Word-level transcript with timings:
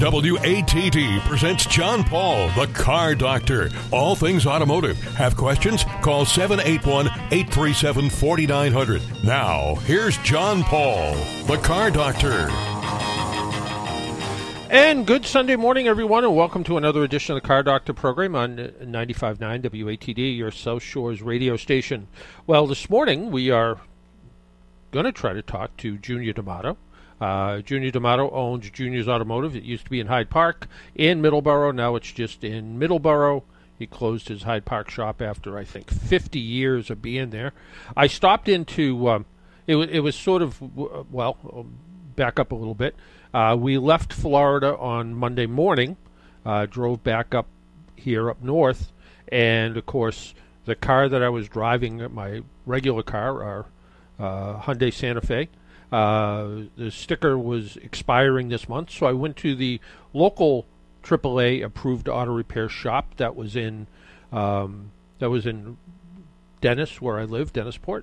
WATD 0.00 1.20
presents 1.28 1.66
John 1.66 2.02
Paul, 2.02 2.48
the 2.52 2.66
car 2.68 3.14
doctor. 3.14 3.68
All 3.92 4.16
things 4.16 4.46
automotive. 4.46 4.96
Have 5.14 5.36
questions? 5.36 5.84
Call 6.00 6.24
781 6.24 7.08
837 7.30 8.08
4900. 8.08 9.02
Now, 9.22 9.74
here's 9.84 10.16
John 10.18 10.62
Paul, 10.62 11.12
the 11.44 11.58
car 11.58 11.90
doctor. 11.90 12.48
And 14.70 15.06
good 15.06 15.26
Sunday 15.26 15.56
morning, 15.56 15.86
everyone, 15.86 16.24
and 16.24 16.34
welcome 16.34 16.64
to 16.64 16.78
another 16.78 17.04
edition 17.04 17.36
of 17.36 17.42
the 17.42 17.46
Car 17.46 17.62
Doctor 17.62 17.92
program 17.92 18.34
on 18.34 18.56
95.9 18.56 19.36
WATD, 19.38 20.34
your 20.34 20.50
South 20.50 20.82
Shores 20.82 21.20
radio 21.20 21.58
station. 21.58 22.08
Well, 22.46 22.66
this 22.66 22.88
morning 22.88 23.30
we 23.30 23.50
are 23.50 23.78
going 24.92 25.04
to 25.04 25.12
try 25.12 25.34
to 25.34 25.42
talk 25.42 25.76
to 25.76 25.98
Junior 25.98 26.32
D'Amato. 26.32 26.78
Uh, 27.20 27.58
Junior 27.60 27.90
D'Amato 27.90 28.30
owns 28.30 28.70
Junior's 28.70 29.08
Automotive. 29.08 29.54
It 29.54 29.62
used 29.62 29.84
to 29.84 29.90
be 29.90 30.00
in 30.00 30.06
Hyde 30.06 30.30
Park 30.30 30.66
in 30.94 31.20
Middleborough. 31.20 31.74
Now 31.74 31.96
it's 31.96 32.10
just 32.12 32.42
in 32.44 32.78
Middleborough. 32.78 33.42
He 33.78 33.86
closed 33.86 34.28
his 34.28 34.42
Hyde 34.42 34.64
Park 34.64 34.90
shop 34.90 35.22
after, 35.22 35.56
I 35.56 35.64
think, 35.64 35.90
50 35.90 36.38
years 36.38 36.90
of 36.90 37.00
being 37.02 37.30
there. 37.30 37.52
I 37.96 38.06
stopped 38.06 38.48
into, 38.48 39.08
um, 39.08 39.26
it, 39.66 39.72
w- 39.72 39.90
it 39.90 40.00
was 40.00 40.14
sort 40.14 40.42
of, 40.42 40.60
well, 41.10 41.38
um, 41.52 41.74
back 42.14 42.38
up 42.38 42.52
a 42.52 42.54
little 42.54 42.74
bit. 42.74 42.94
Uh, 43.32 43.56
we 43.58 43.78
left 43.78 44.12
Florida 44.12 44.76
on 44.76 45.14
Monday 45.14 45.46
morning, 45.46 45.96
uh, 46.44 46.66
drove 46.66 47.02
back 47.02 47.34
up 47.34 47.46
here 47.96 48.30
up 48.30 48.42
north, 48.42 48.92
and 49.28 49.76
of 49.76 49.86
course, 49.86 50.34
the 50.64 50.74
car 50.74 51.08
that 51.08 51.22
I 51.22 51.28
was 51.28 51.48
driving, 51.48 52.06
my 52.12 52.42
regular 52.66 53.02
car, 53.02 53.42
our 53.42 53.66
uh, 54.18 54.60
Hyundai 54.60 54.92
Santa 54.92 55.20
Fe, 55.20 55.48
uh, 55.92 56.48
the 56.76 56.90
sticker 56.90 57.36
was 57.38 57.76
expiring 57.76 58.48
this 58.48 58.68
month, 58.68 58.90
so 58.90 59.06
I 59.06 59.12
went 59.12 59.36
to 59.38 59.54
the 59.54 59.80
local 60.12 60.66
AAA 61.02 61.64
approved 61.64 62.08
auto 62.08 62.32
repair 62.32 62.68
shop 62.68 63.16
that 63.16 63.34
was 63.34 63.56
in 63.56 63.86
um, 64.32 64.92
that 65.18 65.30
was 65.30 65.46
in 65.46 65.76
Dennis, 66.60 67.00
where 67.00 67.18
I 67.18 67.24
live, 67.24 67.52
Dennisport. 67.52 68.02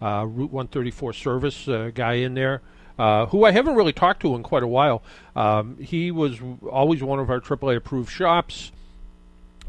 Uh, 0.00 0.26
Route 0.26 0.52
134 0.52 1.14
service 1.14 1.68
uh, 1.68 1.90
guy 1.94 2.14
in 2.14 2.34
there, 2.34 2.60
uh, 2.98 3.26
who 3.26 3.44
I 3.44 3.52
haven't 3.52 3.76
really 3.76 3.94
talked 3.94 4.20
to 4.22 4.34
in 4.34 4.42
quite 4.42 4.62
a 4.62 4.66
while. 4.68 5.02
Um, 5.34 5.78
he 5.78 6.10
was 6.10 6.38
always 6.70 7.02
one 7.02 7.18
of 7.18 7.30
our 7.30 7.40
AAA 7.40 7.76
approved 7.76 8.10
shops. 8.10 8.72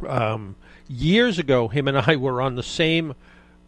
Um, 0.05 0.55
years 0.88 1.39
ago, 1.39 1.70
him 1.70 1.88
and 1.88 1.97
I 1.97 2.16
were 2.17 2.42
on 2.42 2.55
the 2.55 2.64
same 2.64 3.16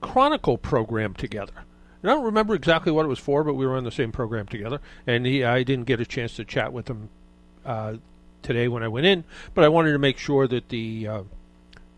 Chronicle 0.02 0.58
program 0.58 1.14
together. 1.14 1.66
I 2.04 2.08
don't 2.08 2.24
remember 2.24 2.56
exactly 2.56 2.92
what 2.92 3.06
it 3.06 3.10
was 3.10 3.20
for, 3.20 3.44
but 3.44 3.56
we 3.56 3.66
were 3.66 3.76
on 3.76 3.84
the 3.84 3.92
same 3.92 4.12
program 4.12 4.48
together, 4.48 4.80
and 5.06 5.26
he, 5.26 5.44
I 5.44 5.64
didn't 5.64 5.86
get 5.86 6.00
a 6.00 6.06
chance 6.06 6.36
to 6.38 6.46
chat 6.46 6.72
with 6.72 6.90
him 6.90 7.10
uh, 7.66 7.96
today 8.42 8.68
when 8.70 8.84
I 8.84 8.88
went 8.88 9.06
in, 9.06 9.26
but 9.54 9.66
I 9.66 9.70
wanted 9.70 9.92
to 9.92 10.00
make 10.00 10.18
sure 10.18 10.48
that 10.48 10.70
the 10.70 11.08
uh, 11.08 11.24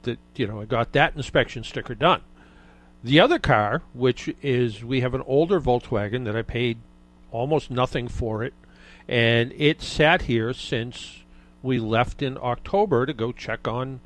that 0.04 0.18
you 0.36 0.48
know 0.48 0.62
I 0.62 0.66
got 0.66 0.94
that 0.94 1.16
inspection 1.16 1.64
sticker 1.64 1.94
done. 1.94 2.22
The 3.04 3.20
other 3.20 3.40
car, 3.40 3.84
which 3.94 4.34
is 4.42 4.84
we 4.84 5.02
have 5.02 5.14
an 5.14 5.24
older 5.26 5.62
Volkswagen 5.62 6.26
that 6.26 6.36
I 6.36 6.42
paid 6.42 6.78
almost 7.32 7.70
nothing 7.70 8.08
for 8.08 8.44
it, 8.44 8.54
and 9.08 9.54
it 9.56 9.84
sat 9.84 10.24
here 10.24 10.54
since 10.54 11.24
we 11.62 11.78
left 11.78 12.24
in 12.24 12.40
October 12.42 13.06
to 13.06 13.14
go 13.14 13.32
check 13.32 13.68
on 13.68 14.00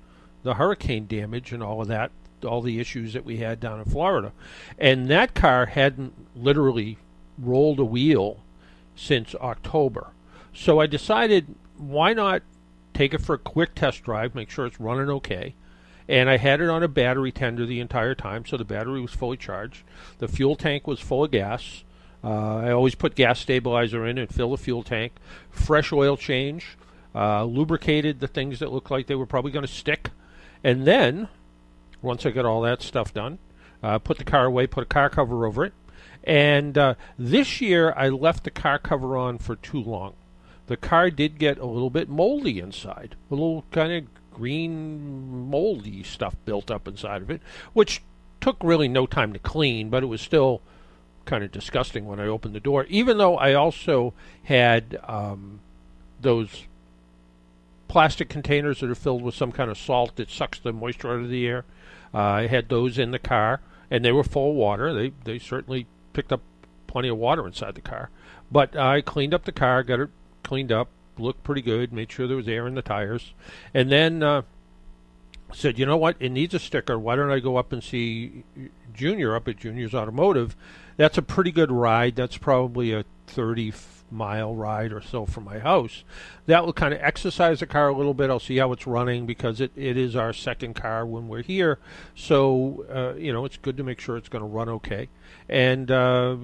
the 0.43 0.55
hurricane 0.55 1.07
damage 1.07 1.53
and 1.53 1.63
all 1.63 1.81
of 1.81 1.87
that 1.87 2.11
all 2.45 2.61
the 2.61 2.79
issues 2.79 3.13
that 3.13 3.25
we 3.25 3.37
had 3.37 3.59
down 3.59 3.79
in 3.79 3.85
Florida. 3.85 4.31
And 4.77 5.07
that 5.09 5.33
car 5.33 5.65
hadn't 5.65 6.13
literally 6.35 6.97
rolled 7.37 7.79
a 7.79 7.85
wheel 7.85 8.39
since 8.95 9.35
October. 9.35 10.11
So 10.53 10.79
I 10.79 10.87
decided 10.87 11.55
why 11.77 12.13
not 12.13 12.41
take 12.93 13.13
it 13.13 13.21
for 13.21 13.35
a 13.35 13.39
quick 13.39 13.75
test 13.75 14.03
drive, 14.03 14.35
make 14.35 14.49
sure 14.49 14.65
it's 14.65 14.79
running 14.79 15.09
okay. 15.09 15.53
And 16.07 16.29
I 16.29 16.37
had 16.37 16.61
it 16.61 16.69
on 16.69 16.83
a 16.83 16.87
battery 16.87 17.31
tender 17.31 17.65
the 17.65 17.79
entire 17.79 18.15
time, 18.15 18.45
so 18.45 18.57
the 18.57 18.63
battery 18.63 19.01
was 19.01 19.11
fully 19.11 19.37
charged. 19.37 19.83
The 20.19 20.27
fuel 20.27 20.55
tank 20.55 20.87
was 20.87 20.99
full 20.99 21.23
of 21.23 21.31
gas. 21.31 21.83
Uh, 22.23 22.57
I 22.57 22.71
always 22.71 22.95
put 22.95 23.15
gas 23.15 23.39
stabilizer 23.39 24.05
in 24.05 24.17
and 24.17 24.33
fill 24.33 24.51
the 24.51 24.57
fuel 24.57 24.83
tank. 24.83 25.13
Fresh 25.49 25.91
oil 25.91 26.15
change. 26.15 26.77
Uh, 27.13 27.45
lubricated 27.45 28.19
the 28.19 28.27
things 28.27 28.59
that 28.59 28.71
looked 28.71 28.91
like 28.91 29.07
they 29.07 29.15
were 29.15 29.25
probably 29.25 29.51
going 29.51 29.65
to 29.65 29.71
stick. 29.71 30.09
And 30.63 30.85
then 30.85 31.27
once 32.05 32.25
I 32.25 32.31
got 32.31 32.45
all 32.45 32.61
that 32.61 32.81
stuff 32.81 33.13
done. 33.13 33.39
Uh, 33.83 33.99
put 33.99 34.17
the 34.17 34.23
car 34.23 34.45
away, 34.45 34.67
put 34.67 34.83
a 34.83 34.87
car 34.87 35.09
cover 35.09 35.45
over 35.45 35.65
it. 35.65 35.73
And 36.23 36.77
uh, 36.77 36.95
this 37.19 37.59
year 37.59 37.93
I 37.95 38.09
left 38.09 38.45
the 38.45 38.51
car 38.51 38.79
cover 38.79 39.17
on 39.17 39.37
for 39.37 39.55
too 39.55 39.81
long. 39.81 40.13
The 40.67 40.77
car 40.77 41.09
did 41.11 41.37
get 41.37 41.57
a 41.59 41.65
little 41.65 41.91
bit 41.91 42.09
moldy 42.09 42.59
inside, 42.59 43.15
a 43.29 43.33
little 43.33 43.65
kind 43.71 43.91
of 43.91 44.05
green 44.33 45.49
moldy 45.49 46.03
stuff 46.03 46.35
built 46.45 46.71
up 46.71 46.87
inside 46.87 47.21
of 47.21 47.29
it, 47.29 47.41
which 47.73 48.01
took 48.41 48.57
really 48.63 48.87
no 48.87 49.05
time 49.05 49.33
to 49.33 49.39
clean, 49.39 49.89
but 49.89 50.03
it 50.03 50.07
was 50.07 50.21
still 50.21 50.61
kind 51.25 51.43
of 51.43 51.51
disgusting 51.51 52.05
when 52.05 52.19
I 52.19 52.27
opened 52.27 52.55
the 52.55 52.59
door. 52.59 52.85
Even 52.89 53.17
though 53.17 53.37
I 53.37 53.53
also 53.53 54.13
had 54.43 54.99
um, 55.07 55.59
those 56.21 56.65
plastic 57.87 58.29
containers 58.29 58.79
that 58.79 58.89
are 58.89 58.95
filled 58.95 59.21
with 59.21 59.35
some 59.35 59.51
kind 59.51 59.69
of 59.69 59.77
salt 59.77 60.15
that 60.15 60.29
sucks 60.29 60.59
the 60.59 60.73
moisture 60.73 61.13
out 61.13 61.21
of 61.21 61.29
the 61.29 61.47
air. 61.47 61.65
Uh, 62.15 62.19
I 62.19 62.47
had 62.47 62.69
those 62.69 62.97
in 62.97 63.11
the 63.11 63.19
car, 63.19 63.59
and 63.91 64.05
they 64.05 64.13
were 64.13 64.23
full 64.23 64.51
of 64.51 64.55
water. 64.55 64.93
They 64.93 65.11
they 65.25 65.37
certainly 65.37 65.85
picked 66.13 66.31
up 66.31 66.41
plenty 66.87 67.09
of 67.09 67.17
water 67.17 67.45
inside 67.45 67.75
the 67.75 67.81
car. 67.81 68.09
But 68.49 68.77
I 68.77 69.01
cleaned 69.01 69.33
up 69.33 69.43
the 69.43 69.51
car, 69.51 69.83
got 69.83 69.99
it 69.99 70.09
cleaned 70.41 70.71
up, 70.71 70.87
looked 71.17 71.43
pretty 71.43 71.61
good, 71.61 71.91
made 71.91 72.09
sure 72.09 72.25
there 72.25 72.37
was 72.37 72.47
air 72.47 72.67
in 72.67 72.75
the 72.75 72.81
tires, 72.81 73.33
and 73.73 73.91
then 73.91 74.23
uh, 74.23 74.43
said, 75.53 75.77
you 75.77 75.85
know 75.85 75.97
what, 75.97 76.15
it 76.21 76.29
needs 76.29 76.53
a 76.53 76.59
sticker. 76.59 76.97
Why 76.97 77.17
don't 77.17 77.31
I 77.31 77.39
go 77.39 77.57
up 77.57 77.73
and 77.73 77.83
see 77.83 78.43
Junior 78.93 79.35
up 79.35 79.47
at 79.49 79.57
Junior's 79.57 79.93
Automotive? 79.93 80.55
That's 80.95 81.17
a 81.17 81.21
pretty 81.21 81.51
good 81.51 81.71
ride. 81.71 82.15
That's 82.15 82.37
probably 82.37 82.93
a 82.93 83.03
30 83.27 83.73
mile 84.15 84.55
ride 84.55 84.91
or 84.91 85.01
so 85.01 85.25
from 85.25 85.43
my 85.43 85.59
house. 85.59 86.03
That 86.45 86.65
will 86.65 86.73
kind 86.73 86.93
of 86.93 87.01
exercise 87.01 87.59
the 87.59 87.67
car 87.67 87.89
a 87.89 87.95
little 87.95 88.13
bit. 88.13 88.29
I'll 88.29 88.39
see 88.39 88.57
how 88.57 88.71
it's 88.71 88.87
running 88.87 89.25
because 89.25 89.61
it, 89.61 89.71
it 89.75 89.97
is 89.97 90.15
our 90.15 90.33
second 90.33 90.75
car 90.75 91.05
when 91.05 91.27
we're 91.27 91.43
here. 91.43 91.79
So, 92.15 92.85
uh, 92.91 93.17
you 93.17 93.33
know, 93.33 93.45
it's 93.45 93.57
good 93.57 93.77
to 93.77 93.83
make 93.83 93.99
sure 93.99 94.17
it's 94.17 94.29
going 94.29 94.43
to 94.43 94.47
run 94.47 94.69
okay. 94.69 95.09
And, 95.49 95.91
uh, 95.91 96.37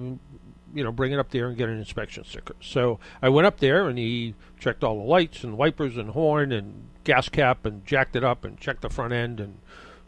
you 0.74 0.84
know, 0.84 0.92
bring 0.92 1.12
it 1.12 1.18
up 1.18 1.30
there 1.30 1.48
and 1.48 1.56
get 1.56 1.68
an 1.68 1.78
inspection 1.78 2.24
sticker. 2.24 2.56
So 2.60 2.98
I 3.20 3.28
went 3.28 3.46
up 3.46 3.60
there 3.60 3.88
and 3.88 3.98
he 3.98 4.34
checked 4.58 4.84
all 4.84 4.96
the 4.96 5.04
lights 5.04 5.44
and 5.44 5.58
wipers 5.58 5.96
and 5.96 6.10
horn 6.10 6.52
and 6.52 6.88
gas 7.04 7.28
cap 7.28 7.66
and 7.66 7.84
jacked 7.84 8.16
it 8.16 8.24
up 8.24 8.44
and 8.44 8.58
checked 8.58 8.82
the 8.82 8.88
front 8.88 9.12
end 9.12 9.40
and 9.40 9.58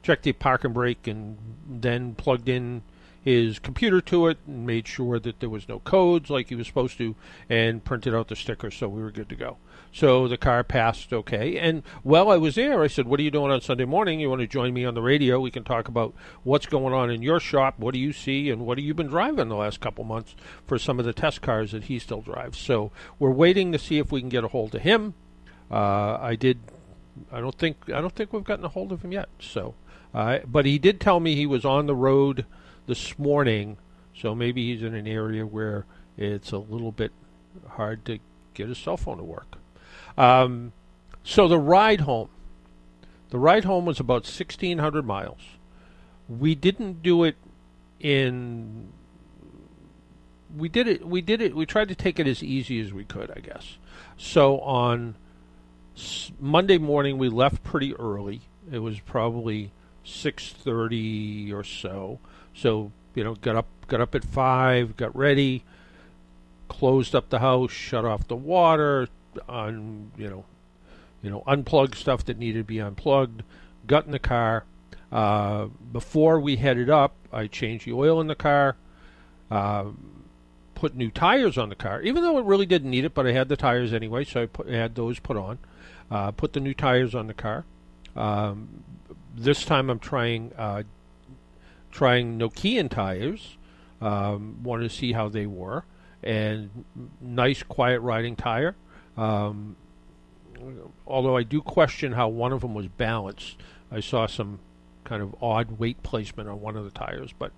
checked 0.02 0.22
the 0.22 0.32
parking 0.32 0.72
brake 0.72 1.06
and 1.06 1.36
then 1.66 2.14
plugged 2.14 2.48
in 2.48 2.82
his 3.24 3.58
computer 3.58 4.02
to 4.02 4.26
it 4.26 4.36
and 4.46 4.66
made 4.66 4.86
sure 4.86 5.18
that 5.18 5.40
there 5.40 5.48
was 5.48 5.66
no 5.66 5.78
codes 5.80 6.28
like 6.28 6.50
he 6.50 6.54
was 6.54 6.66
supposed 6.66 6.98
to 6.98 7.16
and 7.48 7.82
printed 7.82 8.14
out 8.14 8.28
the 8.28 8.36
sticker 8.36 8.70
so 8.70 8.86
we 8.86 9.02
were 9.02 9.10
good 9.10 9.30
to 9.30 9.34
go. 9.34 9.56
So 9.92 10.28
the 10.28 10.36
car 10.36 10.62
passed 10.62 11.12
okay. 11.12 11.56
And 11.56 11.82
while 12.02 12.28
I 12.28 12.36
was 12.36 12.56
there, 12.56 12.82
I 12.82 12.88
said, 12.88 13.06
What 13.06 13.20
are 13.20 13.22
you 13.22 13.30
doing 13.30 13.50
on 13.50 13.62
Sunday 13.62 13.86
morning? 13.86 14.20
You 14.20 14.28
want 14.28 14.40
to 14.40 14.46
join 14.46 14.74
me 14.74 14.84
on 14.84 14.94
the 14.94 15.00
radio? 15.00 15.40
We 15.40 15.50
can 15.50 15.64
talk 15.64 15.88
about 15.88 16.12
what's 16.42 16.66
going 16.66 16.92
on 16.92 17.10
in 17.10 17.22
your 17.22 17.40
shop. 17.40 17.78
What 17.78 17.94
do 17.94 18.00
you 18.00 18.12
see? 18.12 18.50
And 18.50 18.66
what 18.66 18.76
have 18.76 18.84
you 18.84 18.92
been 18.92 19.06
driving 19.06 19.48
the 19.48 19.56
last 19.56 19.80
couple 19.80 20.04
months 20.04 20.34
for 20.66 20.78
some 20.78 20.98
of 20.98 21.06
the 21.06 21.12
test 21.14 21.40
cars 21.40 21.72
that 21.72 21.84
he 21.84 21.98
still 21.98 22.20
drives? 22.20 22.58
So 22.58 22.90
we're 23.18 23.30
waiting 23.30 23.72
to 23.72 23.78
see 23.78 23.98
if 23.98 24.12
we 24.12 24.20
can 24.20 24.28
get 24.28 24.44
a 24.44 24.48
hold 24.48 24.74
of 24.74 24.82
him. 24.82 25.14
Uh, 25.70 26.18
I 26.20 26.34
did. 26.34 26.58
I 27.32 27.40
don't 27.40 27.56
think 27.56 27.76
I 27.88 28.00
don't 28.00 28.14
think 28.14 28.32
we've 28.32 28.44
gotten 28.44 28.64
a 28.64 28.70
hold 28.70 28.92
of 28.92 29.02
him 29.02 29.12
yet. 29.12 29.28
So, 29.38 29.74
uh, 30.12 30.40
but 30.44 30.66
he 30.66 30.78
did 30.78 31.00
tell 31.00 31.20
me 31.20 31.36
he 31.36 31.46
was 31.46 31.64
on 31.64 31.86
the 31.86 31.94
road 31.94 32.44
this 32.86 33.18
morning, 33.18 33.76
so 34.16 34.34
maybe 34.34 34.72
he's 34.72 34.82
in 34.82 34.94
an 34.94 35.06
area 35.06 35.46
where 35.46 35.86
it's 36.16 36.52
a 36.52 36.58
little 36.58 36.92
bit 36.92 37.12
hard 37.70 38.04
to 38.06 38.18
get 38.54 38.68
his 38.68 38.78
cell 38.78 38.96
phone 38.96 39.18
to 39.18 39.24
work. 39.24 39.56
Um, 40.16 40.72
so 41.22 41.48
the 41.48 41.58
ride 41.58 42.02
home, 42.02 42.28
the 43.30 43.38
ride 43.38 43.64
home 43.64 43.86
was 43.86 43.98
about 43.98 44.24
1,600 44.24 45.04
miles. 45.04 45.40
We 46.28 46.54
didn't 46.54 47.02
do 47.02 47.24
it 47.24 47.36
in. 48.00 48.88
We 50.56 50.68
did 50.68 50.86
it. 50.86 51.06
We 51.06 51.20
did 51.20 51.40
it. 51.40 51.56
We 51.56 51.66
tried 51.66 51.88
to 51.88 51.94
take 51.94 52.20
it 52.20 52.26
as 52.26 52.42
easy 52.42 52.80
as 52.80 52.92
we 52.92 53.04
could, 53.04 53.30
I 53.30 53.40
guess. 53.40 53.76
So 54.16 54.60
on 54.60 55.16
Monday 56.38 56.78
morning, 56.78 57.18
we 57.18 57.28
left 57.28 57.64
pretty 57.64 57.94
early. 57.96 58.42
It 58.70 58.78
was 58.78 59.00
probably 59.00 59.72
6:30 60.04 61.52
or 61.52 61.64
so. 61.64 62.20
So 62.54 62.92
you 63.14 63.24
know, 63.24 63.34
got 63.34 63.56
up 63.56 63.66
got 63.88 64.00
up 64.00 64.14
at 64.14 64.24
five, 64.24 64.96
got 64.96 65.14
ready, 65.14 65.64
closed 66.68 67.14
up 67.14 67.30
the 67.30 67.40
house, 67.40 67.72
shut 67.72 68.04
off 68.04 68.26
the 68.28 68.36
water, 68.36 69.08
on 69.48 70.10
you 70.16 70.28
know, 70.28 70.44
you 71.22 71.30
know, 71.30 71.42
unplugged 71.46 71.94
stuff 71.94 72.24
that 72.26 72.38
needed 72.38 72.60
to 72.60 72.64
be 72.64 72.80
unplugged. 72.80 73.42
Got 73.86 74.06
in 74.06 74.12
the 74.12 74.18
car. 74.18 74.64
Uh, 75.12 75.66
before 75.92 76.40
we 76.40 76.56
headed 76.56 76.90
up, 76.90 77.14
I 77.32 77.46
changed 77.46 77.86
the 77.86 77.92
oil 77.92 78.20
in 78.20 78.26
the 78.26 78.34
car. 78.34 78.76
Uh, 79.50 79.86
put 80.74 80.96
new 80.96 81.10
tires 81.10 81.56
on 81.56 81.68
the 81.68 81.74
car, 81.74 82.02
even 82.02 82.22
though 82.22 82.38
it 82.38 82.44
really 82.44 82.66
didn't 82.66 82.90
need 82.90 83.04
it, 83.04 83.14
but 83.14 83.26
I 83.26 83.32
had 83.32 83.48
the 83.48 83.56
tires 83.56 83.92
anyway, 83.92 84.24
so 84.24 84.42
I, 84.42 84.46
put, 84.46 84.68
had 84.68 84.94
those 84.96 85.18
put 85.18 85.36
on. 85.36 85.58
Uh, 86.10 86.30
put 86.32 86.52
the 86.52 86.60
new 86.60 86.74
tires 86.74 87.14
on 87.14 87.26
the 87.26 87.34
car. 87.34 87.64
Um, 88.16 88.84
this 89.34 89.64
time 89.64 89.88
I'm 89.88 89.98
trying 89.98 90.52
uh, 90.58 90.82
trying 91.94 92.38
Nokian 92.38 92.90
tires. 92.90 93.56
Um, 94.00 94.58
wanted 94.62 94.90
to 94.90 94.94
see 94.94 95.12
how 95.12 95.30
they 95.30 95.46
were, 95.46 95.84
and 96.22 96.84
nice 97.22 97.62
quiet 97.62 98.00
riding 98.00 98.36
tire. 98.36 98.74
Um, 99.16 99.76
although 101.06 101.36
I 101.36 101.42
do 101.44 101.62
question 101.62 102.12
how 102.12 102.28
one 102.28 102.52
of 102.52 102.60
them 102.60 102.74
was 102.74 102.88
balanced. 102.88 103.56
I 103.90 104.00
saw 104.00 104.26
some 104.26 104.58
kind 105.04 105.22
of 105.22 105.34
odd 105.40 105.78
weight 105.78 106.02
placement 106.02 106.48
on 106.48 106.60
one 106.60 106.76
of 106.76 106.84
the 106.84 106.90
tires, 106.90 107.32
but 107.38 107.52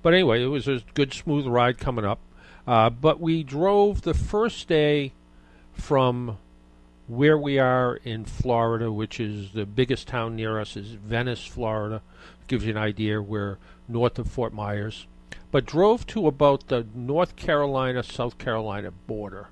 but 0.00 0.14
anyway, 0.14 0.42
it 0.42 0.46
was 0.46 0.66
a 0.66 0.82
good 0.94 1.12
smooth 1.12 1.46
ride 1.46 1.78
coming 1.78 2.04
up. 2.04 2.18
Uh, 2.66 2.90
but 2.90 3.20
we 3.20 3.44
drove 3.44 4.02
the 4.02 4.14
first 4.14 4.66
day 4.66 5.12
from 5.72 6.38
where 7.16 7.36
we 7.36 7.58
are 7.58 7.96
in 8.04 8.24
Florida, 8.24 8.90
which 8.90 9.20
is 9.20 9.52
the 9.52 9.66
biggest 9.66 10.08
town 10.08 10.34
near 10.34 10.58
us, 10.58 10.76
is 10.76 10.92
Venice, 10.92 11.44
Florida. 11.44 12.00
Gives 12.46 12.64
you 12.64 12.70
an 12.70 12.78
idea. 12.78 13.20
We're 13.20 13.58
north 13.86 14.18
of 14.18 14.30
Fort 14.30 14.52
Myers, 14.52 15.06
but 15.50 15.66
drove 15.66 16.06
to 16.08 16.26
about 16.26 16.68
the 16.68 16.86
North 16.94 17.36
Carolina 17.36 18.02
South 18.02 18.38
Carolina 18.38 18.90
border. 19.06 19.48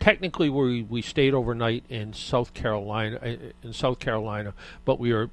Technically, 0.00 0.48
we 0.48 0.82
we 0.82 1.02
stayed 1.02 1.34
overnight 1.34 1.84
in 1.88 2.12
South 2.12 2.54
Carolina 2.54 3.18
in 3.62 3.72
South 3.72 3.98
Carolina, 3.98 4.54
but 4.84 4.98
we 4.98 5.12
are 5.12 5.30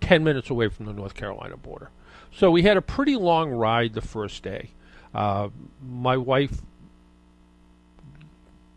ten 0.00 0.24
minutes 0.24 0.48
away 0.48 0.68
from 0.68 0.86
the 0.86 0.92
North 0.92 1.14
Carolina 1.14 1.56
border. 1.56 1.90
So 2.32 2.50
we 2.50 2.62
had 2.62 2.76
a 2.76 2.82
pretty 2.82 3.16
long 3.16 3.50
ride 3.50 3.94
the 3.94 4.00
first 4.00 4.42
day. 4.42 4.70
Uh, 5.12 5.48
my 5.84 6.16
wife 6.16 6.62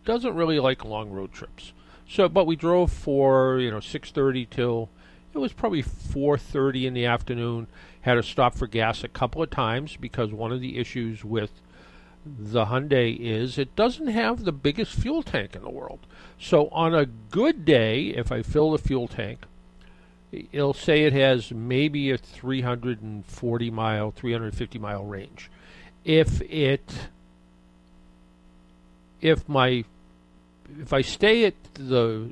doesn't 0.05 0.35
really 0.35 0.59
like 0.59 0.83
long 0.83 1.11
road 1.11 1.31
trips. 1.31 1.73
So, 2.07 2.29
but 2.29 2.45
we 2.45 2.55
drove 2.55 2.91
for 2.91 3.59
you 3.59 3.71
know 3.71 3.79
6:30 3.79 4.49
till 4.49 4.89
it 5.33 5.37
was 5.37 5.53
probably 5.53 5.83
4:30 5.83 6.85
in 6.85 6.93
the 6.93 7.05
afternoon. 7.05 7.67
Had 8.01 8.15
to 8.15 8.23
stop 8.23 8.55
for 8.55 8.67
gas 8.67 9.03
a 9.03 9.07
couple 9.07 9.41
of 9.41 9.49
times 9.49 9.97
because 9.97 10.31
one 10.31 10.51
of 10.51 10.61
the 10.61 10.77
issues 10.77 11.23
with 11.23 11.51
the 12.25 12.65
Hyundai 12.65 13.17
is 13.17 13.57
it 13.57 13.75
doesn't 13.75 14.07
have 14.07 14.43
the 14.43 14.51
biggest 14.51 14.93
fuel 14.93 15.23
tank 15.23 15.55
in 15.55 15.61
the 15.61 15.69
world. 15.69 15.99
So 16.39 16.67
on 16.69 16.93
a 16.93 17.05
good 17.05 17.65
day, 17.65 18.07
if 18.07 18.31
I 18.31 18.41
fill 18.41 18.71
the 18.71 18.77
fuel 18.77 19.07
tank, 19.07 19.39
it'll 20.31 20.73
say 20.73 21.03
it 21.03 21.13
has 21.13 21.51
maybe 21.51 22.11
a 22.11 22.17
340 22.17 23.71
mile, 23.71 24.11
350 24.11 24.79
mile 24.79 25.05
range. 25.05 25.49
If 26.03 26.41
it 26.41 27.09
if 29.21 29.47
my 29.47 29.85
if 30.79 30.93
I 30.93 31.01
stay 31.01 31.45
at 31.45 31.55
the 31.73 32.31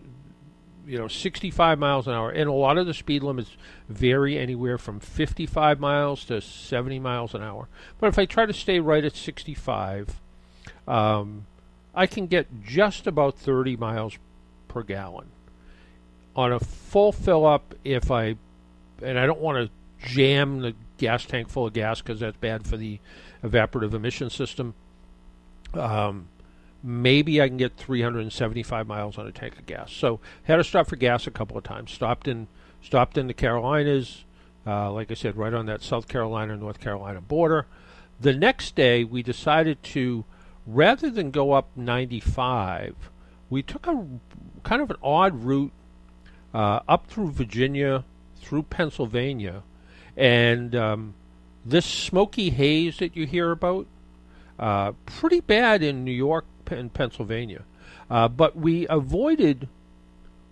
you 0.85 0.97
know 0.97 1.07
65 1.07 1.79
miles 1.79 2.07
an 2.07 2.13
hour, 2.13 2.29
and 2.29 2.49
a 2.49 2.53
lot 2.53 2.77
of 2.77 2.87
the 2.87 2.93
speed 2.93 3.23
limits 3.23 3.55
vary 3.87 4.37
anywhere 4.37 4.77
from 4.77 4.99
55 4.99 5.79
miles 5.79 6.25
to 6.25 6.41
70 6.41 6.99
miles 6.99 7.33
an 7.33 7.43
hour. 7.43 7.67
But 7.99 8.07
if 8.07 8.19
I 8.19 8.25
try 8.25 8.45
to 8.45 8.53
stay 8.53 8.79
right 8.79 9.03
at 9.03 9.15
65, 9.15 10.19
um, 10.87 11.45
I 11.93 12.07
can 12.07 12.27
get 12.27 12.63
just 12.63 13.07
about 13.07 13.37
30 13.37 13.77
miles 13.77 14.17
per 14.67 14.83
gallon. 14.83 15.27
On 16.35 16.51
a 16.51 16.59
full 16.59 17.11
fill 17.11 17.45
up, 17.45 17.75
if 17.83 18.09
I 18.09 18.35
and 19.01 19.19
I 19.19 19.25
don't 19.25 19.41
want 19.41 19.65
to 19.67 20.07
jam 20.07 20.61
the 20.61 20.73
gas 20.97 21.25
tank 21.25 21.49
full 21.49 21.67
of 21.67 21.73
gas 21.73 22.01
because 22.01 22.19
that's 22.19 22.37
bad 22.37 22.65
for 22.65 22.77
the 22.77 22.99
evaporative 23.43 23.93
emission 23.93 24.29
system. 24.29 24.73
Um, 25.73 26.27
maybe 26.83 27.41
I 27.41 27.47
can 27.47 27.57
get 27.57 27.77
375 27.77 28.87
miles 28.87 29.17
on 29.17 29.27
a 29.27 29.31
tank 29.31 29.57
of 29.57 29.65
gas. 29.65 29.91
So 29.91 30.19
had 30.43 30.57
to 30.57 30.63
stop 30.63 30.87
for 30.87 30.95
gas 30.95 31.27
a 31.27 31.31
couple 31.31 31.57
of 31.57 31.63
times. 31.63 31.91
Stopped 31.91 32.27
in 32.27 32.47
stopped 32.81 33.17
in 33.17 33.27
the 33.27 33.33
Carolinas, 33.33 34.25
uh, 34.65 34.91
like 34.91 35.11
I 35.11 35.13
said, 35.13 35.37
right 35.37 35.53
on 35.53 35.67
that 35.67 35.81
South 35.81 36.07
Carolina 36.07 36.55
North 36.57 36.79
Carolina 36.79 37.21
border. 37.21 37.67
The 38.19 38.33
next 38.33 38.75
day 38.75 39.03
we 39.03 39.23
decided 39.23 39.81
to, 39.83 40.25
rather 40.65 41.09
than 41.09 41.31
go 41.31 41.53
up 41.53 41.69
95, 41.75 42.95
we 43.49 43.61
took 43.61 43.87
a 43.87 44.05
kind 44.63 44.81
of 44.81 44.89
an 44.91 44.97
odd 45.03 45.43
route 45.43 45.71
uh, 46.53 46.79
up 46.87 47.07
through 47.07 47.31
Virginia, 47.31 48.03
through 48.37 48.63
Pennsylvania, 48.63 49.63
and 50.15 50.75
um, 50.75 51.13
this 51.65 51.85
smoky 51.85 52.49
haze 52.49 52.97
that 52.97 53.15
you 53.15 53.25
hear 53.25 53.51
about. 53.51 53.87
Uh, 54.59 54.91
pretty 55.07 55.39
bad 55.39 55.81
in 55.81 56.03
New 56.03 56.11
York 56.11 56.45
in 56.77 56.89
Pennsylvania. 56.89 57.63
Uh, 58.09 58.27
but 58.27 58.55
we 58.55 58.87
avoided 58.89 59.67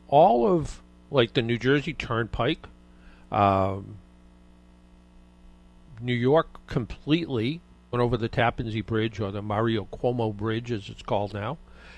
all 0.07 0.48
of 0.48 0.81
like 1.12 1.33
the 1.33 1.42
New 1.42 1.57
Jersey 1.57 1.94
Turnpike, 1.94 2.68
um, 3.31 3.98
New 6.01 6.13
York 6.13 6.66
completely. 6.68 7.62
Went 7.92 8.04
over 8.04 8.18
the 8.18 8.30
Tappan 8.30 8.69
Zee 8.69 8.81
Bridge 8.81 9.19
or 9.19 9.31
the 9.31 9.42
Mario 9.42 9.88
Cuomo 9.92 10.36
Bridge, 10.36 10.71
as 10.71 10.89
it's 10.89 11.01
called 11.01 11.33
now, 11.33 11.57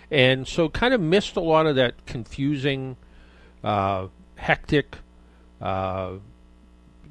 and 0.09 0.47
so 0.47 0.69
kind 0.69 0.94
of 0.94 1.01
missed 1.01 1.35
a 1.35 1.41
lot 1.41 1.65
of 1.65 1.75
that 1.75 2.06
confusing, 2.06 2.95
uh, 3.62 4.07
hectic 4.35 5.00
uh, 5.62 6.13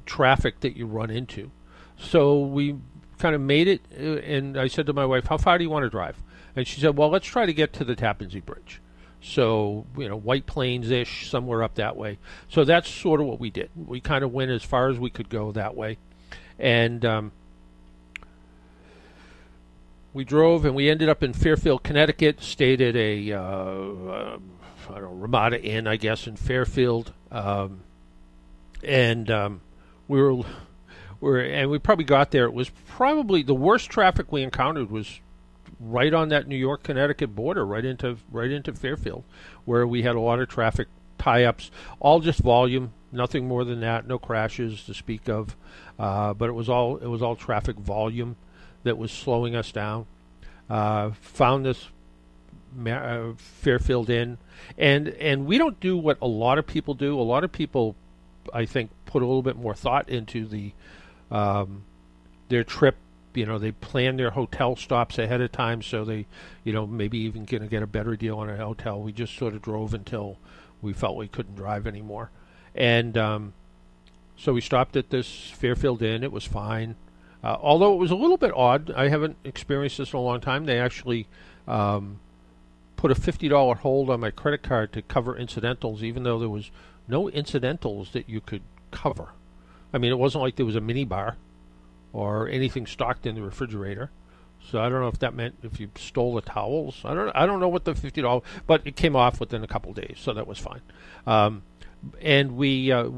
traffic 0.07 0.61
that 0.61 0.75
you 0.75 0.87
run 0.87 1.11
into. 1.11 1.51
So 1.99 2.39
we 2.39 2.75
kind 3.19 3.35
of 3.35 3.41
made 3.41 3.67
it, 3.67 3.81
uh, 3.95 4.17
and 4.17 4.57
I 4.57 4.67
said 4.67 4.87
to 4.87 4.93
my 4.93 5.05
wife, 5.05 5.27
"How 5.27 5.37
far 5.37 5.59
do 5.59 5.63
you 5.63 5.69
want 5.69 5.83
to 5.83 5.89
drive?" 5.89 6.17
And 6.55 6.67
she 6.67 6.81
said, 6.81 6.97
well, 6.97 7.09
let's 7.09 7.27
try 7.27 7.45
to 7.45 7.53
get 7.53 7.73
to 7.73 7.83
the 7.83 7.95
Tappan 7.95 8.29
Zee 8.29 8.39
Bridge. 8.41 8.81
So, 9.21 9.85
you 9.97 10.09
know, 10.09 10.17
White 10.17 10.47
Plains 10.47 10.89
ish, 10.89 11.29
somewhere 11.29 11.63
up 11.63 11.75
that 11.75 11.95
way. 11.95 12.17
So 12.49 12.63
that's 12.63 12.89
sort 12.89 13.21
of 13.21 13.27
what 13.27 13.39
we 13.39 13.51
did. 13.51 13.69
We 13.75 14.01
kind 14.01 14.23
of 14.23 14.33
went 14.33 14.51
as 14.51 14.63
far 14.63 14.89
as 14.89 14.97
we 14.97 15.09
could 15.11 15.29
go 15.29 15.51
that 15.51 15.75
way. 15.75 15.97
And 16.57 17.05
um, 17.05 17.31
we 20.13 20.23
drove 20.23 20.65
and 20.65 20.75
we 20.75 20.89
ended 20.89 21.07
up 21.07 21.21
in 21.21 21.33
Fairfield, 21.33 21.83
Connecticut, 21.83 22.41
stayed 22.41 22.81
at 22.81 22.95
a, 22.95 23.31
uh, 23.31 23.39
uh, 23.41 24.37
I 24.89 24.93
don't 24.93 25.03
know, 25.03 25.13
Ramada 25.13 25.61
Inn, 25.61 25.87
I 25.87 25.97
guess, 25.97 26.25
in 26.25 26.35
Fairfield. 26.35 27.13
Um, 27.31 27.81
and 28.83 29.29
um, 29.29 29.61
we 30.07 30.19
were, 30.19 30.33
we 30.33 30.43
were, 31.21 31.39
and 31.39 31.69
we 31.69 31.77
probably 31.77 32.05
got 32.05 32.31
there. 32.31 32.45
It 32.45 32.53
was 32.53 32.69
probably 32.87 33.43
the 33.43 33.55
worst 33.55 33.91
traffic 33.91 34.31
we 34.31 34.41
encountered 34.41 34.89
was 34.89 35.19
right 35.81 36.13
on 36.13 36.29
that 36.29 36.47
New 36.47 36.55
York 36.55 36.83
Connecticut 36.83 37.35
border, 37.35 37.65
right 37.65 37.83
into 37.83 38.17
right 38.31 38.51
into 38.51 38.73
Fairfield, 38.73 39.23
where 39.65 39.85
we 39.87 40.03
had 40.03 40.15
a 40.15 40.19
lot 40.19 40.39
of 40.39 40.49
traffic 40.49 40.87
tie-ups, 41.17 41.71
all 41.99 42.19
just 42.19 42.39
volume, 42.39 42.93
nothing 43.11 43.47
more 43.47 43.63
than 43.63 43.81
that, 43.81 44.07
no 44.07 44.17
crashes 44.17 44.83
to 44.85 44.93
speak 44.93 45.29
of, 45.29 45.55
uh, 45.99 46.33
but 46.33 46.49
it 46.49 46.53
was 46.53 46.69
all 46.69 46.97
it 46.97 47.07
was 47.07 47.21
all 47.21 47.35
traffic 47.35 47.75
volume 47.77 48.35
that 48.83 48.97
was 48.97 49.11
slowing 49.11 49.55
us 49.55 49.71
down. 49.71 50.05
Uh, 50.69 51.11
found 51.21 51.65
this 51.65 51.89
uh, 52.87 53.33
Fairfield 53.37 54.09
Inn, 54.09 54.37
and 54.77 55.09
and 55.09 55.45
we 55.45 55.57
don't 55.57 55.79
do 55.79 55.97
what 55.97 56.17
a 56.21 56.27
lot 56.27 56.57
of 56.57 56.65
people 56.65 56.93
do. 56.93 57.19
A 57.19 57.21
lot 57.21 57.43
of 57.43 57.51
people, 57.51 57.95
I 58.53 58.65
think, 58.65 58.89
put 59.05 59.21
a 59.21 59.25
little 59.25 59.43
bit 59.43 59.57
more 59.57 59.75
thought 59.75 60.09
into 60.09 60.47
the 60.47 60.71
um, 61.29 61.83
their 62.49 62.63
trip 62.63 62.95
you 63.33 63.45
know 63.45 63.57
they 63.57 63.71
plan 63.71 64.17
their 64.17 64.31
hotel 64.31 64.75
stops 64.75 65.17
ahead 65.17 65.41
of 65.41 65.51
time 65.51 65.81
so 65.81 66.03
they 66.03 66.25
you 66.63 66.73
know 66.73 66.85
maybe 66.85 67.17
even 67.19 67.45
to 67.45 67.59
get 67.59 67.83
a 67.83 67.87
better 67.87 68.15
deal 68.15 68.39
on 68.39 68.49
a 68.49 68.57
hotel. 68.57 69.01
We 69.01 69.11
just 69.11 69.35
sort 69.35 69.53
of 69.53 69.61
drove 69.61 69.93
until 69.93 70.37
we 70.81 70.93
felt 70.93 71.17
we 71.17 71.27
couldn't 71.27 71.55
drive 71.55 71.85
anymore. 71.85 72.31
And 72.73 73.17
um, 73.17 73.53
so 74.35 74.53
we 74.53 74.61
stopped 74.61 74.95
at 74.95 75.09
this 75.09 75.51
fairfield 75.51 76.01
inn. 76.01 76.23
It 76.23 76.31
was 76.31 76.45
fine. 76.45 76.95
Uh, 77.43 77.57
although 77.61 77.93
it 77.93 77.97
was 77.97 78.11
a 78.11 78.15
little 78.15 78.37
bit 78.37 78.51
odd 78.55 78.91
i 78.91 79.09
haven't 79.09 79.35
experienced 79.43 79.97
this 79.97 80.13
in 80.13 80.19
a 80.19 80.21
long 80.21 80.41
time. 80.41 80.65
They 80.65 80.79
actually 80.79 81.27
um, 81.67 82.19
put 82.95 83.11
a 83.11 83.15
$50 83.15 83.77
hold 83.77 84.09
on 84.09 84.19
my 84.19 84.31
credit 84.31 84.63
card 84.63 84.93
to 84.93 85.01
cover 85.01 85.35
incidentals 85.35 86.03
even 86.03 86.23
though 86.23 86.39
there 86.39 86.49
was 86.49 86.71
no 87.07 87.29
incidentals 87.29 88.11
that 88.11 88.29
you 88.29 88.41
could 88.41 88.61
cover. 88.91 89.29
I 89.93 89.97
mean 89.97 90.11
it 90.11 90.19
wasn't 90.19 90.43
like 90.43 90.55
there 90.55 90.65
was 90.65 90.75
a 90.75 90.81
mini 90.81 91.05
bar 91.05 91.37
or 92.13 92.47
anything 92.47 92.85
stocked 92.85 93.25
in 93.25 93.35
the 93.35 93.41
refrigerator. 93.41 94.11
So 94.69 94.79
I 94.79 94.89
don't 94.89 95.01
know 95.01 95.07
if 95.07 95.19
that 95.19 95.33
meant 95.33 95.55
if 95.63 95.79
you 95.79 95.89
stole 95.95 96.35
the 96.35 96.41
towels. 96.41 97.01
I 97.03 97.13
don't. 97.13 97.31
I 97.35 97.45
don't 97.45 97.59
know 97.59 97.67
what 97.67 97.85
the 97.85 97.95
fifty 97.95 98.21
dollars, 98.21 98.43
but 98.67 98.85
it 98.85 98.95
came 98.95 99.15
off 99.15 99.39
within 99.39 99.63
a 99.63 99.67
couple 99.67 99.91
days, 99.93 100.17
so 100.17 100.33
that 100.33 100.47
was 100.47 100.59
fine. 100.59 100.81
Um, 101.25 101.63
and 102.21 102.55
we, 102.55 102.91
uh, 102.91 103.09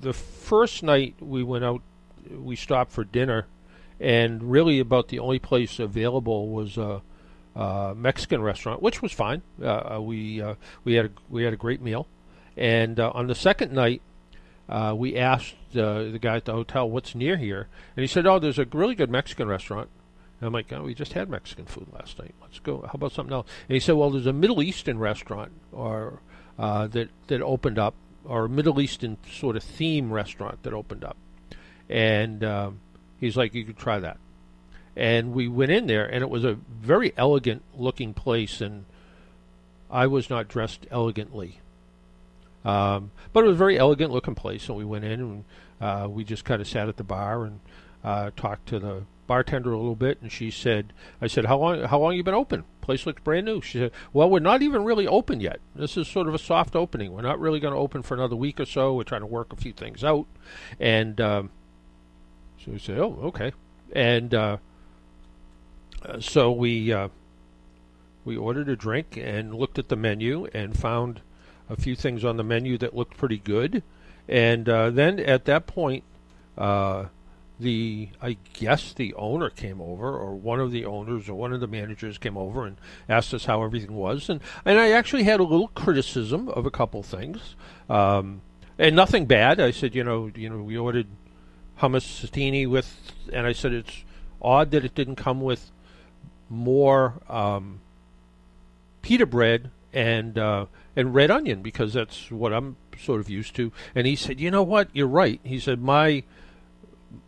the 0.00 0.12
first 0.12 0.82
night 0.82 1.16
we 1.20 1.42
went 1.42 1.64
out, 1.64 1.82
we 2.30 2.56
stopped 2.56 2.92
for 2.92 3.04
dinner, 3.04 3.46
and 3.98 4.50
really 4.50 4.78
about 4.78 5.08
the 5.08 5.18
only 5.18 5.38
place 5.38 5.78
available 5.78 6.48
was 6.48 6.76
a, 6.76 7.02
a 7.56 7.94
Mexican 7.96 8.40
restaurant, 8.40 8.80
which 8.80 9.02
was 9.02 9.12
fine. 9.12 9.42
Uh, 9.60 9.96
uh 9.96 10.00
we 10.00 10.40
uh, 10.40 10.54
we 10.84 10.94
had 10.94 11.06
a, 11.06 11.10
we 11.28 11.42
had 11.42 11.52
a 11.52 11.58
great 11.58 11.82
meal, 11.82 12.06
and 12.56 13.00
uh, 13.00 13.10
on 13.12 13.26
the 13.26 13.34
second 13.34 13.72
night 13.72 14.02
uh, 14.68 14.94
we 14.96 15.16
asked 15.16 15.54
uh, 15.76 16.04
the 16.04 16.18
guy 16.20 16.36
at 16.36 16.44
the 16.44 16.52
hotel 16.52 16.88
what's 16.88 17.14
near 17.14 17.36
here, 17.36 17.68
and 17.96 18.02
he 18.02 18.06
said, 18.06 18.26
"Oh, 18.26 18.38
there's 18.38 18.58
a 18.58 18.66
really 18.72 18.94
good 18.94 19.10
Mexican 19.10 19.48
restaurant." 19.48 19.88
And 20.40 20.48
I'm 20.48 20.52
like, 20.52 20.72
oh, 20.72 20.82
we 20.82 20.94
just 20.94 21.12
had 21.12 21.30
Mexican 21.30 21.64
food 21.64 21.86
last 21.92 22.18
night. 22.18 22.34
Let's 22.42 22.58
go. 22.58 22.82
How 22.82 22.90
about 22.94 23.12
something 23.12 23.32
else? 23.32 23.46
And 23.68 23.74
he 23.74 23.80
said, 23.80 23.94
well, 23.94 24.10
there's 24.10 24.26
a 24.26 24.32
Middle 24.32 24.62
Eastern 24.62 24.98
restaurant 24.98 25.52
or 25.72 26.20
uh, 26.58 26.86
that 26.88 27.08
that 27.28 27.40
opened 27.40 27.78
up, 27.78 27.94
or 28.24 28.44
a 28.44 28.48
Middle 28.48 28.80
Eastern 28.80 29.16
sort 29.30 29.56
of 29.56 29.62
theme 29.62 30.12
restaurant 30.12 30.62
that 30.62 30.72
opened 30.72 31.04
up, 31.04 31.16
and 31.88 32.44
um, 32.44 32.80
he's 33.18 33.36
like, 33.36 33.54
you 33.54 33.64
could 33.64 33.78
try 33.78 33.98
that. 33.98 34.18
And 34.96 35.32
we 35.32 35.48
went 35.48 35.72
in 35.72 35.86
there, 35.86 36.06
and 36.06 36.22
it 36.22 36.30
was 36.30 36.44
a 36.44 36.54
very 36.54 37.12
elegant 37.16 37.62
looking 37.76 38.14
place, 38.14 38.60
and 38.60 38.84
I 39.90 40.06
was 40.06 40.30
not 40.30 40.46
dressed 40.46 40.86
elegantly. 40.90 41.58
Um, 42.64 43.10
but 43.32 43.44
it 43.44 43.48
was 43.48 43.56
a 43.56 43.58
very 43.58 43.78
elegant 43.78 44.10
looking 44.12 44.34
place, 44.34 44.68
and 44.68 44.76
we 44.78 44.84
went 44.84 45.04
in 45.04 45.20
and 45.20 45.44
uh, 45.80 46.08
we 46.08 46.24
just 46.24 46.44
kind 46.44 46.60
of 46.60 46.68
sat 46.68 46.88
at 46.88 46.96
the 46.96 47.04
bar 47.04 47.44
and 47.44 47.60
uh, 48.02 48.30
talked 48.36 48.66
to 48.68 48.78
the 48.78 49.02
bartender 49.26 49.72
a 49.72 49.76
little 49.76 49.96
bit, 49.96 50.18
and 50.22 50.30
she 50.30 50.50
said, 50.50 50.92
"I 51.20 51.26
said, 51.26 51.46
how 51.46 51.58
long? 51.58 51.82
How 51.82 51.98
long 51.98 52.14
you 52.14 52.22
been 52.22 52.34
open? 52.34 52.64
Place 52.80 53.06
looks 53.06 53.22
brand 53.22 53.46
new." 53.46 53.60
She 53.60 53.78
said, 53.78 53.92
"Well, 54.12 54.30
we're 54.30 54.40
not 54.40 54.62
even 54.62 54.84
really 54.84 55.06
open 55.06 55.40
yet. 55.40 55.60
This 55.74 55.96
is 55.96 56.08
sort 56.08 56.28
of 56.28 56.34
a 56.34 56.38
soft 56.38 56.74
opening. 56.74 57.12
We're 57.12 57.22
not 57.22 57.40
really 57.40 57.60
going 57.60 57.74
to 57.74 57.80
open 57.80 58.02
for 58.02 58.14
another 58.14 58.36
week 58.36 58.60
or 58.60 58.66
so. 58.66 58.94
We're 58.94 59.04
trying 59.04 59.22
to 59.22 59.26
work 59.26 59.52
a 59.52 59.56
few 59.56 59.72
things 59.72 60.02
out." 60.02 60.26
And 60.80 61.20
um, 61.20 61.50
so 62.64 62.72
we 62.72 62.78
said, 62.78 62.98
"Oh, 62.98 63.18
okay." 63.24 63.52
And 63.92 64.34
uh 64.34 64.56
so 66.20 66.52
we 66.52 66.92
uh, 66.92 67.08
we 68.24 68.36
ordered 68.36 68.68
a 68.68 68.76
drink 68.76 69.16
and 69.16 69.54
looked 69.54 69.78
at 69.78 69.88
the 69.88 69.96
menu 69.96 70.46
and 70.52 70.78
found 70.78 71.20
a 71.68 71.76
few 71.76 71.94
things 71.96 72.24
on 72.24 72.36
the 72.36 72.44
menu 72.44 72.78
that 72.78 72.94
looked 72.94 73.16
pretty 73.16 73.38
good. 73.38 73.82
And 74.28 74.68
uh, 74.68 74.90
then 74.90 75.20
at 75.20 75.44
that 75.46 75.66
point, 75.66 76.04
uh, 76.56 77.06
the 77.60 78.08
I 78.20 78.36
guess 78.52 78.92
the 78.92 79.14
owner 79.14 79.48
came 79.48 79.80
over, 79.80 80.16
or 80.16 80.34
one 80.34 80.60
of 80.60 80.72
the 80.72 80.84
owners, 80.84 81.28
or 81.28 81.34
one 81.34 81.52
of 81.52 81.60
the 81.60 81.66
managers 81.66 82.18
came 82.18 82.36
over 82.36 82.66
and 82.66 82.76
asked 83.08 83.32
us 83.32 83.44
how 83.44 83.62
everything 83.62 83.94
was, 83.94 84.28
and 84.28 84.40
and 84.64 84.78
I 84.78 84.90
actually 84.90 85.24
had 85.24 85.40
a 85.40 85.44
little 85.44 85.68
criticism 85.68 86.48
of 86.48 86.66
a 86.66 86.70
couple 86.70 87.02
things, 87.02 87.54
um, 87.88 88.40
and 88.78 88.96
nothing 88.96 89.26
bad. 89.26 89.60
I 89.60 89.70
said, 89.70 89.94
you 89.94 90.02
know, 90.02 90.30
you 90.34 90.50
know, 90.50 90.62
we 90.62 90.76
ordered 90.76 91.06
hummus 91.80 92.26
satini 92.26 92.68
with, 92.68 93.12
and 93.32 93.46
I 93.46 93.52
said 93.52 93.72
it's 93.72 94.04
odd 94.42 94.72
that 94.72 94.84
it 94.84 94.94
didn't 94.94 95.16
come 95.16 95.40
with 95.40 95.70
more 96.48 97.20
um, 97.28 97.80
pita 99.02 99.26
bread 99.26 99.70
and 99.92 100.36
uh, 100.36 100.66
and 100.96 101.14
red 101.14 101.30
onion 101.30 101.62
because 101.62 101.92
that's 101.92 102.30
what 102.30 102.52
I'm 102.52 102.76
sort 102.98 103.20
of 103.20 103.28
used 103.28 103.54
to. 103.56 103.72
And 103.94 104.06
he 104.06 104.16
said, 104.16 104.40
you 104.40 104.50
know 104.50 104.62
what, 104.62 104.88
you're 104.92 105.06
right. 105.06 105.40
He 105.42 105.58
said 105.58 105.82
my 105.82 106.24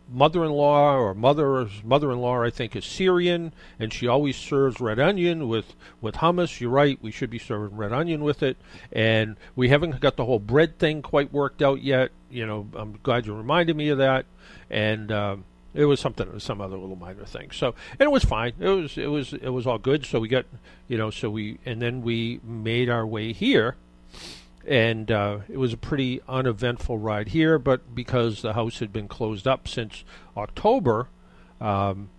mother-in-law 0.09 0.95
or 0.95 1.13
mother's 1.13 1.83
mother-in-law 1.83 2.41
I 2.41 2.49
think 2.49 2.75
is 2.75 2.85
Syrian 2.85 3.53
and 3.77 3.93
she 3.93 4.07
always 4.07 4.37
serves 4.37 4.79
red 4.79 4.99
onion 4.99 5.47
with 5.47 5.75
with 6.01 6.15
hummus. 6.15 6.59
You're 6.59 6.69
right. 6.69 6.97
We 7.01 7.11
should 7.11 7.29
be 7.29 7.39
serving 7.39 7.77
red 7.77 7.91
onion 7.91 8.23
with 8.23 8.41
it. 8.41 8.57
And 8.91 9.35
we 9.55 9.69
haven't 9.69 9.99
got 9.99 10.15
the 10.15 10.25
whole 10.25 10.39
bread 10.39 10.79
thing 10.79 11.01
quite 11.01 11.33
worked 11.33 11.61
out 11.61 11.81
yet. 11.81 12.11
You 12.29 12.45
know 12.45 12.67
I'm 12.75 12.99
glad 13.03 13.25
you 13.25 13.33
reminded 13.33 13.75
me 13.75 13.89
of 13.89 13.97
that. 13.97 14.25
And 14.69 15.11
uh, 15.11 15.37
it 15.73 15.85
was 15.85 15.99
something 15.99 16.39
some 16.39 16.61
other 16.61 16.77
little 16.77 16.95
minor 16.95 17.25
thing 17.25 17.51
so 17.51 17.75
and 17.91 18.01
it 18.01 18.11
was 18.11 18.23
fine 18.23 18.53
it 18.59 18.69
was 18.69 18.97
it 18.97 19.07
was 19.07 19.33
it 19.33 19.49
was 19.49 19.67
all 19.67 19.77
good 19.77 20.05
so 20.05 20.19
we 20.19 20.27
got 20.27 20.45
you 20.87 20.97
know 20.97 21.09
so 21.09 21.29
we 21.29 21.59
and 21.65 21.81
then 21.81 22.01
we 22.01 22.39
made 22.43 22.89
our 22.89 23.05
way 23.05 23.33
here 23.33 23.75
and 24.67 25.09
uh, 25.09 25.39
it 25.47 25.57
was 25.57 25.71
a 25.71 25.77
pretty 25.77 26.21
uneventful 26.27 26.97
ride 26.97 27.29
here. 27.29 27.57
But 27.57 27.95
because 27.95 28.41
the 28.41 28.53
house 28.53 28.79
had 28.79 28.91
been 28.91 29.07
closed 29.07 29.47
up 29.47 29.67
since 29.67 30.03
October, 30.35 31.07
um, 31.61 32.09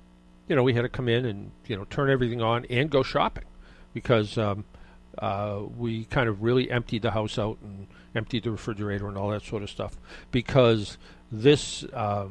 you 0.49 0.57
know, 0.57 0.63
we 0.63 0.73
had 0.73 0.83
to 0.83 0.89
come 0.89 1.09
in 1.09 1.27
and 1.27 1.51
you 1.67 1.77
know 1.77 1.85
turn 1.85 2.09
everything 2.09 2.41
on 2.41 2.65
and 2.71 2.89
go 2.89 3.03
shopping 3.03 3.45
because 3.93 4.39
um, 4.39 4.65
uh, 5.19 5.61
we 5.77 6.07
kind 6.07 6.29
of 6.29 6.43
really 6.43 6.71
emptied 6.71 7.03
the 7.03 7.11
house 7.11 7.39
out 7.39 7.59
and 7.63 7.87
emptied 8.15 8.45
the 8.45 8.51
refrigerator 8.51 9.07
and 9.07 9.19
all 9.19 9.29
that 9.29 9.43
sort 9.45 9.63
of 9.63 9.71
stuff 9.71 9.99
because 10.33 10.97
this. 11.31 11.85
Uh, 11.93 12.29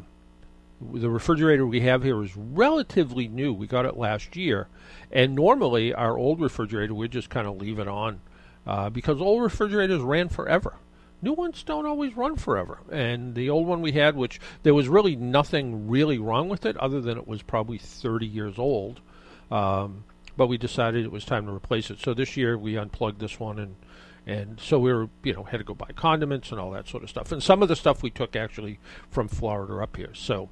the 0.80 1.10
refrigerator 1.10 1.66
we 1.66 1.82
have 1.82 2.04
here 2.04 2.22
is 2.24 2.36
relatively 2.36 3.28
new. 3.28 3.54
We 3.54 3.68
got 3.68 3.86
it 3.86 3.98
last 3.98 4.36
year, 4.36 4.68
and 5.12 5.36
normally 5.36 5.94
our 5.94 6.18
old 6.18 6.40
refrigerator 6.40 6.94
we 6.94 7.08
just 7.08 7.30
kind 7.30 7.48
of 7.48 7.58
leave 7.58 7.80
it 7.80 7.88
on 7.88 8.22
uh, 8.66 8.90
because 8.90 9.22
old 9.22 9.42
refrigerators 9.42 10.02
ran 10.02 10.30
forever. 10.30 10.76
New 11.22 11.34
ones 11.34 11.64
don't 11.64 11.88
always 11.88 12.16
run 12.16 12.36
forever. 12.36 12.80
And 12.92 13.34
the 13.34 13.50
old 13.50 13.66
one 13.66 13.82
we 13.82 13.94
had, 13.94 14.16
which 14.16 14.40
there 14.62 14.76
was 14.76 14.88
really 14.88 15.16
nothing 15.16 15.88
really 15.88 16.20
wrong 16.20 16.48
with 16.48 16.64
it 16.66 16.78
other 16.78 17.02
than 17.02 17.18
it 17.18 17.28
was 17.28 17.42
probably 17.42 17.80
30 17.80 18.28
years 18.28 18.60
old. 18.60 19.02
Um, 19.50 20.04
but 20.36 20.46
we 20.46 20.60
decided 20.60 21.04
it 21.04 21.12
was 21.12 21.26
time 21.26 21.48
to 21.48 21.52
replace 21.52 21.90
it. 21.90 22.00
So 22.00 22.14
this 22.14 22.38
year 22.38 22.56
we 22.56 22.78
unplugged 22.78 23.20
this 23.20 23.40
one 23.40 23.58
and 23.58 23.76
and 24.28 24.60
so 24.60 24.78
we 24.78 24.94
were 24.94 25.10
you 25.24 25.34
know 25.34 25.44
had 25.44 25.58
to 25.58 25.64
go 25.64 25.74
buy 25.74 25.90
condiments 25.96 26.52
and 26.52 26.60
all 26.60 26.70
that 26.72 26.88
sort 26.88 27.02
of 27.02 27.10
stuff. 27.10 27.32
And 27.32 27.42
some 27.42 27.64
of 27.64 27.70
the 27.70 27.76
stuff 27.76 28.04
we 28.04 28.12
took 28.12 28.36
actually 28.36 28.78
from 29.10 29.28
Florida 29.28 29.82
up 29.82 29.96
here. 29.96 30.14
So 30.14 30.50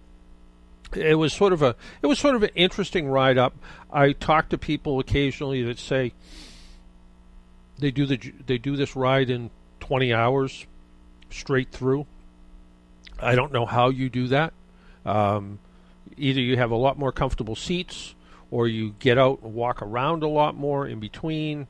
it 0.96 1.16
was 1.16 1.34
sort 1.34 1.54
of 1.54 1.62
a 1.62 1.76
it 2.02 2.08
was 2.08 2.20
sort 2.20 2.36
of 2.36 2.44
an 2.44 2.52
interesting 2.56 3.08
ride 3.08 3.38
up. 3.38 3.54
I 3.92 4.12
talk 4.12 4.50
to 4.50 4.58
people 4.58 5.00
occasionally 5.00 5.64
that 5.64 5.80
say, 5.80 6.14
they 7.78 7.92
do 7.92 8.06
the 8.06 8.18
they 8.46 8.58
do 8.58 8.76
this 8.76 8.96
ride 8.96 9.30
in 9.30 9.50
20 9.80 10.14
hours 10.14 10.66
straight 11.30 11.72
through. 11.72 12.06
I 13.20 13.36
don't 13.36 13.52
know 13.52 13.66
how 13.66 13.90
you 13.90 14.10
do 14.10 14.28
that. 14.28 14.54
Um, 15.06 15.60
either 16.18 16.42
you 16.42 16.58
have 16.58 16.72
a 16.72 16.76
lot 16.76 16.98
more 16.98 17.12
comfortable 17.12 17.56
seats, 17.56 18.16
or 18.52 18.68
you 18.68 18.96
get 19.00 19.18
out 19.18 19.42
and 19.44 19.54
walk 19.54 19.82
around 19.82 20.24
a 20.24 20.28
lot 20.28 20.56
more 20.56 20.88
in 20.88 21.00
between. 21.00 21.68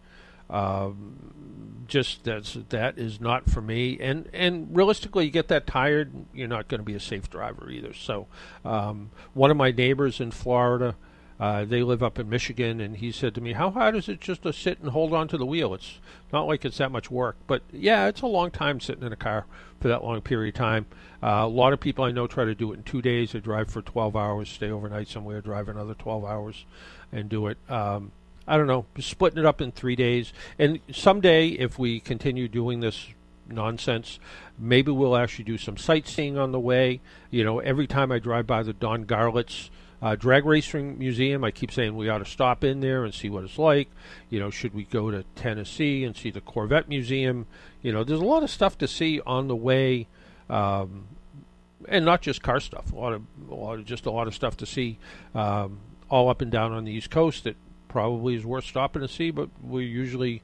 Um, 0.50 1.84
just 1.88 2.24
that's 2.24 2.58
that 2.70 2.98
is 2.98 3.22
not 3.22 3.50
for 3.50 3.62
me. 3.62 3.98
And 4.00 4.30
and 4.34 4.76
realistically, 4.76 5.26
you 5.26 5.32
get 5.32 5.48
that 5.50 5.68
tired, 5.68 6.12
you're 6.34 6.48
not 6.48 6.68
going 6.68 6.80
to 6.80 6.86
be 6.86 6.96
a 6.96 7.00
safe 7.00 7.30
driver 7.30 7.70
either. 7.70 7.94
So, 7.94 8.28
um, 8.64 9.12
one 9.34 9.52
of 9.52 9.58
my 9.58 9.72
neighbors 9.72 10.20
in 10.20 10.32
Florida 10.32 10.96
uh, 11.38 11.66
they 11.66 11.84
live 11.84 12.02
up 12.02 12.18
in 12.18 12.30
Michigan, 12.30 12.80
and 12.80 12.96
he 12.98 13.12
said 13.12 13.36
to 13.36 13.42
me, 13.42 13.54
"How 13.54 13.70
hard 13.70 13.96
is 13.96 14.08
it 14.08 14.22
just 14.22 14.44
to 14.44 14.54
sit 14.54 14.80
and 14.80 14.92
hold 14.92 15.14
on 15.14 15.28
to 15.28 15.38
the 15.38 15.46
wheel? 15.46 15.74
It's 15.74 16.00
not 16.32 16.48
like 16.48 16.64
it's 16.64 16.78
that 16.78 16.92
much 16.92 17.12
work, 17.12 17.36
but 17.46 17.62
yeah, 17.74 18.08
it's 18.08 18.22
a 18.22 18.28
long 18.28 18.52
time 18.52 18.80
sitting 18.80 19.04
in 19.04 19.12
a 19.12 19.18
car 19.18 19.46
for 19.82 19.90
that 19.90 20.04
long 20.04 20.22
period 20.22 20.56
of 20.56 20.60
time. 20.60 20.86
Uh, 21.22 21.44
a 21.44 21.48
lot 21.48 21.74
of 21.74 21.82
people 21.82 22.06
I 22.06 22.12
know 22.12 22.26
try 22.26 22.46
to 22.46 22.56
do 22.56 22.72
it 22.72 22.78
in 22.78 22.84
two 22.84 23.02
days. 23.02 23.34
They 23.34 23.40
drive 23.42 23.70
for 23.70 23.82
12 23.82 24.16
hours, 24.16 24.48
stay 24.48 24.72
overnight 24.72 25.10
somewhere, 25.10 25.42
drive 25.42 25.68
another 25.68 25.94
12 25.94 26.24
hours, 26.24 26.66
and 27.12 27.28
do 27.28 27.48
it. 27.48 27.58
Um, 27.70 28.14
I 28.48 28.58
don't 28.58 28.68
know, 28.68 28.86
splitting 29.00 29.40
it 29.40 29.46
up 29.46 29.62
in 29.62 29.72
three 29.72 29.96
days. 29.96 30.34
And 30.60 30.80
someday, 30.92 31.50
if 31.50 31.80
we 31.80 32.00
continue 32.00 32.48
doing 32.48 32.80
this 32.80 33.08
nonsense. 33.48 34.20
Maybe 34.58 34.92
we'll 34.92 35.16
actually 35.16 35.46
do 35.46 35.60
some 35.60 35.78
sightseeing 35.78 36.36
on 36.36 36.52
the 36.52 36.60
way. 36.60 37.00
You 37.30 37.44
know, 37.44 37.60
every 37.60 37.86
time 37.86 38.12
I 38.12 38.18
drive 38.18 38.48
by 38.48 38.64
the 38.64 38.74
Don 38.74 39.06
Garlits 39.06 39.70
uh, 40.02 40.16
drag 40.16 40.46
racing 40.46 41.00
museum. 41.00 41.44
I 41.44 41.52
keep 41.52 41.72
saying 41.72 41.96
we 41.96 42.10
ought 42.10 42.20
to 42.20 42.26
stop 42.26 42.64
in 42.64 42.80
there 42.80 43.06
and 43.06 43.14
see 43.14 43.30
what 43.30 43.44
it's 43.44 43.58
like. 43.58 43.90
You 44.30 44.40
know, 44.40 44.50
should 44.50 44.74
we 44.74 44.84
go 44.84 45.10
to 45.10 45.24
Tennessee 45.36 46.04
and 46.04 46.16
see 46.16 46.32
the 46.32 46.42
Corvette 46.42 46.88
Museum? 46.88 47.48
You 47.82 47.92
know, 47.92 48.04
there's 48.04 48.20
a 48.20 48.26
lot 48.26 48.44
of 48.44 48.50
stuff 48.50 48.78
to 48.80 48.88
see 48.88 49.22
on 49.26 49.48
the 49.48 49.56
way, 49.56 50.08
um, 50.50 51.06
and 51.88 52.06
not 52.06 52.22
just 52.22 52.44
car 52.44 52.60
stuff. 52.60 52.92
A 52.92 52.96
lot 52.96 53.14
of, 53.14 53.24
a 53.50 53.56
lot 53.56 53.80
of 53.80 53.86
just 53.86 54.06
a 54.06 54.12
lot 54.12 54.28
of 54.28 54.36
stuff 54.36 54.58
to 54.58 54.66
see 54.66 55.00
um, 55.34 55.80
all 56.10 56.30
up 56.30 56.42
and 56.42 56.52
down 56.52 56.72
on 56.72 56.86
the 56.86 56.92
East 56.92 57.10
Coast 57.10 57.46
that 57.46 57.56
probably 57.96 58.36
is 58.36 58.46
worth 58.46 58.66
stopping 58.66 59.02
to 59.02 59.08
see. 59.08 59.32
But 59.32 59.48
we 59.64 59.86
usually, 59.86 60.42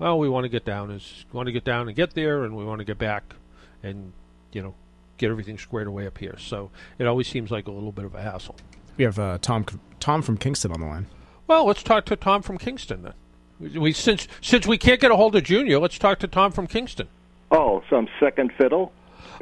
well, 0.00 0.18
we 0.18 0.28
want 0.28 0.42
to 0.42 0.48
get 0.48 0.64
down 0.64 0.90
is 0.90 1.24
want 1.32 1.46
to 1.46 1.52
get 1.52 1.62
down 1.62 1.86
and 1.86 1.94
get 1.94 2.14
there, 2.14 2.42
and 2.42 2.56
we 2.56 2.64
want 2.64 2.80
to 2.80 2.84
get 2.84 2.98
back, 2.98 3.22
and 3.84 4.12
you 4.52 4.60
know, 4.60 4.74
get 5.16 5.30
everything 5.30 5.56
squared 5.56 5.86
away 5.86 6.08
up 6.08 6.18
here. 6.18 6.34
So 6.36 6.72
it 6.98 7.06
always 7.06 7.28
seems 7.28 7.52
like 7.52 7.68
a 7.68 7.70
little 7.70 7.92
bit 7.92 8.04
of 8.04 8.16
a 8.16 8.20
hassle. 8.20 8.56
We 8.96 9.04
have 9.04 9.20
uh, 9.20 9.38
Tom 9.40 9.64
Tom 10.00 10.20
from 10.20 10.36
Kingston 10.36 10.72
on 10.72 10.80
the 10.80 10.86
line. 10.86 11.06
Well, 11.46 11.64
let's 11.64 11.84
talk 11.84 12.06
to 12.06 12.16
Tom 12.16 12.42
from 12.42 12.58
Kingston 12.58 13.02
then. 13.04 13.80
We 13.80 13.92
since 13.92 14.26
since 14.40 14.66
we 14.66 14.76
can't 14.76 15.00
get 15.00 15.12
a 15.12 15.16
hold 15.16 15.36
of 15.36 15.44
Junior, 15.44 15.78
let's 15.78 15.96
talk 15.96 16.18
to 16.18 16.26
Tom 16.26 16.50
from 16.50 16.66
Kingston. 16.66 17.06
Oh, 17.52 17.84
some 17.88 18.08
second 18.18 18.50
fiddle. 18.58 18.92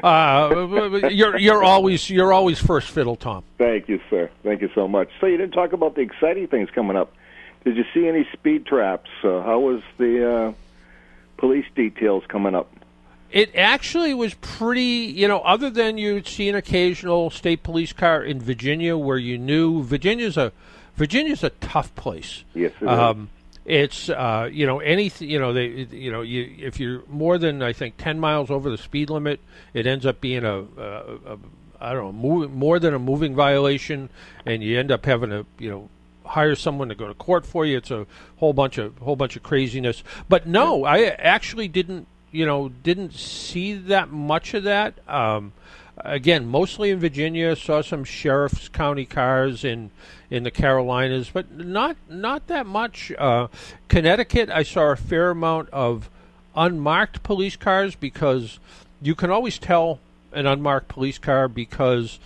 uh, 0.04 0.68
you're 1.10 1.38
you're 1.38 1.64
always 1.64 2.10
you're 2.10 2.34
always 2.34 2.58
first 2.58 2.90
fiddle, 2.90 3.16
Tom. 3.16 3.42
Thank 3.56 3.88
you, 3.88 4.00
sir. 4.10 4.30
Thank 4.42 4.60
you 4.60 4.68
so 4.74 4.86
much. 4.86 5.08
So 5.18 5.26
you 5.26 5.38
didn't 5.38 5.52
talk 5.52 5.72
about 5.72 5.94
the 5.94 6.02
exciting 6.02 6.46
things 6.48 6.68
coming 6.74 6.94
up. 6.94 7.14
Did 7.64 7.76
you 7.76 7.84
see 7.94 8.08
any 8.08 8.26
speed 8.32 8.66
traps? 8.66 9.10
Uh, 9.22 9.42
how 9.42 9.60
was 9.60 9.82
the 9.98 10.30
uh, 10.30 10.52
police 11.36 11.66
details 11.74 12.24
coming 12.28 12.54
up? 12.54 12.70
It 13.30 13.54
actually 13.56 14.12
was 14.12 14.34
pretty, 14.34 14.82
you 15.16 15.26
know, 15.26 15.40
other 15.40 15.70
than 15.70 15.96
you'd 15.96 16.26
see 16.26 16.48
an 16.48 16.54
occasional 16.54 17.30
state 17.30 17.62
police 17.62 17.92
car 17.92 18.22
in 18.22 18.40
Virginia 18.40 18.96
where 18.96 19.16
you 19.16 19.38
knew 19.38 19.82
Virginia's 19.82 20.36
a 20.36 20.52
Virginia's 20.96 21.42
a 21.42 21.48
tough 21.50 21.94
place. 21.94 22.44
Yes, 22.54 22.72
it 22.80 22.88
um, 22.88 23.30
It's 23.64 24.10
uh, 24.10 24.50
you 24.52 24.66
know 24.66 24.80
anything 24.80 25.30
you 25.30 25.38
know 25.38 25.52
they 25.54 25.66
you 25.90 26.12
know 26.12 26.20
you 26.20 26.52
if 26.58 26.78
you're 26.78 27.04
more 27.08 27.38
than 27.38 27.62
I 27.62 27.72
think 27.72 27.96
ten 27.96 28.20
miles 28.20 28.50
over 28.50 28.68
the 28.68 28.76
speed 28.76 29.08
limit, 29.08 29.40
it 29.72 29.86
ends 29.86 30.04
up 30.04 30.20
being 30.20 30.44
a, 30.44 30.58
a, 30.58 31.14
a 31.26 31.38
I 31.80 31.94
don't 31.94 32.04
know 32.04 32.12
move, 32.12 32.52
more 32.52 32.78
than 32.78 32.92
a 32.92 32.98
moving 32.98 33.34
violation, 33.34 34.10
and 34.44 34.62
you 34.62 34.78
end 34.78 34.90
up 34.90 35.06
having 35.06 35.30
to 35.30 35.46
you 35.58 35.70
know 35.70 35.88
hire 36.24 36.54
someone 36.54 36.88
to 36.88 36.94
go 36.94 37.08
to 37.08 37.14
court 37.14 37.46
for 37.46 37.64
you. 37.66 37.78
It's 37.78 37.90
a 37.90 38.06
whole 38.36 38.52
bunch 38.52 38.78
of 38.78 38.98
whole 38.98 39.16
bunch 39.16 39.36
of 39.36 39.42
craziness. 39.42 40.02
But 40.28 40.46
no, 40.46 40.84
I 40.84 41.04
actually 41.04 41.68
didn't 41.68 42.06
you 42.30 42.46
know 42.46 42.68
didn't 42.68 43.14
see 43.14 43.74
that 43.74 44.10
much 44.10 44.54
of 44.54 44.64
that. 44.64 44.94
Um, 45.08 45.52
again, 45.98 46.46
mostly 46.46 46.90
in 46.90 46.98
Virginia. 46.98 47.54
Saw 47.56 47.82
some 47.82 48.04
sheriff's 48.04 48.68
county 48.68 49.04
cars 49.04 49.64
in 49.64 49.90
in 50.30 50.44
the 50.44 50.50
Carolinas, 50.50 51.30
but 51.32 51.52
not 51.52 51.96
not 52.08 52.46
that 52.48 52.66
much. 52.66 53.12
Uh, 53.18 53.48
Connecticut, 53.88 54.50
I 54.50 54.62
saw 54.62 54.92
a 54.92 54.96
fair 54.96 55.30
amount 55.30 55.70
of 55.70 56.08
unmarked 56.56 57.22
police 57.22 57.56
cars 57.56 57.94
because 57.94 58.58
you 59.00 59.14
can 59.14 59.30
always 59.30 59.58
tell 59.58 60.00
an 60.32 60.46
unmarked 60.46 60.88
police 60.88 61.18
car 61.18 61.48
because 61.48 62.18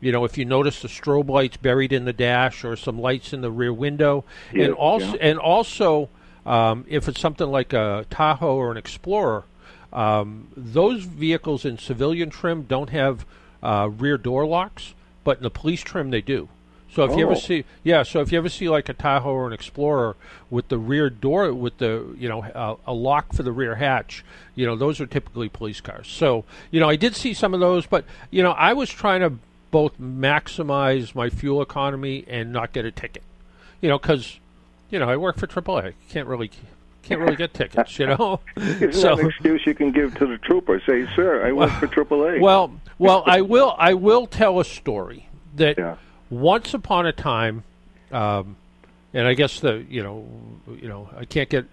you 0.00 0.12
know 0.12 0.24
if 0.24 0.38
you 0.38 0.44
notice 0.44 0.82
the 0.82 0.88
strobe 0.88 1.28
lights 1.28 1.56
buried 1.56 1.92
in 1.92 2.04
the 2.04 2.12
dash 2.12 2.64
or 2.64 2.76
some 2.76 3.00
lights 3.00 3.32
in 3.32 3.40
the 3.40 3.50
rear 3.50 3.72
window 3.72 4.24
Yeah, 4.52 4.66
and 4.66 4.74
also 4.74 5.06
yeah. 5.14 5.30
and 5.30 5.38
also 5.38 6.08
um, 6.46 6.84
if 6.88 7.08
it's 7.08 7.20
something 7.20 7.50
like 7.50 7.72
a 7.72 8.06
Tahoe 8.10 8.56
or 8.56 8.70
an 8.70 8.76
Explorer 8.76 9.44
um, 9.92 10.48
those 10.56 11.04
vehicles 11.04 11.64
in 11.64 11.78
civilian 11.78 12.30
trim 12.30 12.62
don't 12.62 12.90
have 12.90 13.24
uh, 13.62 13.88
rear 13.98 14.16
door 14.18 14.46
locks 14.46 14.94
but 15.24 15.38
in 15.38 15.42
the 15.42 15.50
police 15.50 15.80
trim 15.82 16.10
they 16.10 16.20
do 16.20 16.48
so 16.90 17.04
if 17.04 17.10
you 17.18 17.26
Oh. 17.26 17.32
ever 17.32 17.36
see, 17.36 17.64
yeah, 17.84 18.02
so 18.02 18.22
if 18.22 18.32
you 18.32 18.38
ever 18.38 18.48
see 18.48 18.66
like 18.70 18.88
a 18.88 18.94
Tahoe 18.94 19.30
or 19.34 19.46
an 19.46 19.52
Explorer 19.52 20.16
with 20.48 20.68
the 20.68 20.78
rear 20.78 21.10
door, 21.10 21.52
with 21.52 21.76
the 21.76 22.02
you 22.18 22.30
know 22.30 22.42
uh, 22.42 22.76
a 22.86 22.94
lock 22.94 23.34
for 23.34 23.42
the 23.42 23.52
rear 23.52 23.74
hatch, 23.74 24.24
you 24.54 24.64
know 24.64 24.74
those 24.74 24.98
are 24.98 25.04
typically 25.06 25.50
police 25.50 25.82
cars. 25.82 26.08
So 26.08 26.46
you 26.70 26.80
know 26.80 26.88
I 26.88 26.96
did 26.96 27.14
see 27.14 27.34
some 27.34 27.52
of 27.52 27.60
those, 27.60 27.84
but 27.84 28.06
you 28.30 28.42
know 28.42 28.52
I 28.52 28.72
was 28.72 28.88
trying 28.88 29.20
to 29.20 29.34
both 29.70 29.98
maximize 30.00 31.14
my 31.14 31.28
fuel 31.30 31.62
economy 31.62 32.24
and 32.28 32.52
not 32.52 32.72
get 32.72 32.84
a 32.84 32.90
ticket, 32.90 33.22
you 33.80 33.88
know, 33.88 33.98
because 33.98 34.38
you 34.90 34.98
know 34.98 35.08
I 35.08 35.16
work 35.16 35.36
for 35.36 35.46
AAA, 35.46 35.94
can't 36.08 36.26
really 36.28 36.50
can't 37.02 37.20
really 37.20 37.36
get 37.36 37.54
tickets, 37.54 37.98
you 37.98 38.06
know. 38.06 38.40
Isn't 38.56 38.92
so 38.94 39.18
an 39.18 39.26
excuse 39.26 39.66
you 39.66 39.74
can 39.74 39.92
give 39.92 40.14
to 40.18 40.26
the 40.26 40.38
trooper? 40.38 40.80
Say, 40.86 41.06
sir, 41.14 41.46
I 41.46 41.52
work 41.52 41.70
for 41.72 41.86
AAA. 41.86 42.40
well, 42.42 42.72
well, 42.98 43.22
I 43.26 43.40
will. 43.40 43.74
I 43.78 43.94
will 43.94 44.26
tell 44.26 44.60
a 44.60 44.64
story 44.64 45.26
that 45.56 45.78
Yeah. 45.78 45.96
once 46.30 46.74
upon 46.74 47.06
a 47.06 47.12
time, 47.12 47.64
um, 48.12 48.56
and 49.14 49.26
I 49.26 49.34
guess 49.34 49.60
the 49.60 49.84
you 49.88 50.02
know, 50.02 50.26
you 50.80 50.88
know, 50.88 51.08
I 51.16 51.24
can't 51.24 51.48
get, 51.48 51.66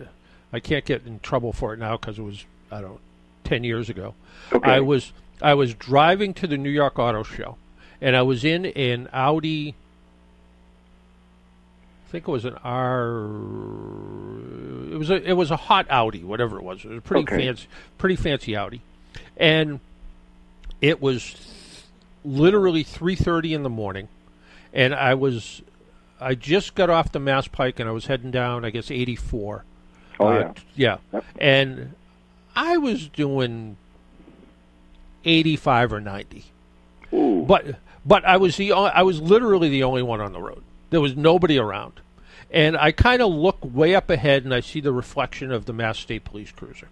I 0.53 0.59
can't 0.59 0.85
get 0.85 1.05
in 1.05 1.19
trouble 1.19 1.51
for 1.53 1.73
it 1.73 1.79
now 1.79 1.97
because 1.97 2.17
it 2.19 2.23
was 2.23 2.45
I 2.71 2.81
don't, 2.81 2.99
ten 3.43 3.63
years 3.63 3.89
ago. 3.89 4.13
Okay. 4.53 4.69
I 4.71 4.79
was 4.79 5.11
I 5.41 5.53
was 5.53 5.73
driving 5.73 6.33
to 6.35 6.47
the 6.47 6.57
New 6.57 6.69
York 6.69 6.97
Auto 6.97 7.23
Show, 7.23 7.57
and 8.01 8.15
I 8.15 8.21
was 8.21 8.43
in 8.45 8.65
an 8.65 9.09
Audi. 9.13 9.75
I 12.07 12.11
think 12.11 12.27
it 12.27 12.31
was 12.31 12.45
an 12.45 12.55
R. 12.63 13.25
It 14.93 14.97
was 14.97 15.09
a 15.09 15.15
it 15.29 15.33
was 15.33 15.51
a 15.51 15.57
hot 15.57 15.87
Audi, 15.89 16.23
whatever 16.23 16.57
it 16.57 16.63
was. 16.63 16.83
It 16.85 16.89
was 16.89 16.97
a 16.99 17.01
pretty 17.01 17.23
Okay. 17.23 17.37
fancy, 17.45 17.67
pretty 17.97 18.15
fancy 18.15 18.55
Audi, 18.55 18.81
and 19.37 19.79
it 20.81 21.01
was 21.01 21.35
literally 22.23 22.83
three 22.83 23.15
thirty 23.15 23.53
in 23.53 23.63
the 23.63 23.69
morning, 23.69 24.07
and 24.73 24.93
I 24.95 25.13
was 25.15 25.61
I 26.21 26.35
just 26.35 26.75
got 26.75 26.89
off 26.89 27.11
the 27.11 27.19
Mass 27.19 27.47
Pike 27.47 27.79
and 27.79 27.89
I 27.89 27.91
was 27.91 28.05
heading 28.05 28.31
down, 28.31 28.63
I 28.63 28.69
guess 28.69 28.89
eighty 28.91 29.15
four. 29.15 29.65
oh, 30.19 30.27
Uh, 30.27 30.53
yeah. 30.75 30.97
yeah. 31.11 31.21
And 31.39 31.93
I 32.55 32.77
was 32.77 33.09
doing 33.09 33.75
85 35.25 35.91
or 35.91 35.99
90. 35.99 36.45
Ooh. 37.13 37.43
But 37.45 37.75
but 38.05 38.24
I 38.25 38.38
was 38.38 38.57
the 38.57 38.71
I 38.74 39.01
was 39.03 39.21
literally 39.21 39.69
the 39.69 39.83
only 39.83 40.01
one 40.03 40.21
on 40.21 40.33
the 40.33 40.41
road. 40.41 40.62
There 40.89 41.01
was 41.01 41.15
nobody 41.15 41.57
around. 41.57 41.93
And 42.51 42.77
I 42.77 42.91
kind 42.91 43.21
of 43.21 43.31
look 43.33 43.57
way 43.62 43.95
up 43.95 44.09
ahead 44.09 44.45
and 44.45 44.53
I 44.53 44.59
see 44.62 44.79
the 44.79 44.93
reflection 44.93 45.51
of 45.51 45.65
the 45.65 45.74
Mass 45.74 45.97
State 46.00 46.24
Police 46.24 46.51
cruiser. 46.51 46.88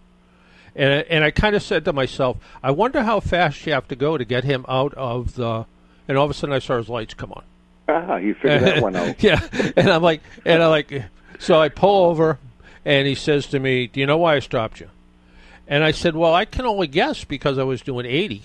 And 0.76 0.92
I- 0.94 1.06
and 1.10 1.24
I 1.24 1.32
kind 1.32 1.56
of 1.56 1.62
said 1.62 1.86
to 1.86 1.94
myself, 1.94 2.38
I 2.64 2.72
wonder 2.72 3.04
how 3.04 3.20
fast 3.20 3.66
you 3.66 3.74
have 3.74 3.88
to 3.90 3.96
go 3.96 4.18
to 4.18 4.26
get 4.26 4.44
him 4.44 4.66
out 4.68 4.94
of 4.96 5.36
the 5.36 5.66
and 6.08 6.18
all 6.18 6.26
of 6.26 6.32
a 6.32 6.34
sudden 6.34 6.54
I 6.56 6.60
saw 6.60 6.78
his 6.78 6.90
lights 6.90 7.14
come 7.14 7.32
on. 7.32 7.44
ah, 7.88 8.16
you 8.18 8.34
figured 8.34 8.62
that 8.64 8.82
one 8.82 8.96
out. 8.96 9.22
yeah, 9.24 9.40
and 9.78 9.90
I'm 9.90 10.02
like, 10.02 10.22
and 10.46 10.62
I 10.64 10.68
like, 10.68 11.04
so 11.40 11.60
I 11.62 11.70
pull 11.70 12.10
over, 12.10 12.40
and 12.84 13.08
he 13.08 13.16
says 13.16 13.46
to 13.48 13.60
me, 13.60 13.88
"Do 13.88 14.00
you 14.00 14.06
know 14.06 14.18
why 14.18 14.36
I 14.36 14.40
stopped 14.40 14.80
you?" 14.82 14.90
And 15.68 15.84
I 15.84 15.92
said, 15.92 16.16
"Well, 16.16 16.34
I 16.34 16.44
can 16.46 16.66
only 16.66 16.88
guess 16.88 17.24
because 17.24 17.58
I 17.58 17.64
was 17.64 17.82
doing 17.82 18.06
80." 18.06 18.42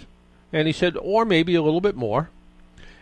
And 0.52 0.66
he 0.68 0.72
said, 0.72 0.96
"Or 1.00 1.24
maybe 1.24 1.54
a 1.56 1.62
little 1.62 1.80
bit 1.80 1.96
more." 1.96 2.30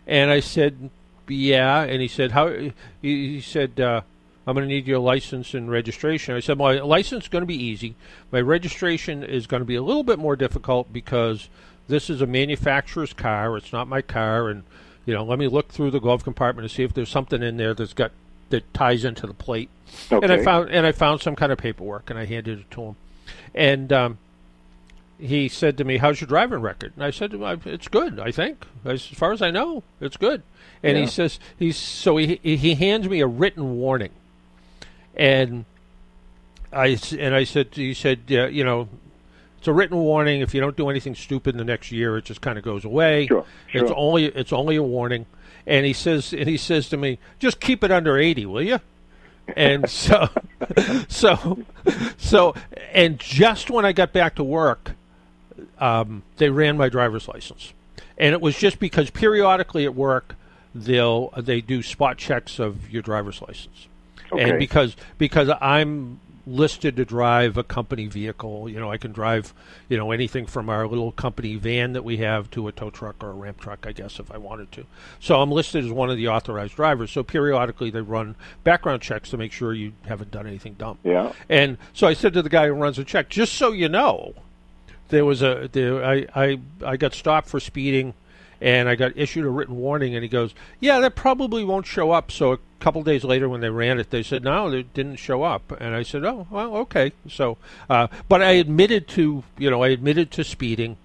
And 0.07 0.31
I 0.31 0.41
said, 0.41 0.91
"Yeah." 1.29 1.83
And 1.83 2.01
he 2.01 2.09
said, 2.09 2.33
"How?" 2.33 2.49
He, 2.49 2.73
he 3.03 3.41
said, 3.41 3.81
uh, 3.81 4.03
"I'm 4.47 4.55
going 4.55 4.69
to 4.69 4.73
need 4.73 4.87
your 4.87 4.99
license 4.99 5.55
and 5.55 5.71
registration." 5.71 6.35
I 6.35 6.41
said, 6.41 6.59
"My 6.59 6.79
license 6.81 7.25
is 7.25 7.29
going 7.29 7.43
to 7.43 7.47
be 7.47 7.63
easy. 7.63 7.95
My 8.31 8.41
registration 8.41 9.25
is 9.25 9.47
going 9.47 9.61
to 9.61 9.67
be 9.67 9.75
a 9.75 9.83
little 9.83 10.05
bit 10.05 10.19
more 10.19 10.37
difficult 10.37 10.93
because 10.93 11.49
this 11.89 12.09
is 12.09 12.21
a 12.21 12.27
manufacturer's 12.27 13.13
car. 13.13 13.57
It's 13.57 13.73
not 13.73 13.89
my 13.89 14.03
car, 14.03 14.49
and 14.49 14.63
you 15.05 15.15
know, 15.15 15.25
let 15.25 15.39
me 15.39 15.49
look 15.49 15.69
through 15.69 15.91
the 15.91 16.01
glove 16.01 16.25
compartment 16.25 16.69
to 16.69 16.75
see 16.75 16.83
if 16.83 16.95
there's 16.95 17.11
something 17.11 17.43
in 17.43 17.57
there 17.57 17.75
that's 17.75 17.95
got 17.95 18.13
that 18.51 18.73
ties 18.73 19.05
into 19.05 19.27
the 19.27 19.35
plate." 19.35 19.71
Okay. 20.13 20.25
And 20.25 20.33
I 20.33 20.43
found 20.45 20.71
and 20.71 20.87
I 20.87 20.93
found 20.93 21.21
some 21.21 21.35
kind 21.35 21.51
of 21.51 21.59
paperwork, 21.59 22.11
and 22.11 22.19
I 22.19 22.27
handed 22.27 22.61
it 22.61 22.71
to 22.73 22.83
him, 22.83 22.97
and. 23.55 23.93
Um, 23.93 24.19
he 25.19 25.49
said 25.49 25.77
to 25.79 25.85
me, 25.85 25.99
"How's 25.99 26.21
your 26.21 26.29
driving 26.29 26.61
record?" 26.61 26.93
And 26.97 27.05
I 27.05 27.11
said, 27.11 27.33
"It's 27.65 27.89
good. 27.89 28.19
I 28.21 28.31
think, 28.31 28.67
as 28.85 29.07
far 29.07 29.33
as 29.33 29.43
I 29.43 29.51
know, 29.51 29.83
it's 30.01 30.17
good." 30.17 30.43
And 30.83 30.97
Yeah. 30.97 31.05
he 31.05 31.11
says, 31.11 31.39
"He's 31.59 31.77
so 31.77 32.17
he 32.17 32.39
he 32.43 32.75
hands 32.75 33.09
me 33.09 33.21
a 33.21 33.27
written 33.27 33.77
warning, 33.77 34.11
and 35.17 35.65
I 36.73 36.99
and 37.19 37.35
I 37.35 37.45
said, 37.45 37.69
he 37.73 37.95
said, 37.95 38.21
yeah, 38.29 38.47
you 38.47 38.63
know, 38.65 38.89
it's 39.59 39.67
a 39.69 39.73
written 39.73 39.97
warning. 39.97 40.41
If 40.43 40.55
you 40.55 40.61
don't 40.61 40.77
do 40.77 40.91
anything 40.91 41.15
stupid 41.15 41.55
in 41.55 41.59
the 41.59 41.65
next 41.65 41.91
year, 41.91 42.19
it 42.19 42.25
just 42.25 42.41
kind 42.41 42.59
of 42.59 42.65
goes 42.65 42.85
away. 42.85 43.27
Sure, 43.27 43.45
It's 43.73 43.93
only 43.97 44.27
it's 44.27 44.53
only 44.53 44.77
a 44.77 44.83
warning." 44.83 45.27
And 45.67 45.85
he 45.85 45.93
says, 45.93 46.33
and 46.33 46.49
he 46.49 46.57
says 46.57 46.89
to 46.91 46.97
me, 46.97 47.19
"Just 47.39 47.61
keep 47.61 47.83
it 47.83 47.91
under 47.91 48.19
eighty, 48.19 48.47
will 48.47 48.63
you?" 48.63 48.81
And 49.57 49.89
so, 49.89 50.29
so, 51.09 51.59
so, 52.19 52.55
and 52.93 53.19
just 53.19 53.71
when 53.71 53.85
I 53.85 53.93
got 53.93 54.13
back 54.13 54.35
to 54.37 54.45
work, 54.45 54.93
um, 55.79 56.23
they 56.37 56.51
ran 56.51 56.77
my 56.77 56.89
driver's 56.89 57.29
license, 57.29 57.73
and 58.19 58.33
it 58.33 58.41
was 58.41 58.57
just 58.59 58.79
because 58.79 59.11
periodically 59.11 59.85
at 59.85 59.95
work 59.95 60.35
they'll 60.75 61.31
they 61.37 61.61
do 61.61 61.83
spot 61.83 62.19
checks 62.19 62.59
of 62.59 62.91
your 62.91 63.03
driver's 63.03 63.41
license, 63.43 63.89
Okay. 64.33 64.51
and 64.51 64.59
because 64.59 64.97
because 65.19 65.51
I'm 65.61 66.21
listed 66.49 66.95
to 66.95 67.05
drive 67.05 67.57
a 67.57 67.65
company 67.65 68.07
vehicle, 68.07 68.69
you 68.69 68.79
know, 68.79 68.89
I 68.89 68.99
can 68.99 69.11
drive 69.11 69.53
you 69.89 69.97
know 69.97 70.13
anything 70.13 70.47
from 70.47 70.69
our 70.69 70.87
little 70.87 71.11
company 71.11 71.57
van 71.57 71.93
that 71.95 72.05
we 72.05 72.19
have 72.19 72.49
to 72.53 72.69
a 72.69 72.73
tow 72.73 72.91
truck 72.91 73.17
or 73.25 73.31
a 73.31 73.35
ramp 73.35 73.61
truck, 73.61 73.85
I 73.85 73.91
guess 73.93 74.21
if 74.21 74.31
I 74.31 74.37
wanted 74.39 74.71
to. 74.73 74.85
So 75.19 75.41
I'm 75.41 75.51
listed 75.51 75.85
as 75.85 75.91
one 75.91 76.09
of 76.09 76.17
the 76.17 76.29
authorized 76.29 76.77
drivers. 76.77 77.11
So 77.11 77.25
periodically 77.25 77.91
they 77.91 78.01
run 78.01 78.37
background 78.63 79.03
checks 79.03 79.31
to 79.31 79.37
make 79.37 79.51
sure 79.51 79.73
you 79.75 79.93
haven't 80.05 80.31
done 80.31 80.47
anything 80.47 80.75
dumb. 80.75 80.99
Yeah. 81.03 81.33
And 81.49 81.79
so 81.93 82.07
I 82.07 82.13
said 82.13 82.33
to 82.35 82.43
the 82.43 82.49
guy 82.49 82.67
who 82.69 82.75
runs 82.75 82.97
the 82.99 83.05
check, 83.05 83.29
just 83.29 83.55
so 83.55 83.73
you 83.73 83.89
know, 83.89 84.35
there 85.09 85.25
was 85.25 85.43
a 85.43 85.69
there, 85.73 86.05
I, 86.05 86.27
I 86.35 86.59
I 86.85 86.97
got 86.97 87.15
stopped 87.15 87.49
for 87.49 87.61
speeding, 87.61 88.15
and 88.61 88.89
I 88.89 88.95
got 88.95 89.17
issued 89.17 89.45
a 89.45 89.49
written 89.49 89.77
warning. 89.77 90.15
And 90.15 90.23
he 90.23 90.29
goes, 90.29 90.55
"Yeah, 90.81 91.01
that 91.01 91.15
probably 91.15 91.65
won't 91.65 91.87
show 91.87 92.11
up." 92.13 92.31
So 92.31 92.53
a 92.53 92.59
couple 92.81 93.03
days 93.03 93.25
later, 93.25 93.49
when 93.49 93.61
they 93.61 93.71
ran 93.71 93.99
it, 93.99 94.11
they 94.11 94.23
said, 94.23 94.45
"No, 94.45 94.69
it 94.73 94.93
didn't 94.95 95.17
show 95.17 95.43
up." 95.43 95.73
And 95.81 95.95
I 95.95 96.03
said, 96.03 96.25
"Oh, 96.25 96.47
well, 96.51 96.77
okay." 96.79 97.13
So, 97.29 97.59
uh, 97.89 98.09
but 98.29 98.43
I 98.43 98.53
admitted 98.53 99.09
to 99.09 99.45
you 99.59 99.71
know 99.71 99.83
I 99.83 99.89
admitted 99.89 100.31
to 100.33 100.45
speeding, 100.45 100.97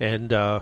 and. 0.00 0.32
Uh, 0.32 0.60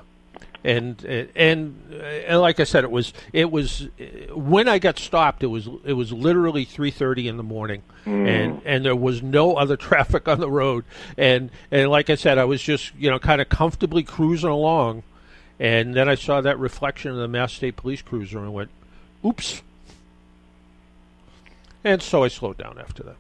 and 0.65 1.05
and 1.05 1.77
and 1.93 2.41
like 2.41 2.59
I 2.59 2.65
said, 2.65 2.85
it 2.85 2.91
was 2.91 3.13
it 3.33 3.51
was 3.51 3.89
when 4.31 4.69
I 4.69 4.79
got 4.79 4.99
stopped. 4.99 5.43
It 5.43 5.49
was 5.49 5.69
it 5.85 5.93
was 5.93 6.13
literally 6.13 6.65
three 6.65 6.91
thirty 6.91 7.29
in 7.29 7.37
the 7.37 7.43
morning, 7.43 7.83
and 8.07 8.63
and 8.65 8.85
there 8.85 8.97
was 8.97 9.23
no 9.23 9.55
other 9.57 9.77
traffic 9.89 10.27
on 10.27 10.41
the 10.41 10.51
road. 10.51 10.85
And 11.19 11.51
and 11.71 11.91
like 11.91 12.09
I 12.09 12.15
said, 12.15 12.39
I 12.39 12.45
was 12.45 12.63
just 12.63 12.93
you 12.97 13.11
know 13.11 13.19
kind 13.19 13.41
of 13.41 13.49
comfortably 13.51 14.03
cruising 14.03 14.51
along, 14.51 15.03
and 15.61 15.95
then 15.95 16.09
I 16.09 16.15
saw 16.15 16.41
that 16.41 16.59
reflection 16.59 17.11
of 17.11 17.19
the 17.19 17.29
Mass 17.29 17.53
State 17.53 17.77
Police 17.77 18.01
cruiser 18.01 18.39
and 18.39 18.55
went, 18.55 18.71
"Oops!" 19.25 19.63
And 21.85 22.01
so 22.01 22.25
I 22.25 22.29
slowed 22.29 22.57
down 22.57 22.79
after 22.79 23.03
that. 23.03 23.17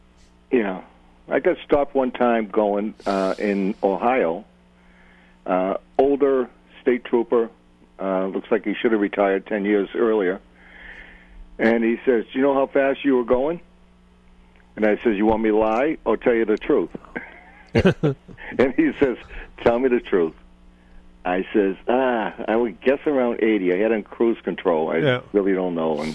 Yeah. 0.50 0.80
I 1.28 1.40
got 1.40 1.56
stopped 1.64 1.94
one 1.94 2.10
time 2.10 2.48
going 2.48 2.94
uh, 3.06 3.34
in 3.38 3.74
Ohio. 3.82 4.44
Uh, 5.46 5.74
older 5.98 6.48
state 6.84 7.04
trooper, 7.04 7.48
uh, 7.98 8.26
looks 8.26 8.50
like 8.50 8.64
he 8.64 8.74
should 8.74 8.92
have 8.92 9.00
retired 9.00 9.46
10 9.46 9.64
years 9.64 9.88
earlier. 9.94 10.40
And 11.58 11.82
he 11.82 11.96
says, 12.04 12.24
Do 12.32 12.38
you 12.38 12.42
know 12.42 12.54
how 12.54 12.66
fast 12.66 13.04
you 13.04 13.16
were 13.16 13.24
going? 13.24 13.60
And 14.76 14.84
I 14.84 14.96
says, 15.02 15.16
You 15.16 15.24
want 15.26 15.42
me 15.42 15.48
to 15.50 15.56
lie 15.56 15.96
or 16.04 16.16
tell 16.16 16.34
you 16.34 16.44
the 16.44 16.58
truth? 16.58 16.90
and 17.74 18.74
he 18.76 18.92
says, 19.00 19.16
Tell 19.62 19.78
me 19.78 19.88
the 19.88 20.00
truth. 20.00 20.34
I 21.26 21.46
says, 21.54 21.76
ah, 21.88 22.34
I 22.46 22.54
would 22.54 22.82
guess 22.82 22.98
around 23.06 23.42
80. 23.42 23.72
I 23.72 23.78
had 23.78 23.92
him 23.92 24.02
cruise 24.02 24.36
control. 24.44 24.90
I 24.90 24.98
Yeah. 24.98 25.20
really 25.32 25.54
don't 25.54 25.74
know. 25.74 26.00
And 26.02 26.14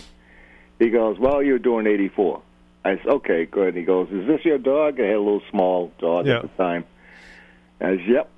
he 0.78 0.92
goes, 0.92 1.18
well, 1.18 1.42
you're 1.42 1.58
doing 1.58 1.88
84. 1.88 2.44
I 2.86 2.98
said, 2.98 3.08
okay, 3.08 3.46
good. 3.46 3.74
He 3.76 3.82
goes, 3.82 4.08
is 4.12 4.28
this 4.28 4.46
your 4.46 4.60
dog? 4.60 5.00
I 5.00 5.06
had 5.06 5.16
a 5.16 5.20
little 5.20 5.42
small 5.50 5.92
dog 5.98 6.28
Yeah. 6.28 6.36
at 6.36 6.42
the 6.44 6.48
time. 6.64 6.86
I 7.82 7.96
said, 7.98 8.06
yep. 8.08 8.30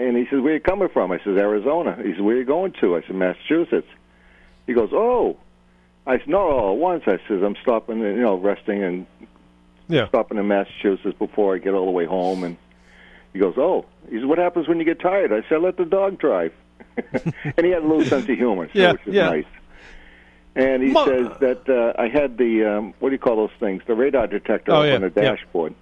And 0.00 0.16
he 0.16 0.26
says, 0.30 0.40
where 0.40 0.54
you 0.54 0.60
coming 0.60 0.88
from? 0.88 1.12
I 1.12 1.18
says, 1.18 1.36
Arizona. 1.36 1.96
He 2.02 2.12
says, 2.12 2.20
where 2.20 2.36
you 2.36 2.44
going 2.44 2.72
to? 2.80 2.96
I 2.96 3.02
said, 3.02 3.14
Massachusetts. 3.16 3.88
He 4.66 4.72
goes, 4.72 4.90
oh. 4.92 5.36
I 6.06 6.18
said, 6.18 6.28
no, 6.28 6.38
all 6.38 6.72
at 6.72 6.78
once. 6.78 7.02
I 7.06 7.18
says, 7.28 7.42
I'm 7.42 7.56
stopping, 7.62 7.98
you 8.00 8.16
know, 8.20 8.36
resting 8.36 8.82
and 8.82 9.06
Yeah. 9.88 10.08
stopping 10.08 10.38
in 10.38 10.48
Massachusetts 10.48 11.16
before 11.18 11.54
I 11.54 11.58
get 11.58 11.74
all 11.74 11.84
the 11.84 11.90
way 11.92 12.06
home. 12.06 12.44
And 12.44 12.56
he 13.32 13.38
goes, 13.38 13.54
"Oh," 13.56 13.84
he 14.08 14.16
says, 14.16 14.24
"What 14.26 14.38
happens 14.38 14.66
when 14.66 14.78
you 14.80 14.84
get 14.84 14.98
tired?" 14.98 15.32
I 15.32 15.48
said, 15.48 15.60
"Let 15.62 15.76
the 15.76 15.84
dog 15.84 16.18
drive." 16.18 16.52
and 16.96 17.64
he 17.64 17.70
had 17.70 17.82
a 17.84 17.86
little 17.86 18.04
sense 18.04 18.28
of 18.28 18.36
humor, 18.36 18.66
so, 18.72 18.78
Yeah, 18.78 18.92
which 18.92 19.06
is 19.06 19.14
yeah. 19.14 19.26
nice. 19.30 19.44
And 20.56 20.82
he 20.82 20.90
Mo- 20.90 21.04
says 21.06 21.28
that 21.40 21.68
uh, 21.68 22.00
I 22.00 22.08
had 22.08 22.36
the 22.38 22.64
um, 22.64 22.94
what 22.98 23.10
do 23.10 23.12
you 23.14 23.20
call 23.20 23.36
those 23.36 23.56
things? 23.60 23.82
The 23.86 23.94
radar 23.94 24.26
detector 24.26 24.72
Oh, 24.72 24.80
up 24.80 24.86
yeah, 24.86 24.94
on 24.96 25.02
the 25.02 25.12
yeah. 25.14 25.34
dashboard. 25.36 25.74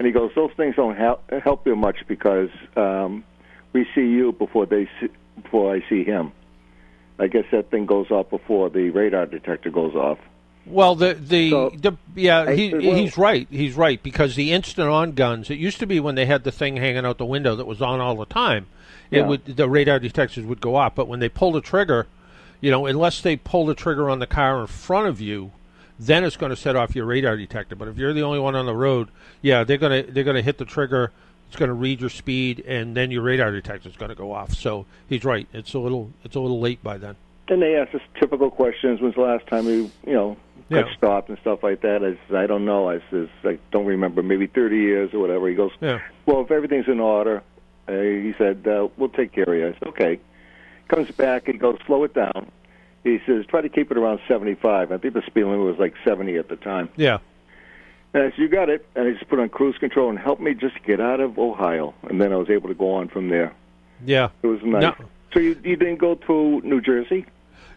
And 0.00 0.06
he 0.06 0.12
goes, 0.12 0.32
"Those 0.34 0.50
things 0.56 0.74
don't 0.74 0.96
help 0.96 1.22
help 1.44 1.66
you 1.68 1.76
much 1.76 1.98
because 2.08 2.50
um, 2.76 3.22
we 3.78 3.86
see 3.94 4.08
you 4.08 4.32
before 4.32 4.66
they 4.66 4.88
see, 5.00 5.08
before 5.42 5.74
I 5.74 5.82
see 5.88 6.04
him." 6.04 6.32
I 7.18 7.26
guess 7.26 7.44
that 7.50 7.70
thing 7.70 7.86
goes 7.86 8.10
off 8.10 8.30
before 8.30 8.70
the 8.70 8.90
radar 8.90 9.26
detector 9.26 9.70
goes 9.70 9.94
off. 9.94 10.18
Well, 10.66 10.94
the 10.94 11.14
the, 11.14 11.50
So, 11.50 11.70
the 11.70 11.92
yeah, 12.14 12.52
he, 12.52 12.72
well- 12.72 12.94
he's 12.94 13.16
right. 13.18 13.48
He's 13.50 13.74
right 13.74 14.00
because 14.02 14.36
the 14.36 14.52
instant 14.52 14.88
on 14.88 15.12
guns. 15.12 15.50
It 15.50 15.58
used 15.58 15.78
to 15.80 15.86
be 15.86 15.98
when 15.98 16.14
they 16.14 16.26
had 16.26 16.44
the 16.44 16.52
thing 16.52 16.76
hanging 16.76 17.04
out 17.06 17.18
the 17.18 17.24
window 17.24 17.56
that 17.56 17.66
was 17.66 17.80
on 17.82 18.00
all 18.00 18.16
the 18.16 18.26
time. 18.26 18.66
It 19.10 19.18
Yeah. 19.18 19.26
would 19.26 19.44
the 19.46 19.68
radar 19.68 19.98
detectors 19.98 20.44
would 20.44 20.60
go 20.60 20.76
off, 20.76 20.94
but 20.94 21.08
when 21.08 21.20
they 21.20 21.28
pull 21.30 21.52
the 21.52 21.60
trigger, 21.62 22.06
you 22.60 22.70
know, 22.70 22.86
unless 22.86 23.20
they 23.20 23.36
pull 23.36 23.66
the 23.66 23.74
trigger 23.74 24.10
on 24.10 24.18
the 24.18 24.26
car 24.26 24.60
in 24.60 24.66
front 24.66 25.08
of 25.08 25.20
you, 25.20 25.52
then 25.98 26.22
it's 26.22 26.36
going 26.36 26.50
to 26.50 26.56
set 26.56 26.76
off 26.76 26.94
your 26.94 27.06
radar 27.06 27.36
detector. 27.36 27.74
But 27.74 27.88
if 27.88 27.96
you're 27.96 28.12
the 28.12 28.22
only 28.22 28.38
one 28.38 28.54
on 28.54 28.66
the 28.66 28.74
road, 28.74 29.08
yeah, 29.42 29.64
they're 29.64 29.78
gonna 29.78 30.02
they're 30.02 30.24
gonna 30.24 30.42
hit 30.42 30.58
the 30.58 30.64
trigger. 30.64 31.10
It's 31.48 31.56
going 31.56 31.68
to 31.68 31.74
read 31.74 32.00
your 32.00 32.10
speed, 32.10 32.62
and 32.66 32.94
then 32.94 33.10
your 33.10 33.22
radar 33.22 33.50
detector 33.50 33.88
is 33.88 33.96
going 33.96 34.10
to 34.10 34.14
go 34.14 34.32
off. 34.32 34.54
So 34.54 34.84
he's 35.08 35.24
right. 35.24 35.48
It's 35.52 35.74
a 35.74 35.78
little 35.78 36.10
it's 36.24 36.36
a 36.36 36.40
little 36.40 36.60
late 36.60 36.82
by 36.82 36.98
then. 36.98 37.16
And 37.48 37.62
they 37.62 37.76
ask 37.76 37.94
us 37.94 38.02
typical 38.20 38.50
questions. 38.50 39.00
When's 39.00 39.14
the 39.14 39.22
last 39.22 39.46
time 39.46 39.66
you, 39.66 39.90
you 40.06 40.12
know, 40.12 40.36
got 40.70 40.86
Yeah. 40.88 40.96
stopped 40.96 41.30
and 41.30 41.38
stuff 41.38 41.62
like 41.62 41.80
that? 41.80 42.04
I 42.04 42.10
says, 42.28 42.34
I 42.36 42.46
don't 42.46 42.66
know. 42.66 42.90
I 42.90 43.00
says, 43.10 43.28
I 43.44 43.58
don't 43.70 43.86
remember. 43.86 44.22
Maybe 44.22 44.46
30 44.46 44.76
years 44.76 45.14
or 45.14 45.20
whatever. 45.20 45.48
He 45.48 45.54
goes, 45.54 45.70
Yeah. 45.80 46.00
well, 46.26 46.42
if 46.42 46.50
everything's 46.50 46.88
in 46.88 47.00
order, 47.00 47.42
uh, 47.88 47.92
he 47.92 48.34
said, 48.36 48.68
uh, 48.68 48.88
we'll 48.98 49.08
take 49.08 49.32
care 49.32 49.44
of 49.44 49.54
you. 49.58 49.68
I 49.68 49.72
said, 49.72 49.88
okay. 49.88 50.20
Comes 50.88 51.10
back. 51.12 51.46
He 51.46 51.54
goes, 51.54 51.78
slow 51.86 52.04
it 52.04 52.12
down. 52.12 52.50
He 53.04 53.18
says, 53.24 53.46
try 53.46 53.62
to 53.62 53.68
keep 53.70 53.90
it 53.90 53.96
around 53.96 54.20
75. 54.28 54.92
I 54.92 54.98
think 54.98 55.14
the 55.14 55.22
speed 55.22 55.44
limit 55.44 55.60
was 55.60 55.78
like 55.78 55.94
70 56.04 56.36
at 56.36 56.48
the 56.50 56.56
time. 56.56 56.90
Yeah. 56.96 57.18
And 58.18 58.26
I 58.26 58.30
said, 58.30 58.38
you 58.38 58.48
got 58.48 58.68
it. 58.68 58.84
And 58.96 59.06
I 59.06 59.12
just 59.12 59.28
put 59.28 59.38
on 59.38 59.48
cruise 59.48 59.78
control 59.78 60.10
and 60.10 60.18
helped 60.18 60.42
me 60.42 60.52
just 60.52 60.82
get 60.82 61.00
out 61.00 61.20
of 61.20 61.38
Ohio. 61.38 61.94
And 62.02 62.20
then 62.20 62.32
I 62.32 62.36
was 62.36 62.50
able 62.50 62.68
to 62.68 62.74
go 62.74 62.94
on 62.94 63.08
from 63.08 63.28
there. 63.28 63.54
Yeah. 64.04 64.30
It 64.42 64.48
was 64.48 64.60
nice. 64.62 64.82
No. 64.82 64.94
So 65.32 65.38
you, 65.38 65.56
you 65.62 65.76
didn't 65.76 65.98
go 65.98 66.16
through 66.16 66.62
New 66.62 66.80
Jersey? 66.80 67.26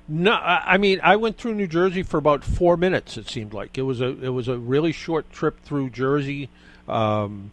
No, 0.07 0.31
I 0.31 0.73
I 0.73 0.77
mean 0.77 0.99
I 1.03 1.15
went 1.15 1.37
through 1.37 1.53
New 1.53 1.67
Jersey 1.67 2.01
for 2.01 2.17
about 2.17 2.43
four 2.43 2.75
minutes. 2.75 3.17
It 3.17 3.29
seemed 3.29 3.53
like 3.53 3.77
it 3.77 3.83
was 3.83 4.01
a 4.01 4.07
it 4.21 4.29
was 4.29 4.47
a 4.47 4.57
really 4.57 4.91
short 4.91 5.31
trip 5.31 5.61
through 5.61 5.91
Jersey. 5.91 6.49
Um, 6.87 7.51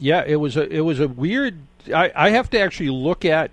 yeah, 0.00 0.24
it 0.26 0.36
was 0.36 0.56
a 0.56 0.68
it 0.68 0.80
was 0.80 0.98
a 0.98 1.08
weird. 1.08 1.58
I, 1.94 2.10
I 2.14 2.30
have 2.30 2.50
to 2.50 2.58
actually 2.58 2.90
look 2.90 3.24
at. 3.24 3.52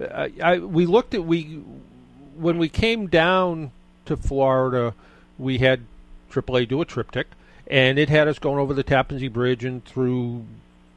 I, 0.00 0.32
I 0.42 0.58
we 0.58 0.86
looked 0.86 1.14
at 1.14 1.24
we 1.24 1.62
when 2.36 2.58
we 2.58 2.68
came 2.68 3.08
down 3.08 3.72
to 4.06 4.16
Florida, 4.16 4.94
we 5.36 5.58
had 5.58 5.80
AAA 6.30 6.68
do 6.68 6.80
a 6.80 6.86
TripTik, 6.86 7.24
and 7.66 7.98
it 7.98 8.08
had 8.08 8.28
us 8.28 8.38
going 8.38 8.58
over 8.58 8.74
the 8.74 8.82
Tappan 8.82 9.18
Zee 9.18 9.28
Bridge 9.28 9.64
and 9.64 9.84
through, 9.84 10.44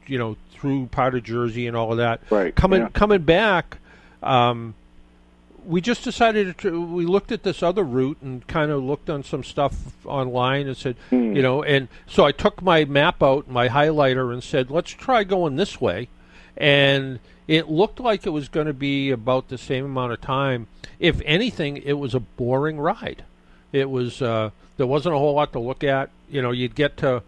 you 0.06 0.18
know, 0.18 0.36
through 0.52 0.86
part 0.86 1.14
of 1.14 1.24
Jersey 1.24 1.66
and 1.66 1.76
all 1.76 1.92
of 1.92 1.98
that. 1.98 2.20
Right, 2.30 2.54
Coming 2.54 2.82
yeah. 2.82 2.88
coming 2.92 3.22
back. 3.22 3.78
Um, 4.22 4.74
we 5.66 5.80
just 5.80 6.04
decided 6.04 6.56
to 6.58 6.80
we 6.80 7.04
looked 7.04 7.32
at 7.32 7.42
this 7.42 7.62
other 7.62 7.82
route 7.82 8.18
and 8.22 8.46
kind 8.46 8.70
of 8.70 8.82
looked 8.82 9.10
on 9.10 9.24
some 9.24 9.42
stuff 9.42 9.74
online 10.06 10.68
and 10.68 10.76
said 10.76 10.96
you 11.34 11.42
know 11.42 11.62
and 11.62 11.88
so 12.06 12.24
i 12.24 12.30
took 12.32 12.62
my 12.62 12.84
map 12.84 13.22
out 13.22 13.48
my 13.48 13.68
highlighter 13.68 14.32
and 14.32 14.42
said 14.44 14.70
let's 14.70 14.92
try 14.92 15.24
going 15.24 15.56
this 15.56 15.80
way 15.80 16.08
and 16.56 17.18
it 17.48 17.68
looked 17.68 18.00
like 18.00 18.26
it 18.26 18.30
was 18.30 18.48
going 18.48 18.66
to 18.66 18.72
be 18.72 19.10
about 19.10 19.48
the 19.48 19.58
same 19.58 19.84
amount 19.84 20.12
of 20.12 20.20
time 20.20 20.66
if 20.98 21.20
anything 21.24 21.76
it 21.78 21.94
was 21.94 22.14
a 22.14 22.20
boring 22.20 22.78
ride 22.78 23.24
it 23.72 23.90
was 23.90 24.22
uh, 24.22 24.50
there 24.76 24.86
wasn't 24.86 25.14
a 25.14 25.18
whole 25.18 25.34
lot 25.34 25.52
to 25.52 25.58
look 25.58 25.82
at 25.82 26.10
you 26.30 26.42
know 26.42 26.50
you'd 26.50 26.74
get 26.74 26.96
to 26.98 27.22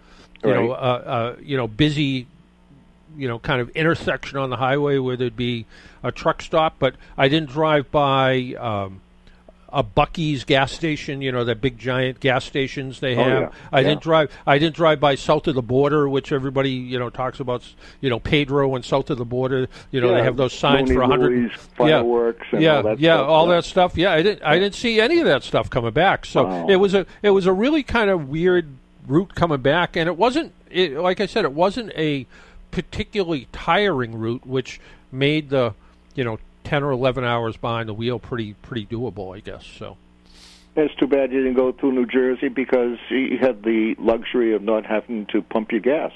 you 0.44 0.50
know 0.54 0.68
Right. 0.70 0.78
uh, 0.78 1.11
uh, 1.11 1.37
you 1.40 1.56
know 1.56 1.66
busy 1.68 2.26
you 3.16 3.26
know, 3.26 3.38
kind 3.38 3.61
of 3.61 3.68
intersection 3.70 4.38
on 4.38 4.50
the 4.50 4.56
highway 4.56 4.98
where 4.98 5.16
there'd 5.16 5.34
be 5.34 5.64
a 6.04 6.12
truck 6.12 6.40
stop, 6.42 6.74
but 6.78 6.94
I 7.16 7.26
didn't 7.28 7.48
drive 7.48 7.90
by 7.90 8.54
um, 8.61 9.00
a 9.72 9.82
Buc-ee's 9.82 10.44
gas 10.44 10.70
station. 10.70 11.20
You 11.22 11.32
know, 11.32 11.42
the 11.42 11.54
big 11.56 11.78
giant 11.78 12.20
gas 12.20 12.44
stations 12.44 13.00
they 13.00 13.16
Oh, 13.16 13.24
have. 13.24 13.40
yeah. 13.42 13.48
I 13.72 13.80
Yeah. 13.80 13.88
didn't 13.88 14.02
drive. 14.02 14.30
I 14.46 14.58
didn't 14.58 14.76
drive 14.76 15.00
by 15.00 15.14
south 15.16 15.48
of 15.48 15.54
the 15.56 15.62
border, 15.62 16.08
which 16.08 16.30
everybody 16.30 16.70
you 16.70 16.98
know 16.98 17.08
talks 17.11 17.40
about. 17.40 17.64
You 18.00 18.11
know, 18.11 18.20
Pedro 18.20 18.76
and 18.76 18.84
south 18.84 19.08
of 19.11 19.16
the 19.18 19.24
border. 19.24 19.68
You 19.90 20.00
know, 20.02 20.14
they 20.14 20.22
have 20.22 20.37
those 20.37 20.52
signs 20.52 20.88
Looney 20.90 20.94
for 20.94 21.02
a 21.02 21.06
hundred. 21.08 21.52
Fireworks, 21.76 22.46
and 22.52 22.62
yeah, 22.62 22.76
all 22.76 22.82
that 22.84 23.00
yeah, 23.00 23.16
stuff, 23.16 23.28
all 23.28 23.48
yeah. 23.48 23.54
that 23.54 23.64
stuff. 23.64 23.96
Yeah, 23.96 24.12
I 24.12 24.22
didn't. 24.22 24.42
I 24.44 24.58
didn't 24.58 24.74
see 24.76 25.00
any 25.00 25.18
of 25.18 25.24
that 25.26 25.42
stuff 25.42 25.70
coming 25.70 25.92
back. 25.92 26.26
So 26.26 26.44
Wow. 26.44 26.66
it 26.68 26.76
was 26.76 26.94
a. 26.94 27.06
It 27.22 27.30
was 27.30 27.46
a 27.46 27.52
really 27.54 27.82
kind 27.82 28.11
of 28.11 28.28
weird 28.28 28.68
route 29.08 29.34
coming 29.34 29.60
back, 29.60 29.96
and 29.96 30.06
it 30.08 30.16
wasn't. 30.16 30.52
It, 30.70 30.92
like 30.92 31.20
I 31.20 31.26
said, 31.26 31.44
it 31.44 31.52
wasn't 31.52 31.92
a 31.96 32.26
particularly 32.70 33.48
tiring 33.52 34.18
route, 34.18 34.46
which 34.46 34.80
made 35.10 35.50
the 35.50 35.74
you 36.14 36.24
know 36.24 36.38
ten 36.64 36.82
or 36.82 36.90
eleven 36.90 37.24
hours 37.24 37.56
behind 37.56 37.88
the 37.88 37.94
wheel 37.94 38.18
pretty 38.18 38.54
pretty 38.54 38.86
doable, 38.86 39.34
I 39.34 39.40
guess. 39.40 39.64
So 39.66 39.96
It's 40.76 40.94
too 40.96 41.06
bad 41.06 41.32
you 41.32 41.38
didn't 41.42 41.56
go 41.56 41.72
through 41.72 41.92
New 41.92 42.06
Jersey 42.06 42.48
because 42.48 42.98
you 43.10 43.38
had 43.38 43.62
the 43.62 43.94
luxury 43.98 44.54
of 44.54 44.62
not 44.62 44.84
having 44.84 45.26
to 45.26 45.42
pump 45.42 45.72
your 45.72 45.80
gas. 45.80 46.12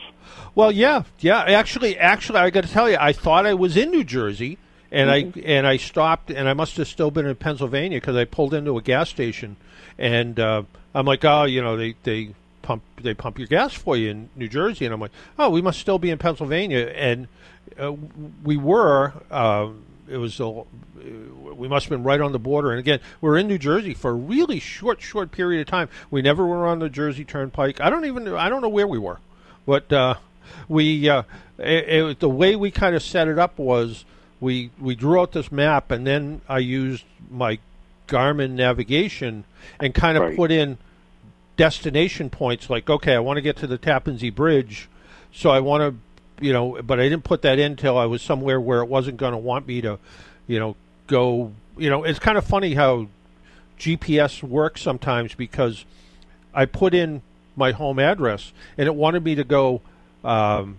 well, 0.54 0.70
yeah, 0.70 1.04
yeah. 1.20 1.40
Actually, 1.42 1.98
actually, 1.98 2.38
I 2.40 2.50
got 2.50 2.64
to 2.64 2.70
tell 2.70 2.88
you, 2.90 2.98
I 3.00 3.12
thought 3.12 3.46
I 3.46 3.54
was 3.54 3.76
in 3.76 3.90
New 3.90 4.04
Jersey. 4.04 4.58
And 4.94 5.10
I 5.10 5.32
and 5.46 5.66
I 5.66 5.78
stopped, 5.78 6.30
and 6.30 6.46
I 6.46 6.52
must 6.52 6.76
have 6.76 6.86
still 6.86 7.10
been 7.10 7.24
in 7.24 7.34
Pennsylvania 7.34 7.96
because 7.96 8.14
I 8.14 8.26
pulled 8.26 8.52
into 8.52 8.76
a 8.76 8.82
gas 8.82 9.08
station, 9.08 9.56
and 9.96 10.38
uh, 10.38 10.64
I'm 10.94 11.06
like, 11.06 11.24
oh, 11.24 11.44
you 11.44 11.62
know, 11.62 11.78
they 11.78 11.94
they 12.02 12.34
pump 12.62 12.82
they 13.00 13.14
pump 13.14 13.38
your 13.38 13.48
gas 13.48 13.72
for 13.74 13.96
you 13.96 14.10
in 14.10 14.28
New 14.36 14.48
Jersey, 14.48 14.84
and 14.84 14.94
I'm 14.94 15.00
like, 15.00 15.10
oh, 15.38 15.50
we 15.50 15.60
must 15.62 15.80
still 15.80 15.98
be 15.98 16.10
in 16.10 16.18
Pennsylvania, 16.18 16.92
and 16.96 17.28
uh, 17.78 17.92
we 18.44 18.56
were. 18.56 19.12
Uh, 19.30 19.68
it 20.08 20.16
was 20.18 20.38
a, 20.40 20.62
we 21.54 21.68
must 21.68 21.86
have 21.86 21.90
been 21.90 22.02
right 22.02 22.20
on 22.20 22.32
the 22.32 22.38
border, 22.38 22.70
and 22.70 22.78
again, 22.78 23.00
we're 23.20 23.38
in 23.38 23.46
New 23.48 23.58
Jersey 23.58 23.94
for 23.94 24.10
a 24.10 24.14
really 24.14 24.58
short, 24.60 25.00
short 25.00 25.30
period 25.30 25.60
of 25.60 25.66
time. 25.68 25.88
We 26.10 26.22
never 26.22 26.44
were 26.44 26.66
on 26.66 26.80
the 26.80 26.88
Jersey 26.88 27.24
Turnpike. 27.24 27.80
I 27.80 27.88
don't 27.90 28.04
even 28.04 28.28
I 28.28 28.48
don't 28.48 28.62
know 28.62 28.68
where 28.68 28.86
we 28.86 28.98
were, 28.98 29.18
but 29.66 29.92
uh, 29.92 30.14
we 30.68 31.08
uh, 31.08 31.22
it, 31.58 31.88
it, 31.88 32.20
the 32.20 32.28
way 32.28 32.56
we 32.56 32.70
kind 32.70 32.94
of 32.94 33.02
set 33.02 33.28
it 33.28 33.38
up 33.38 33.58
was 33.58 34.04
we 34.40 34.70
we 34.78 34.94
drew 34.94 35.20
out 35.20 35.32
this 35.32 35.50
map, 35.50 35.90
and 35.90 36.06
then 36.06 36.40
I 36.48 36.58
used 36.58 37.04
my 37.30 37.58
Garmin 38.08 38.50
navigation 38.50 39.44
and 39.80 39.94
kind 39.94 40.18
of 40.18 40.24
Right. 40.24 40.36
put 40.36 40.50
in 40.50 40.76
destination 41.56 42.30
points 42.30 42.70
like 42.70 42.88
okay 42.88 43.14
i 43.14 43.18
want 43.18 43.36
to 43.36 43.42
get 43.42 43.56
to 43.56 43.66
the 43.66 43.78
tappan 43.78 44.16
zee 44.16 44.30
bridge 44.30 44.88
so 45.32 45.50
i 45.50 45.60
want 45.60 45.82
to 45.82 46.44
you 46.44 46.52
know 46.52 46.80
but 46.82 46.98
i 46.98 47.02
didn't 47.04 47.24
put 47.24 47.42
that 47.42 47.58
in 47.58 47.76
till 47.76 47.98
i 47.98 48.06
was 48.06 48.22
somewhere 48.22 48.60
where 48.60 48.80
it 48.80 48.86
wasn't 48.86 49.16
going 49.16 49.32
to 49.32 49.38
want 49.38 49.66
me 49.66 49.80
to 49.80 49.98
you 50.46 50.58
know 50.58 50.74
go 51.06 51.52
you 51.76 51.90
know 51.90 52.04
it's 52.04 52.18
kind 52.18 52.38
of 52.38 52.44
funny 52.44 52.74
how 52.74 53.06
gps 53.78 54.42
works 54.42 54.80
sometimes 54.80 55.34
because 55.34 55.84
i 56.54 56.64
put 56.64 56.94
in 56.94 57.20
my 57.54 57.72
home 57.72 57.98
address 57.98 58.52
and 58.78 58.86
it 58.86 58.94
wanted 58.94 59.22
me 59.22 59.34
to 59.34 59.44
go 59.44 59.82
um, 60.24 60.78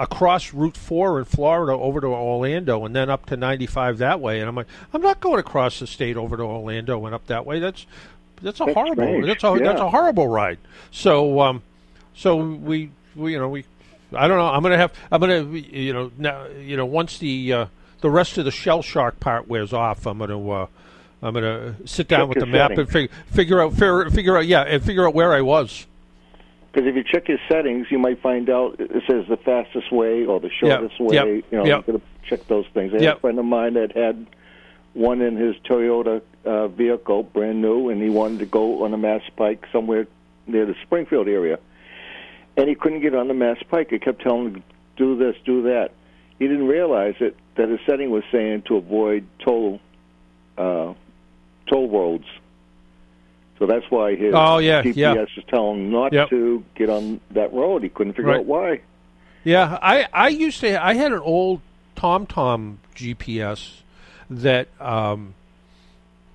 across 0.00 0.54
Route 0.54 0.78
4 0.78 1.20
in 1.20 1.24
Florida 1.26 1.72
over 1.72 2.00
to 2.00 2.06
Orlando 2.06 2.84
and 2.84 2.96
then 2.96 3.10
up 3.10 3.26
to 3.26 3.36
95 3.36 3.98
that 3.98 4.18
way. 4.18 4.40
And 4.40 4.48
I'm 4.48 4.54
like, 4.54 4.66
I'm 4.92 5.02
not 5.02 5.20
going 5.20 5.38
across 5.38 5.78
the 5.78 5.86
state 5.86 6.16
over 6.16 6.36
to 6.36 6.42
Orlando 6.42 7.04
and 7.04 7.14
up 7.14 7.26
that 7.26 7.44
way. 7.44 7.58
That's 7.58 7.86
that's 8.42 8.60
a 8.60 8.64
That's 8.64 8.74
horrible 8.74 8.94
strange. 9.04 9.26
that's 9.26 9.44
a 9.44 9.58
that's 9.62 9.80
a 9.80 9.90
horrible 9.90 10.28
ride. 10.28 10.58
So 10.90 11.40
um, 11.40 11.62
so 12.14 12.36
we, 12.36 12.90
we 13.16 13.32
you 13.32 13.38
know 13.38 13.48
we 13.48 13.64
I 14.14 14.26
don't 14.28 14.38
know. 14.38 14.46
I'm 14.46 14.62
gonna 14.62 14.76
have 14.78 14.92
I'm 15.10 15.20
gonna 15.20 15.42
you 15.42 15.92
know 15.92 16.10
now 16.18 16.46
you 16.46 16.76
know 16.76 16.86
once 16.86 17.18
the 17.18 17.52
uh, 17.52 17.66
the 18.00 18.10
rest 18.10 18.38
of 18.38 18.44
the 18.44 18.50
shell 18.50 18.82
shock 18.82 19.20
part 19.20 19.48
wears 19.48 19.72
off, 19.72 20.06
I'm 20.06 20.18
gonna. 20.18 20.48
Uh, 20.48 20.66
I'm 21.22 21.34
gonna 21.34 21.74
sit 21.84 22.08
down 22.08 22.20
Check 22.20 22.28
with 22.30 22.38
the 22.38 22.46
map 22.46 22.70
settings. 22.70 22.78
and 22.78 22.88
fig- 22.88 23.10
figure 23.26 23.60
out 23.60 23.72
figure, 23.74 24.08
figure 24.10 24.38
out 24.38 24.46
yeah 24.46 24.62
and 24.62 24.82
figure 24.82 25.06
out 25.06 25.14
where 25.14 25.34
I 25.34 25.42
was. 25.42 25.86
Because 26.72 26.88
if 26.88 26.94
you 26.96 27.04
check 27.04 27.28
your 27.28 27.36
settings, 27.46 27.88
you 27.90 27.98
might 27.98 28.22
find 28.22 28.48
out 28.48 28.76
it 28.80 29.02
says 29.06 29.26
the 29.28 29.36
fastest 29.36 29.92
way 29.92 30.24
or 30.24 30.40
the 30.40 30.48
shortest 30.48 30.98
way. 30.98 31.14
Yep. 31.14 31.26
You 31.26 31.58
know, 31.58 31.64
Yep. 31.66 31.86
you 31.88 31.92
got 31.92 31.98
to 31.98 32.02
check 32.26 32.46
those 32.48 32.64
things. 32.72 32.94
I 32.94 33.02
had 33.02 33.16
a 33.16 33.20
friend 33.20 33.38
of 33.38 33.44
mine 33.44 33.74
that 33.74 33.94
had 33.94 34.26
one 34.94 35.20
in 35.20 35.36
his 35.36 35.56
Toyota 35.56 36.22
uh, 36.44 36.68
vehicle, 36.68 37.22
brand 37.22 37.60
new, 37.60 37.88
and 37.90 38.00
he 38.02 38.08
wanted 38.10 38.38
to 38.40 38.46
go 38.46 38.84
on 38.84 38.90
the 38.92 38.96
Mass 38.96 39.22
Pike 39.36 39.64
somewhere 39.72 40.06
near 40.46 40.66
the 40.66 40.74
Springfield 40.82 41.28
area, 41.28 41.58
and 42.56 42.68
he 42.68 42.74
couldn't 42.74 43.00
get 43.00 43.14
on 43.14 43.28
the 43.28 43.34
Mass 43.34 43.58
Pike. 43.68 43.92
It 43.92 44.02
kept 44.02 44.22
telling 44.22 44.54
him 44.54 44.62
do 44.96 45.16
this, 45.16 45.36
do 45.44 45.62
that. 45.62 45.92
He 46.38 46.46
didn't 46.48 46.66
realize 46.66 47.14
it 47.20 47.36
that 47.56 47.68
his 47.68 47.80
setting 47.86 48.10
was 48.10 48.24
saying 48.32 48.62
to 48.62 48.76
avoid 48.76 49.26
toll 49.44 49.80
uh, 50.58 50.94
toll 51.68 51.88
roads. 51.90 52.26
So 53.58 53.66
that's 53.66 53.84
why 53.90 54.16
his 54.16 54.32
Oh, 54.34 54.58
yeah, 54.58 54.82
GPS 54.82 54.96
yeah. 54.96 55.22
is 55.22 55.44
telling 55.48 55.84
him 55.84 55.90
not 55.90 56.12
Yep. 56.14 56.30
to 56.30 56.64
get 56.74 56.88
on 56.88 57.20
that 57.32 57.52
road. 57.52 57.82
He 57.82 57.90
couldn't 57.90 58.14
figure 58.14 58.30
Right. 58.30 58.38
out 58.40 58.46
why. 58.46 58.80
Yeah, 59.44 59.78
I 59.82 60.06
I 60.12 60.28
used 60.28 60.60
to 60.60 60.82
I 60.82 60.94
had 60.94 61.12
an 61.12 61.18
old 61.20 61.60
TomTom 61.96 62.76
GPS 62.94 63.82
that 64.30 64.68
um, 64.80 65.34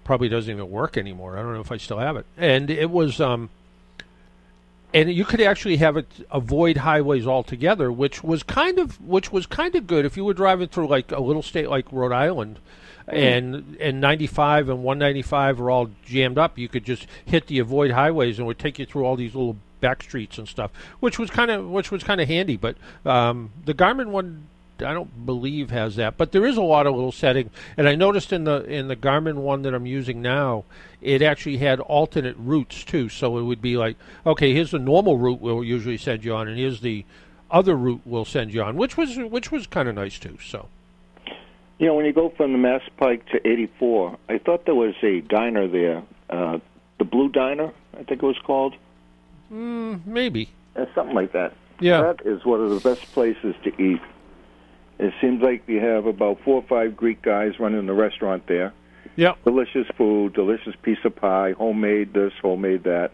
probably 0.05 0.29
doesn't 0.29 0.49
even 0.49 0.71
work 0.71 0.95
anymore. 0.95 1.37
I 1.37 1.41
don't 1.41 1.53
know 1.53 1.59
if 1.59 1.71
I 1.71 1.77
still 1.77 1.99
have 1.99 2.15
it, 2.15 2.25
and 2.37 2.69
it 2.69 2.89
was 2.89 3.19
um, 3.19 3.49
and 4.95 5.11
you 5.11 5.25
could 5.25 5.41
actually 5.41 5.75
have 5.77 5.97
it 5.97 6.07
avoid 6.31 6.77
highways 6.77 7.27
altogether, 7.27 7.91
which 7.91 8.23
was 8.23 8.43
kind 8.43 8.79
of 8.79 9.01
which 9.01 9.29
was 9.29 9.45
kind 9.45 9.75
of 9.75 9.85
good 9.85 10.05
if 10.05 10.15
you 10.15 10.23
were 10.23 10.33
driving 10.33 10.69
through 10.69 10.87
like 10.87 11.11
a 11.11 11.19
little 11.19 11.43
state 11.43 11.69
like 11.69 11.91
Rhode 11.91 12.13
Island. 12.13 12.59
And 13.07 13.77
and 13.79 14.01
95 14.01 14.69
and 14.69 14.83
195 14.83 15.61
are 15.61 15.69
all 15.69 15.91
jammed 16.05 16.39
up. 16.39 16.57
You 16.57 16.67
could 16.67 16.85
just 16.85 17.05
hit 17.23 17.45
the 17.47 17.59
avoid 17.59 17.91
highways 17.91 18.39
and 18.39 18.45
it 18.45 18.47
would 18.47 18.57
take 18.57 18.79
you 18.79 18.85
through 18.87 19.05
all 19.05 19.15
these 19.15 19.35
little 19.35 19.57
back 19.79 20.01
streets 20.01 20.39
and 20.39 20.47
stuff, 20.47 20.71
which 21.01 21.19
was 21.19 21.29
kind 21.29 21.51
of 21.51 21.69
which 21.69 21.91
was 21.91 22.03
kind 22.03 22.19
of 22.19 22.27
handy. 22.27 22.57
But 22.57 22.77
um, 23.05 23.51
the 23.65 23.75
Garmin 23.75 24.07
one, 24.07 24.47
I 24.79 24.93
don't 24.93 25.25
believe 25.25 25.71
has 25.71 25.95
that. 25.95 26.17
But 26.17 26.31
there 26.31 26.45
is 26.45 26.57
a 26.57 26.61
lot 26.61 26.87
of 26.87 26.95
little 26.95 27.11
setting, 27.11 27.49
and 27.77 27.87
I 27.87 27.95
noticed 27.95 28.33
in 28.33 28.43
the 28.43 28.63
in 28.63 28.87
the 28.87 28.95
Garmin 28.95 29.35
one 29.35 29.61
that 29.63 29.73
I'm 29.73 29.85
using 29.85 30.21
now, 30.21 30.65
it 31.01 31.21
actually 31.21 31.57
had 31.57 31.79
alternate 31.79 32.35
routes 32.37 32.83
too. 32.83 33.09
So 33.09 33.37
it 33.37 33.43
would 33.43 33.61
be 33.61 33.77
like, 33.77 33.97
okay, 34.25 34.53
here's 34.53 34.71
the 34.71 34.79
normal 34.79 35.17
route 35.17 35.41
we'll 35.41 35.63
usually 35.63 35.97
send 35.97 36.23
you 36.25 36.35
on, 36.35 36.47
and 36.47 36.57
here's 36.57 36.81
the 36.81 37.05
other 37.51 37.75
route 37.75 38.01
we'll 38.05 38.25
send 38.25 38.53
you 38.53 38.61
on, 38.63 38.75
which 38.75 38.97
was 38.97 39.17
which 39.17 39.51
was 39.51 39.67
kind 39.67 39.87
of 39.87 39.95
nice 39.95 40.19
too. 40.19 40.37
So 40.43 40.67
You 41.79 41.87
know, 41.87 41.95
when 41.95 42.05
you 42.05 42.13
go 42.13 42.29
from 42.29 42.51
the 42.51 42.57
Mass 42.57 42.81
Pike 42.97 43.25
to 43.29 43.47
84, 43.47 44.17
I 44.29 44.37
thought 44.39 44.65
there 44.65 44.75
was 44.75 44.95
a 45.03 45.21
diner 45.21 45.67
there, 45.67 46.03
uh, 46.29 46.59
the 46.97 47.05
Blue 47.05 47.29
Diner, 47.29 47.71
I 47.93 48.03
think 48.03 48.23
it 48.23 48.25
was 48.25 48.39
called, 48.39 48.75
maybe, 49.49 50.49
uh, 50.75 50.85
something 50.95 51.15
like 51.15 51.33
that. 51.33 51.53
yeah, 51.79 52.01
That 52.01 52.25
is 52.25 52.45
one 52.45 52.61
of 52.61 52.69
the 52.69 52.79
best 52.79 53.03
places 53.13 53.55
to 53.63 53.81
eat. 53.81 54.01
It 54.97 55.13
seems 55.19 55.41
like 55.41 55.67
you 55.67 55.79
have 55.79 56.05
about 56.05 56.39
four 56.41 56.55
or 56.55 56.63
five 56.63 56.95
Greek 56.95 57.21
guys 57.21 57.59
running 57.59 57.85
the 57.85 57.93
restaurant 57.93 58.47
there. 58.47 58.73
yeah. 59.15 59.33
Delicious 59.43 59.87
food, 59.97 60.33
delicious 60.33 60.75
piece 60.81 61.03
of 61.03 61.15
pie, 61.15 61.51
homemade 61.51 62.13
this, 62.13 62.33
homemade 62.41 62.83
that. 62.83 63.11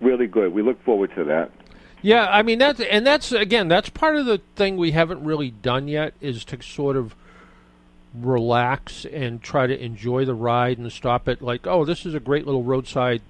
Really 0.00 0.26
good. 0.26 0.52
We 0.52 0.62
look 0.62 0.82
forward 0.84 1.14
to 1.14 1.24
that. 1.24 1.50
Yeah, 2.02 2.26
I 2.26 2.42
mean 2.42 2.58
that's 2.58 2.80
and 2.80 3.06
that's 3.06 3.32
again 3.32 3.68
that's 3.68 3.88
part 3.88 4.16
of 4.16 4.26
the 4.26 4.38
thing 4.56 4.76
we 4.76 4.90
haven't 4.90 5.24
really 5.24 5.50
done 5.50 5.88
yet 5.88 6.12
is 6.20 6.44
to 6.46 6.60
sort 6.60 6.96
of 6.96 7.14
relax 8.14 9.06
and 9.06 9.42
try 9.42 9.66
to 9.66 9.82
enjoy 9.82 10.24
the 10.24 10.34
ride 10.34 10.78
and 10.78 10.92
stop 10.92 11.28
at 11.28 11.42
like 11.42 11.66
oh 11.66 11.84
this 11.84 12.06
is 12.06 12.14
a 12.14 12.20
great 12.20 12.46
little 12.46 12.62
roadside 12.62 13.20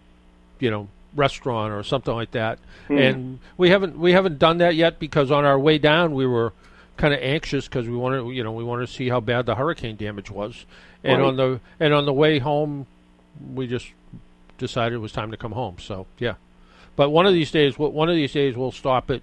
you 0.58 0.70
know 0.70 0.88
restaurant 1.14 1.72
or 1.72 1.82
something 1.82 2.12
like 2.12 2.32
that 2.32 2.58
hmm. 2.88 2.98
and 2.98 3.38
we 3.56 3.70
haven't 3.70 3.98
we 3.98 4.12
haven't 4.12 4.38
done 4.38 4.58
that 4.58 4.74
yet 4.74 4.98
because 4.98 5.30
on 5.30 5.44
our 5.44 5.58
way 5.58 5.78
down 5.78 6.12
we 6.14 6.26
were 6.26 6.52
kind 6.96 7.12
of 7.14 7.20
anxious 7.22 7.66
because 7.66 7.88
we 7.88 7.96
wanted 7.96 8.26
you 8.34 8.44
know 8.44 8.52
we 8.52 8.64
wanted 8.64 8.86
to 8.86 8.92
see 8.92 9.08
how 9.08 9.20
bad 9.20 9.46
the 9.46 9.54
hurricane 9.56 9.96
damage 9.96 10.30
was 10.30 10.64
and 11.02 11.20
Right. 11.20 11.28
on 11.28 11.36
the 11.36 11.60
and 11.80 11.92
on 11.92 12.06
the 12.06 12.12
way 12.12 12.38
home 12.38 12.86
we 13.54 13.66
just 13.66 13.88
decided 14.58 14.94
it 14.94 14.98
was 14.98 15.12
time 15.12 15.30
to 15.32 15.36
come 15.36 15.52
home 15.52 15.76
so 15.78 16.06
yeah 16.18 16.34
but 16.96 17.10
one 17.10 17.26
of 17.26 17.32
these 17.34 17.50
days, 17.50 17.76
one 17.76 18.08
of 18.08 18.14
these 18.14 18.32
days, 18.32 18.56
we'll 18.56 18.70
stop 18.70 19.10
at, 19.10 19.20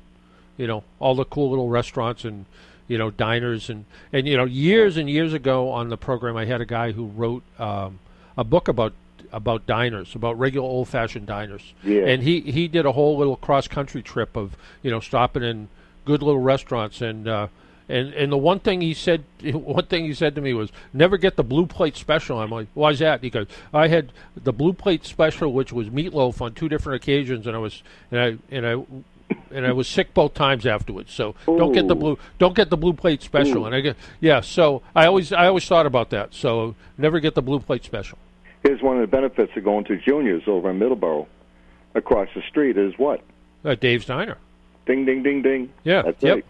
you 0.57 0.67
know, 0.67 0.83
all 0.99 1.15
the 1.15 1.23
cool 1.23 1.51
little 1.51 1.69
restaurants 1.69 2.25
and, 2.25 2.43
you 2.89 2.97
know, 2.97 3.09
diners 3.11 3.69
and 3.69 3.85
and 4.11 4.27
you 4.27 4.35
know, 4.35 4.43
years 4.43 4.97
and 4.97 5.09
years 5.09 5.31
ago 5.33 5.69
on 5.69 5.87
the 5.87 5.95
program, 5.95 6.35
I 6.35 6.43
had 6.43 6.59
a 6.59 6.65
guy 6.65 6.91
who 6.91 7.05
wrote 7.05 7.43
um, 7.59 7.99
a 8.37 8.43
book 8.43 8.67
about 8.67 8.91
about 9.31 9.65
diners, 9.67 10.13
about 10.15 10.37
regular 10.37 10.67
old 10.67 10.89
fashioned 10.89 11.27
diners, 11.27 11.73
Yeah. 11.81 12.07
and 12.07 12.23
he 12.23 12.41
he 12.41 12.67
did 12.67 12.85
a 12.85 12.91
whole 12.91 13.17
little 13.17 13.37
cross 13.37 13.69
country 13.69 14.01
trip 14.01 14.35
of 14.35 14.57
you 14.83 14.91
know 14.91 14.99
stopping 14.99 15.41
in 15.43 15.69
good 16.05 16.21
little 16.21 16.41
restaurants 16.41 17.01
and. 17.01 17.27
Uh, 17.27 17.47
and 17.89 18.13
and 18.13 18.31
the 18.31 18.37
one 18.37 18.59
thing 18.59 18.79
he 18.79 18.93
said, 18.93 19.25
one 19.43 19.85
thing 19.85 20.05
he 20.05 20.13
said 20.13 20.35
to 20.35 20.41
me 20.41 20.53
was, 20.53 20.71
"Never 20.93 21.17
get 21.17 21.35
the 21.35 21.43
blue 21.43 21.65
plate 21.65 21.97
special." 21.97 22.39
I'm 22.39 22.49
like, 22.49 22.67
"Why's 22.73 22.99
that?" 22.99 23.21
He 23.21 23.29
goes, 23.29 23.47
"I 23.73 23.89
had 23.89 24.13
the 24.35 24.53
blue 24.53 24.71
plate 24.71 25.05
special, 25.05 25.51
which 25.51 25.73
was 25.73 25.89
meatloaf 25.89 26.41
on 26.41 26.53
two 26.53 26.69
different 26.69 27.03
occasions, 27.03 27.47
and 27.47 27.55
I 27.55 27.59
was 27.59 27.83
and 28.09 28.19
I 28.19 28.37
and 28.55 28.65
I 28.65 28.85
and 29.51 29.65
I 29.65 29.73
was 29.73 29.89
sick 29.89 30.13
both 30.13 30.33
times 30.33 30.65
afterwards. 30.65 31.11
So 31.11 31.35
don't 31.45 31.73
get 31.73 31.89
the 31.89 31.95
blue 31.95 32.17
don't 32.39 32.55
get 32.55 32.69
the 32.69 32.77
blue 32.77 32.93
plate 32.93 33.21
special." 33.21 33.63
Ooh. 33.63 33.65
And 33.65 33.75
I 33.75 33.81
get 33.81 33.97
yeah. 34.21 34.39
So 34.39 34.81
I 34.95 35.05
always 35.05 35.33
I 35.33 35.47
always 35.47 35.67
thought 35.67 35.85
about 35.85 36.11
that. 36.11 36.33
So 36.33 36.75
never 36.97 37.19
get 37.19 37.35
the 37.35 37.41
blue 37.41 37.59
plate 37.59 37.83
special. 37.83 38.17
Here's 38.63 38.81
one 38.81 38.95
of 38.95 39.01
the 39.01 39.07
benefits 39.07 39.51
of 39.57 39.63
going 39.65 39.83
to 39.85 39.97
Junior's 39.97 40.43
over 40.47 40.69
in 40.69 40.79
Middleborough. 40.79 41.27
Across 41.93 42.29
the 42.35 42.41
street 42.47 42.77
is 42.77 42.93
what? 42.97 43.21
Uh, 43.65 43.75
Dave's 43.75 44.05
Diner. 44.05 44.37
Ding, 44.85 45.05
ding, 45.05 45.23
ding, 45.23 45.41
ding. 45.41 45.69
Yeah. 45.83 46.01
That's 46.03 46.21
yep. 46.23 46.35
right. 46.35 46.45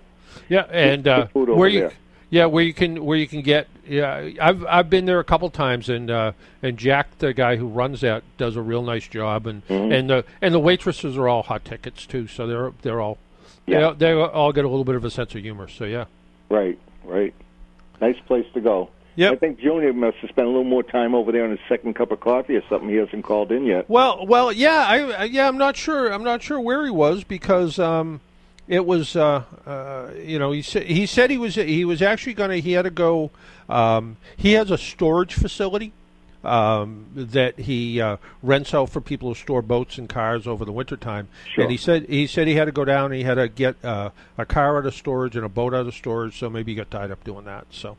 Yeah, 0.50 0.62
and 0.72 1.08
uh, 1.08 1.28
where 1.34 1.67
you, 1.70 1.80
there. 1.82 1.94
yeah, 2.30 2.46
where 2.46 2.63
you 2.63 2.74
can 2.74 3.04
where 3.04 3.17
you 3.17 3.28
can 3.28 3.41
get, 3.41 3.67
yeah, 3.86 4.30
I've 4.41 4.65
I've 4.65 4.89
been 4.89 5.06
there 5.06 5.20
a 5.20 5.24
couple 5.26 5.50
times, 5.50 5.89
and 5.89 6.10
uh, 6.10 6.32
and 6.63 6.78
Jack, 6.78 7.17
the 7.20 7.34
guy 7.34 7.58
who 7.58 7.67
runs 7.67 8.02
that, 8.02 8.24
does 8.38 8.56
a 8.56 8.62
real 8.62 8.82
nice 8.82 9.08
job, 9.08 9.46
and 9.48 9.65
Mm-hmm. 9.67 9.91
and 9.91 10.10
the 10.10 10.26
and 10.41 10.54
the 10.54 10.60
waitresses 10.60 11.17
are 11.17 11.28
all 11.28 11.44
hot 11.44 11.65
tickets 11.65 12.06
too, 12.06 12.28
so 12.28 12.48
they're 12.48 12.72
they're 12.82 13.02
all, 13.02 13.17
Yeah. 13.67 13.91
they 13.91 14.13
they 14.13 14.22
all 14.22 14.54
get 14.54 14.63
a 14.65 14.70
little 14.70 14.86
bit 14.86 14.96
of 14.96 15.04
a 15.04 15.12
sense 15.12 15.36
of 15.36 15.41
humor, 15.41 15.67
so 15.67 15.84
yeah, 15.86 16.06
Right, 16.50 16.80
right. 17.04 17.34
Nice 18.00 18.20
place 18.26 18.46
to 18.54 18.62
go. 18.62 18.89
Yep. 19.15 19.34
I 19.34 19.36
think 19.36 19.60
Junior 19.60 19.91
must 19.93 20.17
have 20.17 20.30
spent 20.30 20.47
a 20.47 20.50
little 20.50 20.63
more 20.63 20.84
time 20.84 21.13
over 21.13 21.32
there 21.32 21.43
on 21.43 21.52
his 21.52 21.60
second 21.67 21.95
cup 21.95 22.12
of 22.12 22.21
coffee 22.21 22.56
or 22.56 22.63
something. 22.69 22.89
He 22.89 22.95
hasn't 22.95 23.26
called 23.26 23.52
in 23.52 23.65
yet. 23.65 23.89
Well, 23.89 24.26
well, 24.26 24.52
yeah, 24.52 24.86
I, 24.88 25.24
yeah, 25.26 25.47
I'm 25.47 25.58
not 25.58 25.76
sure. 25.76 26.12
I'm 26.12 26.24
not 26.24 26.41
sure 26.41 26.60
where 26.60 26.86
he 26.86 26.91
was 26.91 27.24
because 27.26 27.78
um, 27.78 28.21
it 28.67 28.86
was, 28.86 29.15
uh, 29.17 29.43
uh, 29.65 30.12
you 30.24 30.39
know, 30.39 30.52
he 30.52 30.62
said 30.62 30.84
he 30.84 31.06
said 31.06 31.30
he 31.30 31.38
was 31.38 31.56
he 31.56 31.84
was 31.84 32.02
actually 32.02 32.36
going 32.36 32.52
to 32.52 32.62
he 32.62 32.71
had 32.71 32.84
to 32.84 32.89
go. 32.89 33.32
Um, 33.67 34.15
he 34.38 34.54
has 34.54 34.71
a 34.71 34.78
storage 34.78 35.34
facility 35.34 35.91
um, 36.43 37.06
that 37.13 37.60
he 37.60 38.00
uh, 38.00 38.17
rents 38.41 38.74
out 38.74 38.89
for 38.89 39.02
people 39.02 39.30
who 39.30 39.36
store 39.36 39.62
boats 39.62 39.97
and 39.97 40.08
cars 40.08 40.47
over 40.47 40.63
the 40.63 40.71
wintertime. 40.71 41.28
Sure. 41.54 41.65
And 41.65 41.71
he 41.71 41.78
said 41.78 42.08
he 42.08 42.28
said 42.28 42.47
he 42.47 42.56
had 42.56 42.65
to 42.65 42.71
go 42.71 42.86
down. 42.86 43.06
and 43.12 43.15
He 43.15 43.24
had 43.24 43.36
to 43.36 43.50
get 43.50 43.84
uh, 43.84 44.12
a 44.38 44.45
car 44.45 44.78
out 44.78 44.86
of 44.86 44.95
storage 44.95 45.36
and 45.36 45.45
a 45.45 45.50
boat 45.50 45.74
out 45.74 45.86
of 45.86 45.93
storage. 45.93 46.39
So 46.39 46.50
maybe 46.50 46.71
he 46.71 46.78
got 46.78 46.89
tied 46.89 47.12
up 47.12 47.24
doing 47.26 47.43
that. 47.43 47.65
So. 47.71 47.97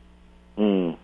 Mm. 0.57 0.97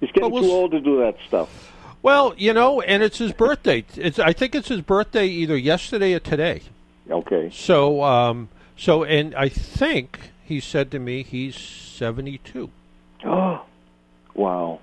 He's 0.00 0.10
getting 0.12 0.30
we'll 0.30 0.42
too 0.42 0.50
old 0.50 0.70
to 0.72 0.80
do 0.80 0.98
that 1.00 1.16
stuff. 1.26 1.72
Well, 2.02 2.34
you 2.36 2.52
know, 2.52 2.80
and 2.80 3.02
it's 3.02 3.18
his 3.18 3.32
birthday. 3.32 3.84
It's 3.96 4.18
I 4.18 4.32
think 4.32 4.54
it's 4.54 4.68
his 4.68 4.80
birthday 4.80 5.26
either 5.26 5.56
yesterday 5.56 6.14
or 6.14 6.20
today. 6.20 6.62
Okay. 7.10 7.50
So, 7.52 8.02
um, 8.02 8.48
so, 8.76 9.04
and 9.04 9.34
I 9.34 9.48
think 9.48 10.30
he 10.44 10.60
said 10.60 10.90
to 10.92 10.98
me 10.98 11.22
he's 11.22 11.56
seventy-two. 11.56 12.70
Oh, 13.24 13.62
wow. 14.34 14.80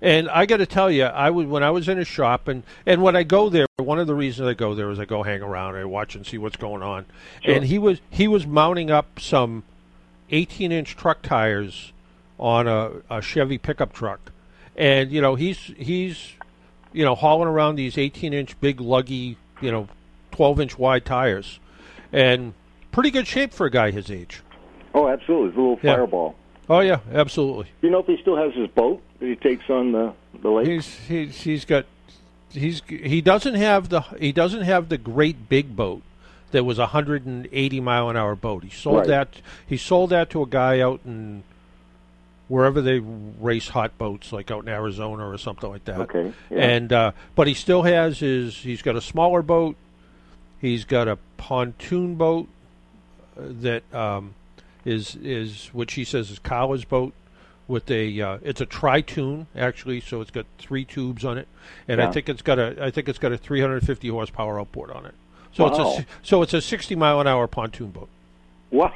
And 0.00 0.28
I 0.28 0.46
got 0.46 0.56
to 0.58 0.66
tell 0.66 0.90
you, 0.90 1.04
I 1.04 1.30
was 1.30 1.46
when 1.46 1.62
I 1.62 1.70
was 1.70 1.88
in 1.88 1.98
his 1.98 2.08
shop, 2.08 2.48
and 2.48 2.62
and 2.86 3.02
when 3.02 3.16
I 3.16 3.22
go 3.22 3.48
there, 3.48 3.66
one 3.76 3.98
of 3.98 4.06
the 4.06 4.14
reasons 4.14 4.48
I 4.48 4.54
go 4.54 4.74
there 4.74 4.90
is 4.90 4.98
I 4.98 5.04
go 5.04 5.22
hang 5.22 5.42
around, 5.42 5.76
I 5.76 5.84
watch 5.84 6.14
and 6.14 6.26
see 6.26 6.38
what's 6.38 6.56
going 6.56 6.82
on. 6.82 7.06
Sure. 7.44 7.54
And 7.54 7.64
he 7.66 7.78
was 7.78 8.00
he 8.10 8.26
was 8.26 8.46
mounting 8.46 8.90
up 8.90 9.20
some 9.20 9.62
eighteen-inch 10.30 10.96
truck 10.96 11.22
tires 11.22 11.92
on 12.38 12.66
a, 12.66 12.90
a 13.08 13.22
Chevy 13.22 13.58
pickup 13.58 13.92
truck, 13.92 14.32
and 14.76 15.10
you 15.10 15.20
know 15.20 15.34
he's 15.34 15.58
he's 15.76 16.32
you 16.92 17.04
know 17.04 17.14
hauling 17.14 17.48
around 17.48 17.76
these 17.76 17.96
eighteen-inch 17.98 18.58
big 18.60 18.78
luggy 18.78 19.36
you 19.60 19.70
know 19.70 19.88
twelve-inch 20.32 20.78
wide 20.78 21.04
tires, 21.04 21.58
and 22.12 22.54
pretty 22.92 23.10
good 23.10 23.26
shape 23.26 23.52
for 23.52 23.66
a 23.66 23.70
guy 23.70 23.90
his 23.90 24.10
age. 24.10 24.42
Oh, 24.94 25.08
absolutely. 25.08 25.48
It's 25.48 25.56
a 25.56 25.60
little 25.60 25.78
Yeah. 25.82 25.94
fireball. 25.96 26.34
Oh 26.68 26.80
yeah, 26.80 27.00
absolutely. 27.12 27.64
Do 27.80 27.86
you 27.88 27.90
know 27.90 27.98
if 27.98 28.06
he 28.06 28.16
still 28.22 28.36
has 28.36 28.54
his 28.54 28.68
boat 28.68 29.02
that 29.20 29.26
he 29.26 29.36
takes 29.36 29.68
on 29.68 29.92
the 29.92 30.12
the 30.42 30.50
lake? 30.50 30.66
He's 30.66 30.94
he's 31.06 31.42
he's 31.42 31.64
got 31.64 31.84
he's 32.50 32.80
he 32.88 33.20
doesn't 33.20 33.54
have 33.54 33.88
the 33.90 34.00
he 34.18 34.32
doesn't 34.32 34.62
have 34.62 34.88
the 34.88 34.96
great 34.98 35.48
big 35.48 35.76
boat 35.76 36.02
that 36.52 36.64
was 36.64 36.78
a 36.78 36.82
180 36.82 37.80
mile 37.80 38.08
an 38.08 38.16
hour 38.16 38.34
boat. 38.36 38.62
He 38.64 38.70
sold 38.70 38.98
Right. 38.98 39.06
that 39.08 39.40
he 39.66 39.76
sold 39.76 40.10
that 40.10 40.30
to 40.30 40.42
a 40.42 40.46
guy 40.46 40.80
out 40.80 41.00
in 41.04 41.42
wherever 42.48 42.80
they 42.80 42.98
race 42.98 43.68
hot 43.68 43.96
boats, 43.98 44.32
like 44.32 44.50
out 44.50 44.64
in 44.64 44.68
Arizona 44.68 45.28
or 45.28 45.38
something 45.38 45.70
like 45.70 45.84
that. 45.84 46.00
Okay, 46.00 46.32
yeah. 46.50 46.58
And 46.58 46.92
uh, 46.92 47.12
but 47.34 47.46
he 47.46 47.54
still 47.54 47.82
has 47.82 48.18
his. 48.18 48.56
He's 48.56 48.82
got 48.82 48.96
a 48.96 49.00
smaller 49.00 49.42
boat. 49.42 49.76
He's 50.60 50.84
got 50.84 51.08
a 51.08 51.18
pontoon 51.36 52.14
boat 52.14 52.48
that 53.36 53.82
um, 53.94 54.34
is 54.84 55.16
is 55.16 55.70
what 55.72 55.90
she 55.90 56.04
says 56.04 56.30
is 56.30 56.38
Kyla's 56.38 56.84
boat 56.84 57.12
with 57.66 57.90
a 57.90 58.20
uh, 58.20 58.38
it's 58.42 58.60
a 58.60 58.66
tritoon 58.66 59.46
actually, 59.56 60.00
so 60.00 60.20
it's 60.20 60.30
got 60.30 60.46
three 60.58 60.84
tubes 60.84 61.24
on 61.24 61.38
it, 61.38 61.48
and 61.88 62.00
I 62.00 62.10
think 62.10 62.28
it's 62.28 62.42
got 62.42 62.58
a 62.58 62.76
I 62.82 62.90
think 62.90 63.08
it's 63.08 63.18
got 63.18 63.32
a 63.32 63.38
350 63.38 64.08
horsepower 64.08 64.60
outboard 64.60 64.90
on 64.90 65.06
it. 65.06 65.14
So 65.52 65.66
it's 65.68 65.78
a 65.78 66.06
so 66.22 66.42
it's 66.42 66.52
a 66.52 66.60
60 66.60 66.96
mile 66.96 67.20
an 67.20 67.26
hour 67.26 67.46
pontoon 67.46 67.90
boat. 67.90 68.08
Wow. 68.70 68.92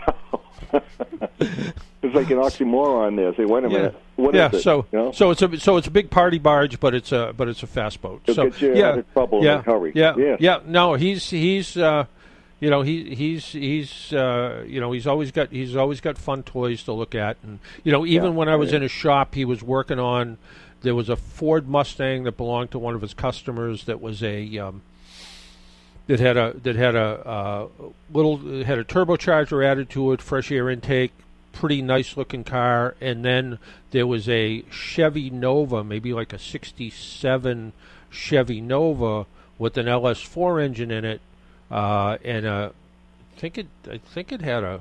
it's 0.73 2.15
like 2.15 2.31
an 2.31 2.39
oxymoron 2.39 3.17
there. 3.17 3.35
Say, 3.37 3.45
wait 3.45 3.65
a 3.65 3.69
minute. 3.69 3.97
What 4.17 4.35
is 4.35 4.39
yeah, 4.39 4.51
it? 4.53 4.63
so 4.63 4.87
you 4.93 4.99
know? 4.99 5.13
so 5.13 5.31
it's 5.31 5.41
a 5.43 5.59
so 5.61 5.77
it's 5.77 5.87
a 5.87 5.91
big 5.91 6.11
party 6.11 6.39
barge, 6.39 6.81
but 6.81 6.95
it's 6.95 7.13
a 7.13 7.33
but 7.37 7.49
it's 7.49 7.63
a 7.63 7.67
fast 7.67 8.03
boat. 8.03 8.23
It'll 8.27 8.35
so 8.35 8.51
get 8.51 8.61
you 8.61 8.75
yeah, 8.77 8.89
out 8.89 8.99
of 8.99 9.13
trouble 9.13 9.39
in 9.39 9.45
yeah, 9.45 9.59
a 9.59 9.63
hurry. 9.63 9.93
Yeah, 9.95 10.15
Yes. 10.17 10.41
yeah. 10.41 10.59
No, 10.67 10.95
he's 10.95 11.31
he's 11.31 11.77
uh, 11.77 12.07
you 12.61 12.71
know 12.71 12.83
he 12.83 13.15
he's 13.15 13.47
he's 13.47 14.13
uh, 14.13 14.65
you 14.67 14.81
know 14.81 14.93
he's 14.93 15.07
always 15.07 15.31
got 15.31 15.51
he's 15.51 15.77
always 15.77 16.01
got 16.01 16.19
fun 16.19 16.43
toys 16.43 16.83
to 16.85 16.93
look 16.93 17.15
at, 17.15 17.37
and 17.43 17.61
you 17.85 17.93
know 17.93 18.05
even 18.05 18.33
Yeah, 18.33 18.37
when 18.37 18.49
I 18.49 18.57
was 18.57 18.71
yeah. 18.71 18.77
in 18.77 18.83
his 18.83 18.93
shop, 18.93 19.35
he 19.35 19.45
was 19.45 19.63
working 19.63 19.99
on 19.99 20.39
there 20.83 20.95
was 20.95 21.09
a 21.09 21.17
Ford 21.17 21.69
Mustang 21.69 22.25
that 22.25 22.37
belonged 22.37 22.71
to 22.73 22.79
one 22.79 22.95
of 22.95 23.03
his 23.03 23.15
customers 23.15 23.85
that 23.85 24.01
was 24.01 24.23
a 24.23 24.59
um, 24.59 24.83
that 26.09 26.21
had 26.21 26.37
a 26.37 26.55
that 26.63 26.75
had 26.75 26.97
a 26.97 26.99
uh, 26.99 27.69
little 28.13 28.65
had 28.65 28.79
a 28.79 28.85
turbocharger 28.85 29.65
added 29.65 29.89
to 29.91 30.13
it, 30.13 30.21
fresh 30.21 30.51
air 30.51 30.69
intake, 30.69 31.13
pretty 31.53 31.83
nice 31.83 32.17
looking 32.17 32.45
car, 32.45 32.97
and 33.01 33.25
then 33.25 33.59
there 33.91 34.07
was 34.07 34.29
a 34.29 34.65
Chevy 34.71 35.31
Nova, 35.31 35.85
maybe 35.85 36.13
like 36.13 36.33
a 36.33 36.39
'67 36.39 37.73
Chevy 38.11 38.61
Nova 38.61 39.27
with 39.59 39.77
an 39.77 39.87
LS4 39.87 40.65
engine 40.65 40.91
in 40.91 41.05
it, 41.05 41.21
uh, 41.71 42.17
and 42.25 42.47
a, 42.47 42.73
I 43.37 43.41
think 43.41 43.59
it 43.59 43.67
I 43.89 43.99
think 43.99 44.33
it 44.33 44.41
had 44.41 44.65
a 44.65 44.81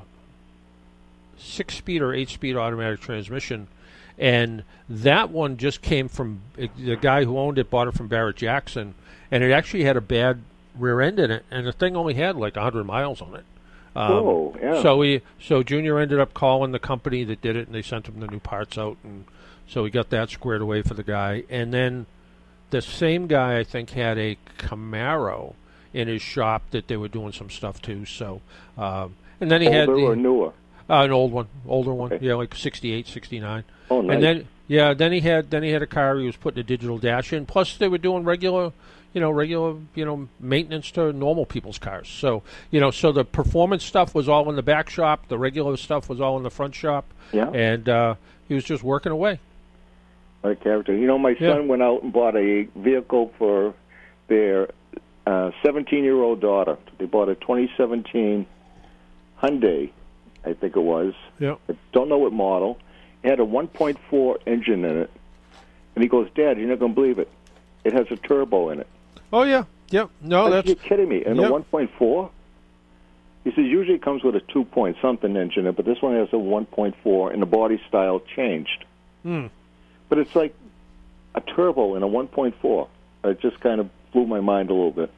six 1.38 1.76
speed 1.76 2.02
or 2.02 2.14
eight 2.14 2.30
speed 2.30 2.56
automatic 2.56 3.02
transmission. 3.02 3.68
And 4.20 4.64
that 4.90 5.30
one 5.30 5.58
just 5.58 5.84
came 5.84 6.08
from 6.08 6.42
the 6.56 6.96
guy 6.96 7.24
who 7.24 7.38
owned 7.38 7.60
it, 7.60 7.70
bought 7.70 7.88
it 7.88 7.94
from 7.94 8.08
Barrett 8.08 8.38
Jackson, 8.38 8.96
and 9.30 9.44
it 9.44 9.52
actually 9.52 9.84
had 9.84 9.96
a 9.96 10.02
bad 10.02 10.42
rear 10.80 11.02
end 11.02 11.20
in 11.20 11.32
it, 11.32 11.46
and 11.52 11.66
the 11.66 11.72
thing 11.72 11.96
only 11.96 12.14
had 12.16 12.36
like 12.36 12.56
100 12.56 12.84
miles 12.86 13.22
on 13.22 13.36
it. 13.36 13.46
Um, 13.96 14.12
Oh, 14.12 14.56
yeah. 14.62 14.82
So 14.82 14.98
we, 14.98 15.22
so 15.42 15.64
Junior 15.64 15.98
ended 16.00 16.20
up 16.20 16.34
calling 16.34 16.72
the 16.72 16.80
company 16.80 17.24
that 17.24 17.42
did 17.42 17.56
it, 17.56 17.68
and 17.68 17.76
they 17.76 17.82
sent 17.82 18.08
him 18.08 18.20
the 18.20 18.28
new 18.28 18.40
parts 18.40 18.78
out, 18.78 18.98
and 19.04 19.26
so 19.68 19.84
he 19.86 19.92
got 19.92 20.10
that 20.12 20.30
squared 20.30 20.62
away 20.62 20.82
for 20.82 20.94
the 20.94 21.04
guy. 21.04 21.44
And 21.50 21.74
then 21.74 22.06
the 22.70 22.82
same 22.82 23.28
guy, 23.28 23.58
I 23.58 23.64
think, 23.64 23.92
had 23.92 24.18
a 24.18 24.38
Camaro 24.60 25.54
in 25.94 26.08
his 26.08 26.22
shop 26.22 26.64
that 26.72 26.88
they 26.88 26.98
were 26.98 27.08
doing 27.08 27.32
some 27.32 27.50
stuff 27.50 27.82
to. 27.84 28.06
So, 28.06 28.42
um, 28.78 29.16
and 29.42 29.50
then 29.50 29.62
he 29.62 29.68
had 29.72 29.88
the, 29.90 29.94
or 29.94 30.16
newer? 30.16 30.50
uh, 30.90 31.04
an 31.04 31.12
old 31.12 31.32
one, 31.32 31.48
older 31.68 31.94
one, 31.94 32.14
Okay. 32.14 32.26
yeah, 32.26 32.36
like 32.36 32.54
68, 32.54 33.08
69. 33.08 33.64
Oh, 33.90 34.02
nice. 34.02 34.14
And 34.16 34.24
then 34.24 34.48
yeah, 34.68 34.94
then 34.94 35.12
he 35.14 35.22
had 35.22 35.50
then 35.50 35.64
he 35.64 35.70
had 35.72 35.82
a 35.82 35.88
car 35.88 36.18
he 36.18 36.26
was 36.26 36.36
putting 36.36 36.60
a 36.60 36.64
digital 36.64 36.98
dash 36.98 37.32
in. 37.34 37.46
Plus 37.46 37.78
they 37.78 37.88
were 37.88 37.98
doing 37.98 38.24
regular, 38.26 38.74
you 39.14 39.22
know, 39.22 39.32
regular, 39.32 39.76
you 39.96 40.06
know, 40.06 40.28
maintenance 40.40 40.92
to 40.92 41.12
normal 41.14 41.46
people's 41.46 41.80
cars. 41.80 42.08
So, 42.08 42.44
you 42.72 42.80
know, 42.80 42.92
so 42.92 43.12
the 43.12 43.26
performance 43.26 43.84
stuff 43.84 44.14
was 44.14 44.30
all 44.30 44.50
in 44.50 44.56
the 44.56 44.62
back 44.64 44.90
shop, 44.90 45.28
the 45.28 45.38
regular 45.38 45.76
stuff 45.78 46.10
was 46.10 46.22
all 46.22 46.38
in 46.38 46.44
the 46.44 46.52
front 46.52 46.76
shop. 46.76 47.06
Yeah. 47.32 47.50
And 47.50 47.88
uh 47.90 48.16
he 48.48 48.54
was 48.54 48.64
just 48.64 48.84
working 48.84 49.12
away. 49.12 49.40
What 50.42 50.52
a 50.52 50.56
character. 50.56 50.96
You 50.96 51.08
know, 51.08 51.18
my 51.18 51.36
Yeah. 51.40 51.56
son 51.56 51.68
went 51.68 51.82
out 51.82 52.04
and 52.04 52.14
bought 52.14 52.36
a 52.36 52.64
vehicle 52.76 53.34
for 53.38 53.74
their 54.28 54.70
17 55.26 56.04
year 56.04 56.16
old 56.22 56.40
daughter. 56.40 56.78
They 56.98 57.06
bought 57.06 57.28
a 57.30 57.36
2017 57.36 58.46
Hyundai, 59.42 59.90
I 60.46 60.54
think 60.54 60.76
it 60.76 60.82
was. 60.82 61.14
Yeah. 61.40 61.56
I 61.70 61.76
don't 61.92 62.08
know 62.10 62.18
what 62.18 62.34
model. 62.34 62.78
It 63.24 63.30
had 63.30 63.40
a 63.40 63.46
1.4 63.46 64.38
engine 64.46 64.86
in 64.86 64.98
it. 64.98 65.12
And 65.96 66.04
he 66.04 66.08
goes, 66.08 66.30
Dad, 66.36 66.58
you're 66.58 66.70
not 66.70 66.80
going 66.80 66.94
to 66.94 66.96
believe 66.96 67.20
it. 67.20 67.30
It 67.84 67.94
has 67.94 68.08
a 68.12 68.16
turbo 68.16 68.70
in 68.70 68.80
it. 68.80 68.88
Oh 69.34 69.44
yeah. 69.44 69.64
Yep. 69.90 70.10
No, 70.22 70.50
that's 70.50 70.68
you 70.68 70.76
kidding 70.76 71.08
me? 71.10 71.24
And 71.24 71.38
Yep. 71.38 71.50
a 71.50 71.54
1.4? 71.54 72.30
He 73.44 73.52
says 73.52 73.60
usually 73.66 73.96
it 73.96 74.02
comes 74.02 74.24
with 74.24 74.36
a 74.36 74.42
2 74.42 74.66
point 74.66 74.98
something 75.02 75.36
engine, 75.38 75.72
but 75.72 75.86
this 75.86 76.02
one 76.02 76.16
has 76.16 76.28
a 76.34 76.38
1.4, 76.38 77.32
and 77.32 77.42
the 77.42 77.46
body 77.46 77.82
style 77.88 78.20
changed. 78.36 78.84
Hmm. 79.24 79.48
But 80.10 80.18
it's 80.20 80.36
like 80.36 80.54
a 81.36 81.42
turbo 81.42 81.96
in 81.96 82.04
a 82.04 82.08
1.4. 82.08 82.88
It 83.24 83.40
just 83.42 83.60
kind 83.62 83.80
of 83.80 83.90
blew 84.12 84.26
my 84.26 84.40
mind 84.42 84.70
a 84.70 84.74
little 84.74 84.92
bit. 84.92 85.12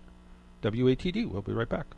WATD. 0.63 1.31
We'll 1.31 1.43
be 1.43 1.53
right 1.53 1.69
back. 1.69 1.98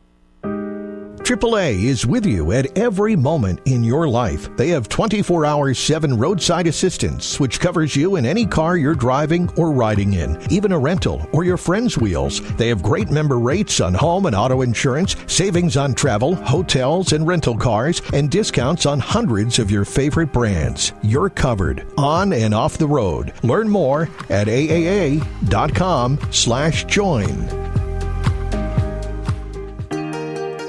AAA 1.31 1.83
is 1.85 2.05
with 2.05 2.25
you 2.25 2.51
at 2.51 2.77
every 2.77 3.15
moment 3.15 3.61
in 3.63 3.85
your 3.85 4.05
life. 4.05 4.53
They 4.57 4.67
have 4.67 4.89
24 4.89 5.45
hour 5.45 5.73
7 5.73 6.17
roadside 6.17 6.67
assistance, 6.67 7.39
which 7.39 7.61
covers 7.61 7.95
you 7.95 8.17
in 8.17 8.25
any 8.25 8.45
car 8.45 8.75
you're 8.75 8.93
driving 8.93 9.49
or 9.55 9.71
riding 9.71 10.11
in, 10.15 10.37
even 10.51 10.73
a 10.73 10.77
rental 10.77 11.25
or 11.31 11.45
your 11.45 11.55
friend's 11.55 11.97
wheels. 11.97 12.41
They 12.57 12.67
have 12.67 12.83
great 12.83 13.11
member 13.11 13.39
rates 13.39 13.79
on 13.79 13.93
home 13.93 14.25
and 14.25 14.35
auto 14.35 14.61
insurance, 14.61 15.15
savings 15.25 15.77
on 15.77 15.93
travel, 15.93 16.35
hotels, 16.35 17.13
and 17.13 17.25
rental 17.25 17.55
cars, 17.55 18.01
and 18.11 18.29
discounts 18.29 18.85
on 18.85 18.99
hundreds 18.99 19.57
of 19.57 19.71
your 19.71 19.85
favorite 19.85 20.33
brands. 20.33 20.91
You're 21.01 21.29
covered 21.29 21.87
on 21.97 22.33
and 22.33 22.53
off 22.53 22.77
the 22.77 22.87
road. 22.87 23.31
Learn 23.41 23.69
more 23.69 24.09
at 24.29 24.47
aaa.com 24.47 26.19
slash 26.29 26.83
join. 26.87 27.80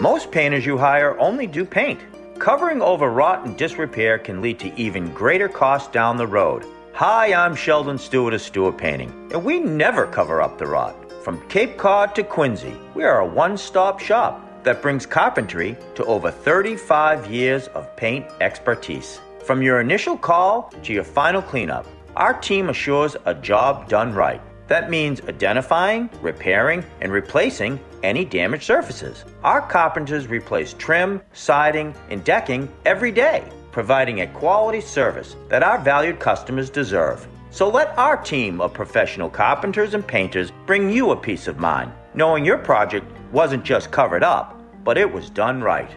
Most 0.02 0.32
painters 0.32 0.66
you 0.66 0.76
hire 0.78 1.16
only 1.20 1.46
do 1.46 1.64
paint. 1.64 2.00
Covering 2.40 2.82
over 2.82 3.08
rot 3.08 3.46
and 3.46 3.56
disrepair 3.56 4.18
can 4.18 4.42
lead 4.42 4.58
to 4.58 4.76
even 4.76 5.14
greater 5.14 5.48
costs 5.48 5.92
down 5.92 6.16
the 6.16 6.26
road. 6.26 6.64
Hi, 6.94 7.32
I'm 7.32 7.54
Sheldon 7.54 7.98
Stewart 7.98 8.34
of 8.34 8.40
Stewart 8.40 8.76
Painting, 8.76 9.10
and 9.32 9.44
we 9.44 9.60
never 9.60 10.08
cover 10.08 10.42
up 10.42 10.58
the 10.58 10.66
rot. 10.66 10.96
From 11.22 11.48
Cape 11.48 11.76
Cod 11.78 12.16
to 12.16 12.24
Quincy, 12.24 12.74
we 12.96 13.04
are 13.04 13.20
a 13.20 13.24
one 13.24 13.56
stop 13.56 14.00
shop 14.00 14.64
that 14.64 14.82
brings 14.82 15.06
carpentry 15.06 15.76
to 15.94 16.04
over 16.06 16.32
35 16.32 17.30
years 17.30 17.68
of 17.68 17.94
paint 17.94 18.26
expertise. 18.40 19.20
From 19.44 19.62
your 19.62 19.80
initial 19.80 20.18
call 20.18 20.72
to 20.82 20.92
your 20.92 21.04
final 21.04 21.42
cleanup, 21.42 21.86
our 22.16 22.34
team 22.34 22.70
assures 22.70 23.14
a 23.26 23.36
job 23.36 23.88
done 23.88 24.12
right. 24.12 24.42
That 24.66 24.90
means 24.90 25.20
identifying, 25.28 26.10
repairing, 26.20 26.84
and 27.00 27.12
replacing 27.12 27.78
any 28.02 28.24
damaged 28.24 28.64
surfaces. 28.64 29.24
Our 29.44 29.60
carpenters 29.60 30.26
replace 30.26 30.74
trim, 30.74 31.20
siding, 31.32 31.94
and 32.10 32.24
decking 32.24 32.68
every 32.84 33.10
day, 33.10 33.44
providing 33.70 34.20
a 34.20 34.26
quality 34.28 34.80
service 34.80 35.36
that 35.48 35.62
our 35.62 35.78
valued 35.78 36.20
customers 36.20 36.70
deserve. 36.70 37.26
So 37.50 37.68
let 37.68 37.96
our 37.98 38.16
team 38.16 38.60
of 38.60 38.72
professional 38.72 39.28
carpenters 39.28 39.94
and 39.94 40.06
painters 40.06 40.52
bring 40.66 40.90
you 40.90 41.10
a 41.10 41.16
peace 41.16 41.48
of 41.48 41.58
mind, 41.58 41.92
knowing 42.14 42.44
your 42.44 42.58
project 42.58 43.06
wasn't 43.30 43.64
just 43.64 43.90
covered 43.90 44.22
up, 44.22 44.58
but 44.84 44.96
it 44.96 45.10
was 45.10 45.30
done 45.30 45.60
right. 45.60 45.90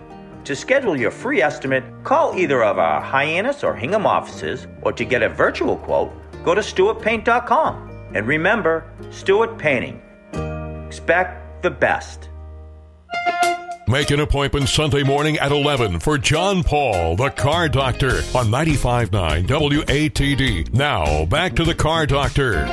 To 0.45 0.55
schedule 0.55 0.95
your 0.95 1.11
free 1.11 1.41
estimate, 1.41 1.83
call 2.03 2.35
either 2.37 2.63
of 2.63 2.77
our 2.77 3.01
Hyannis 3.01 3.63
or 3.63 3.75
Hingham 3.75 4.05
offices, 4.05 4.67
or 4.83 4.93
to 4.93 5.03
get 5.03 5.23
a 5.23 5.29
virtual 5.29 5.77
quote, 5.77 6.11
go 6.43 6.53
to 6.53 6.61
stewartpaint.com. 6.61 8.11
And 8.13 8.27
remember, 8.27 8.91
Stewart 9.09 9.57
Painting. 9.57 10.01
Expect 10.87 11.44
the 11.65 11.71
best. 11.71 12.29
Make 13.87 14.11
an 14.11 14.19
appointment 14.19 14.69
Sunday 14.69 15.01
morning 15.01 15.39
at 15.39 15.51
11 15.51 15.99
for 15.99 16.19
John 16.19 16.61
Paul, 16.61 17.15
the 17.15 17.31
Car 17.31 17.67
Doctor, 17.69 18.17
on 18.35 18.51
95.9 18.51 19.47
WATD. 19.47 20.71
Now, 20.75 21.25
back 21.25 21.55
to 21.55 21.63
the 21.63 21.73
Car 21.73 22.05
Doctor. 22.05 22.65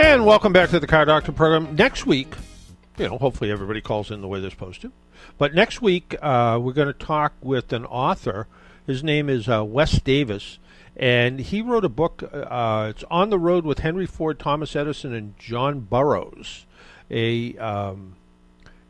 And 0.00 0.26
welcome 0.26 0.52
back 0.52 0.70
to 0.70 0.80
the 0.80 0.88
Car 0.88 1.04
Doctor 1.04 1.30
program. 1.30 1.76
Next 1.76 2.04
week, 2.04 2.34
you 2.98 3.06
know, 3.06 3.16
hopefully 3.18 3.52
everybody 3.52 3.80
calls 3.80 4.10
in 4.10 4.20
the 4.20 4.26
way 4.26 4.40
they're 4.40 4.50
supposed 4.50 4.80
to. 4.82 4.90
But 5.38 5.54
next 5.54 5.80
week, 5.80 6.16
uh, 6.20 6.58
we're 6.60 6.72
going 6.72 6.92
to 6.92 6.92
talk 6.92 7.34
with 7.40 7.72
an 7.72 7.86
author. 7.86 8.48
His 8.88 9.04
name 9.04 9.28
is 9.28 9.48
uh, 9.48 9.64
Wes 9.64 10.00
Davis, 10.00 10.58
and 10.96 11.40
he 11.40 11.62
wrote 11.62 11.84
a 11.84 11.88
book. 11.88 12.22
Uh, 12.32 12.88
it's 12.90 13.04
On 13.10 13.30
the 13.30 13.38
Road 13.38 13.64
with 13.64 13.80
Henry 13.80 14.06
Ford, 14.06 14.38
Thomas 14.38 14.74
Edison, 14.74 15.14
and 15.14 15.38
John 15.38 15.80
Burroughs. 15.80 16.66
A 17.10 17.56
um, 17.58 18.16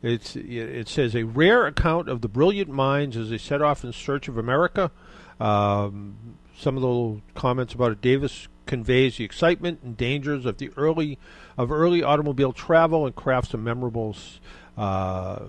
it's 0.03 0.37
it 0.37 0.89
says 0.89 1.15
a 1.15 1.25
rare 1.25 1.67
account 1.67 2.09
of 2.09 2.21
the 2.21 2.29
brilliant 2.29 2.71
minds 2.71 3.17
as 3.17 3.31
they 3.31 3.39
set 3.39 3.63
off 3.63 3.85
in 3.85 3.93
search 3.93 4.29
of 4.29 4.39
America. 4.39 4.91
Um, 5.39 6.37
some 6.57 6.77
of 6.77 6.83
the 6.83 6.89
little 6.89 7.23
comments 7.35 7.73
about 7.75 7.93
it. 7.93 8.01
Davis 8.01 8.49
conveys 8.67 9.17
the 9.17 9.25
excitement 9.25 9.81
and 9.83 9.97
dangers 9.97 10.47
of 10.47 10.59
the 10.59 10.71
early 10.77 11.19
of 11.59 11.73
early 11.73 12.03
automobile 12.03 12.53
travel 12.53 13.07
and 13.07 13.15
crafts 13.15 13.53
a 13.53 13.59
memorable 13.59 14.17
uh, 14.77 15.41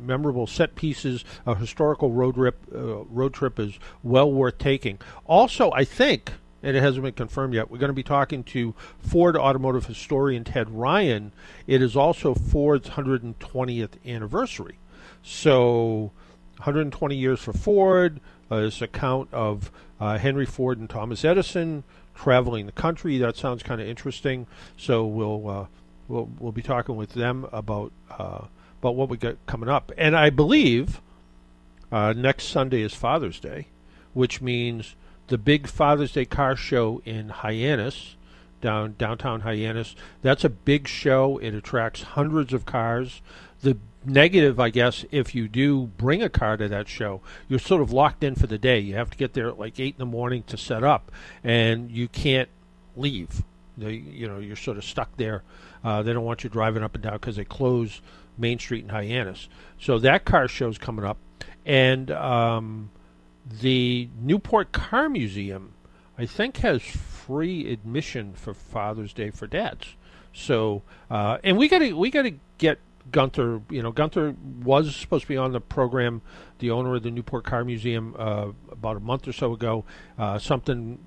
memorable 0.00 0.46
set 0.46 0.74
pieces. 0.74 1.24
A 1.46 1.54
historical 1.54 2.10
road 2.10 2.34
trip 2.34 2.58
uh, 2.74 3.04
road 3.04 3.34
trip 3.34 3.58
is 3.58 3.78
well 4.02 4.30
worth 4.30 4.58
taking. 4.58 4.98
Also, 5.26 5.70
I 5.72 5.84
think. 5.84 6.32
And 6.62 6.76
it 6.76 6.82
hasn't 6.82 7.02
been 7.02 7.14
confirmed 7.14 7.54
yet. 7.54 7.70
We're 7.70 7.78
going 7.78 7.88
to 7.88 7.94
be 7.94 8.02
talking 8.02 8.44
to 8.44 8.74
Ford 8.98 9.34
automotive 9.34 9.86
historian 9.86 10.44
Ted 10.44 10.68
Ryan. 10.68 11.32
It 11.66 11.80
is 11.80 11.96
also 11.96 12.34
Ford's 12.34 12.90
120th 12.90 13.92
anniversary. 14.04 14.78
So, 15.22 16.12
120 16.58 17.16
years 17.16 17.40
for 17.40 17.54
Ford, 17.54 18.20
uh, 18.50 18.60
this 18.60 18.82
account 18.82 19.32
of 19.32 19.70
uh, 19.98 20.18
Henry 20.18 20.44
Ford 20.44 20.78
and 20.78 20.90
Thomas 20.90 21.24
Edison 21.24 21.82
traveling 22.14 22.66
the 22.66 22.72
country. 22.72 23.18
That 23.18 23.36
sounds 23.36 23.62
kind 23.62 23.80
of 23.80 23.88
interesting. 23.88 24.46
So 24.76 25.06
we'll 25.06 25.48
uh, 25.48 25.66
we'll 26.08 26.30
we'll 26.38 26.52
be 26.52 26.62
talking 26.62 26.96
with 26.96 27.14
them 27.14 27.46
about 27.52 27.92
uh, 28.10 28.46
about 28.80 28.96
what 28.96 29.08
we 29.08 29.16
got 29.16 29.36
coming 29.46 29.68
up. 29.68 29.92
And 29.96 30.16
I 30.16 30.30
believe 30.30 31.00
uh, 31.92 32.12
next 32.16 32.46
Sunday 32.46 32.82
is 32.82 32.94
Father's 32.94 33.38
Day, 33.38 33.66
which 34.14 34.40
means 34.40 34.94
the 35.28 35.38
big 35.38 35.66
Father's 35.66 36.12
Day 36.12 36.24
car 36.24 36.56
show 36.56 37.02
in 37.04 37.28
Hyannis 37.28 38.16
down 38.60 38.94
downtown 38.98 39.40
Hyannis. 39.40 39.94
That's 40.22 40.44
a 40.44 40.48
big 40.50 40.86
show. 40.88 41.38
It 41.38 41.54
attracts 41.54 42.02
hundreds 42.02 42.52
of 42.52 42.66
cars. 42.66 43.22
The 43.62 43.76
negative, 44.04 44.58
I 44.58 44.70
guess, 44.70 45.04
if 45.10 45.34
you 45.34 45.48
do 45.48 45.86
bring 45.98 46.22
a 46.22 46.28
car 46.28 46.56
to 46.56 46.68
that 46.68 46.88
show, 46.88 47.20
you're 47.48 47.58
sort 47.58 47.82
of 47.82 47.92
locked 47.92 48.24
in 48.24 48.34
for 48.34 48.46
the 48.46 48.58
day. 48.58 48.78
You 48.78 48.94
have 48.94 49.10
to 49.10 49.18
get 49.18 49.34
there 49.34 49.48
at 49.48 49.58
like 49.58 49.78
eight 49.78 49.94
in 49.94 49.98
the 49.98 50.06
morning 50.06 50.42
to 50.44 50.56
set 50.56 50.82
up, 50.82 51.10
and 51.44 51.90
you 51.90 52.08
can't 52.08 52.48
leave. 52.96 53.42
They, 53.76 53.94
you 53.94 54.28
know, 54.28 54.38
you're 54.38 54.56
sort 54.56 54.76
of 54.76 54.84
stuck 54.84 55.16
there. 55.16 55.42
Uh, 55.82 56.02
they 56.02 56.12
don't 56.12 56.24
want 56.24 56.44
you 56.44 56.50
driving 56.50 56.82
up 56.82 56.94
and 56.94 57.02
down 57.02 57.14
because 57.14 57.36
they 57.36 57.44
close 57.44 58.00
Main 58.38 58.58
Street 58.58 58.84
in 58.84 58.90
Hyannis. 58.90 59.48
So 59.78 59.98
that 59.98 60.24
car 60.24 60.48
show's 60.48 60.78
coming 60.78 61.04
up, 61.04 61.18
and 61.64 62.10
um, 62.10 62.90
the 63.60 64.08
Newport 64.20 64.72
Car 64.72 65.08
Museum, 65.08 65.72
I 66.18 66.26
think, 66.26 66.58
has 66.58 66.82
free 66.82 67.72
admission 67.72 68.34
for 68.34 68.54
Father's 68.54 69.12
Day 69.12 69.30
for 69.30 69.46
dads. 69.46 69.94
So, 70.32 70.82
uh, 71.10 71.38
and 71.42 71.56
we 71.56 71.68
got 71.68 71.78
to 71.78 71.92
we 71.92 72.10
got 72.10 72.22
to 72.22 72.34
get 72.58 72.78
Gunther, 73.10 73.62
you 73.70 73.82
know, 73.82 73.90
Gunther 73.92 74.34
was 74.62 74.94
supposed 74.94 75.22
to 75.22 75.28
be 75.28 75.36
on 75.36 75.52
the 75.52 75.60
program, 75.60 76.22
the 76.58 76.70
owner 76.70 76.94
of 76.94 77.02
the 77.02 77.10
Newport 77.10 77.44
Car 77.44 77.64
Museum, 77.64 78.14
uh, 78.18 78.48
about 78.70 78.96
a 78.96 79.00
month 79.00 79.26
or 79.26 79.32
so 79.32 79.52
ago. 79.52 79.84
Uh, 80.18 80.38
something 80.38 80.98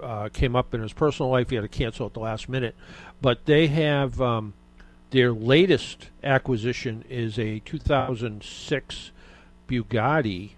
uh, 0.00 0.28
came 0.28 0.56
up 0.56 0.74
in 0.74 0.80
his 0.80 0.92
personal 0.92 1.30
life; 1.30 1.50
he 1.50 1.56
had 1.56 1.62
to 1.62 1.68
cancel 1.68 2.06
at 2.06 2.14
the 2.14 2.20
last 2.20 2.48
minute. 2.48 2.74
But 3.20 3.44
they 3.46 3.66
have 3.66 4.20
um, 4.20 4.54
their 5.10 5.32
latest 5.32 6.10
acquisition 6.22 7.04
is 7.08 7.38
a 7.38 7.60
2006 7.60 9.10
Bugatti, 9.68 10.50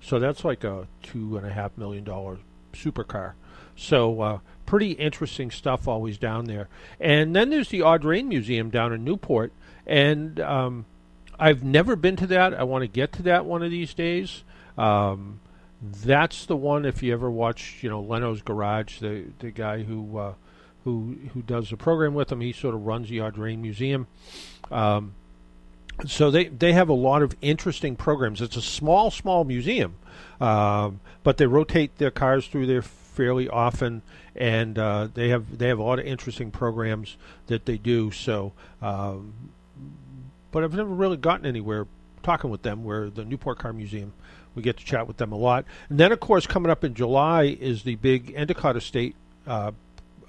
so 0.00 0.18
that's 0.18 0.44
like 0.44 0.64
a 0.64 0.86
two 1.02 1.36
and 1.36 1.46
a 1.46 1.50
half 1.50 1.76
million 1.76 2.04
dollar 2.04 2.38
supercar. 2.72 3.32
So 3.76 4.20
uh, 4.20 4.38
pretty 4.66 4.92
interesting 4.92 5.50
stuff 5.50 5.88
always 5.88 6.18
down 6.18 6.44
there. 6.44 6.68
And 7.00 7.34
then 7.34 7.50
there's 7.50 7.68
the 7.68 7.80
Audrain 7.80 8.26
Museum 8.26 8.70
down 8.70 8.92
in 8.92 9.04
Newport 9.04 9.52
and 9.86 10.38
um, 10.40 10.84
I've 11.38 11.64
never 11.64 11.96
been 11.96 12.16
to 12.16 12.26
that. 12.28 12.54
I 12.54 12.62
want 12.64 12.82
to 12.82 12.88
get 12.88 13.12
to 13.14 13.22
that 13.24 13.44
one 13.44 13.62
of 13.62 13.70
these 13.70 13.94
days. 13.94 14.44
Um, 14.78 15.40
that's 15.82 16.46
the 16.46 16.56
one. 16.56 16.84
If 16.84 17.02
you 17.02 17.12
ever 17.12 17.30
watch, 17.30 17.78
you 17.82 17.90
know, 17.90 18.00
Leno's 18.00 18.42
Garage, 18.42 19.00
the 19.00 19.24
the 19.40 19.50
guy 19.50 19.82
who 19.82 20.18
uh, 20.18 20.34
who 20.84 21.16
who 21.34 21.42
does 21.42 21.70
the 21.70 21.76
program 21.76 22.14
with 22.14 22.30
him, 22.30 22.40
he 22.40 22.52
sort 22.52 22.74
of 22.74 22.86
runs 22.86 23.08
the 23.08 23.18
Audrain 23.18 23.58
Museum. 23.58 24.06
Um, 24.70 25.14
so 26.06 26.30
they 26.30 26.46
they 26.46 26.72
have 26.72 26.88
a 26.88 26.94
lot 26.94 27.22
of 27.22 27.36
interesting 27.40 27.96
programs. 27.96 28.40
It's 28.40 28.56
a 28.56 28.62
small 28.62 29.10
small 29.10 29.44
museum, 29.44 29.94
um, 30.40 31.00
but 31.22 31.36
they 31.36 31.46
rotate 31.46 31.98
their 31.98 32.10
cars 32.10 32.46
through 32.46 32.66
there 32.66 32.82
fairly 32.82 33.48
often, 33.48 34.02
and 34.34 34.78
uh, 34.78 35.08
they 35.12 35.28
have 35.28 35.58
they 35.58 35.68
have 35.68 35.78
a 35.78 35.82
lot 35.82 35.98
of 35.98 36.06
interesting 36.06 36.50
programs 36.50 37.16
that 37.46 37.66
they 37.66 37.76
do. 37.76 38.10
So 38.10 38.52
um, 38.80 39.32
but 40.52 40.62
I've 40.62 40.74
never 40.74 40.90
really 40.90 41.16
gotten 41.16 41.46
anywhere 41.46 41.86
talking 42.22 42.50
with 42.50 42.62
them. 42.62 42.84
Where 42.84 43.10
the 43.10 43.24
Newport 43.24 43.58
Car 43.58 43.72
Museum, 43.72 44.12
we 44.54 44.62
get 44.62 44.76
to 44.78 44.84
chat 44.84 45.08
with 45.08 45.16
them 45.16 45.32
a 45.32 45.36
lot. 45.36 45.64
And 45.88 45.98
then, 45.98 46.12
of 46.12 46.20
course, 46.20 46.46
coming 46.46 46.70
up 46.70 46.84
in 46.84 46.94
July 46.94 47.44
is 47.44 47.82
the 47.82 47.96
big 47.96 48.32
Endicott 48.36 48.76
Estate 48.76 49.16
uh, 49.46 49.72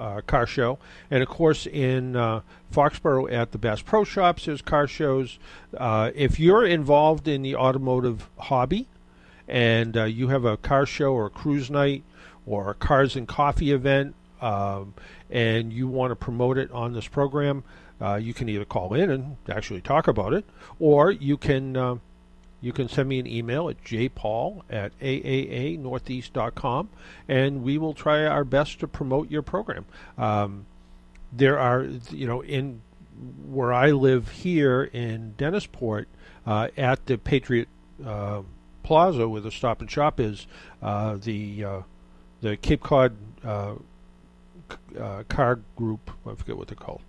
uh, 0.04 0.22
car 0.22 0.46
show, 0.46 0.78
and 1.10 1.24
of 1.24 1.30
course 1.30 1.66
in 1.66 2.16
uh, 2.16 2.42
Foxborough 2.74 3.32
at 3.32 3.54
the 3.54 3.58
Bass 3.58 3.82
Pro 3.82 4.04
Shops, 4.04 4.46
there's 4.46 4.62
car 4.62 4.86
shows. 4.86 5.40
Uh, 5.76 6.12
if 6.14 6.40
you're 6.40 6.66
involved 6.66 7.28
in 7.28 7.42
the 7.42 7.56
automotive 7.56 8.30
hobby, 8.38 8.88
and 9.48 9.96
uh, 9.96 10.04
you 10.04 10.28
have 10.28 10.44
a 10.44 10.58
car 10.58 10.86
show 10.86 11.14
or 11.14 11.28
a 11.28 11.30
cruise 11.30 11.70
night 11.70 12.04
or 12.46 12.72
a 12.72 12.74
cars 12.74 13.16
and 13.16 13.28
coffee 13.28 13.72
event, 13.72 14.14
um, 14.42 14.94
and 15.30 15.72
you 15.72 15.88
want 15.88 16.12
to 16.12 16.16
promote 16.16 16.58
it 16.58 16.70
on 16.72 16.92
this 16.92 17.08
program, 17.08 17.64
uh, 18.02 18.16
you 18.16 18.34
can 18.34 18.50
either 18.50 18.66
call 18.66 18.94
in 18.94 19.10
and 19.10 19.38
actually 19.50 19.80
talk 19.80 20.10
about 20.10 20.34
it, 20.34 20.44
or 20.80 21.12
you 21.12 21.38
can 21.38 21.78
uh, 21.78 21.96
you 22.64 22.72
can 22.72 22.88
send 22.88 23.10
me 23.10 23.20
an 23.20 23.28
email 23.28 23.68
at 23.68 23.84
jpaul 23.84 24.62
at 24.70 24.98
aaanortheast.com, 25.00 26.90
and 27.28 27.62
we 27.62 27.78
will 27.78 27.94
try 27.94 28.26
our 28.26 28.46
best 28.46 28.80
to 28.80 28.88
promote 28.88 29.30
your 29.30 29.42
program. 29.42 29.84
Um, 30.18 30.66
there 31.34 31.60
are, 31.60 31.84
you 32.10 32.26
know, 32.26 32.42
in 32.42 32.82
where 33.46 33.74
I 33.74 33.92
live 33.92 34.30
here 34.30 34.84
in 34.84 35.36
Dennisport, 35.38 36.06
uh, 36.48 36.70
at 36.78 37.06
the 37.06 37.18
Patriot 37.18 37.68
uh, 38.06 38.44
Plaza, 38.82 39.28
where 39.28 39.42
the 39.42 39.52
Stop 39.52 39.82
and 39.82 39.92
Shop 39.92 40.22
is, 40.22 40.48
uh, 40.82 41.18
the 41.18 41.66
uh, 41.66 41.82
the 42.40 42.56
Cape 42.56 42.82
Cod 42.82 43.18
car 45.28 45.60
group. 45.76 46.12
I 46.26 46.36
forget 46.36 46.56
what 46.58 46.70
they're 46.70 46.76
called 46.76 47.02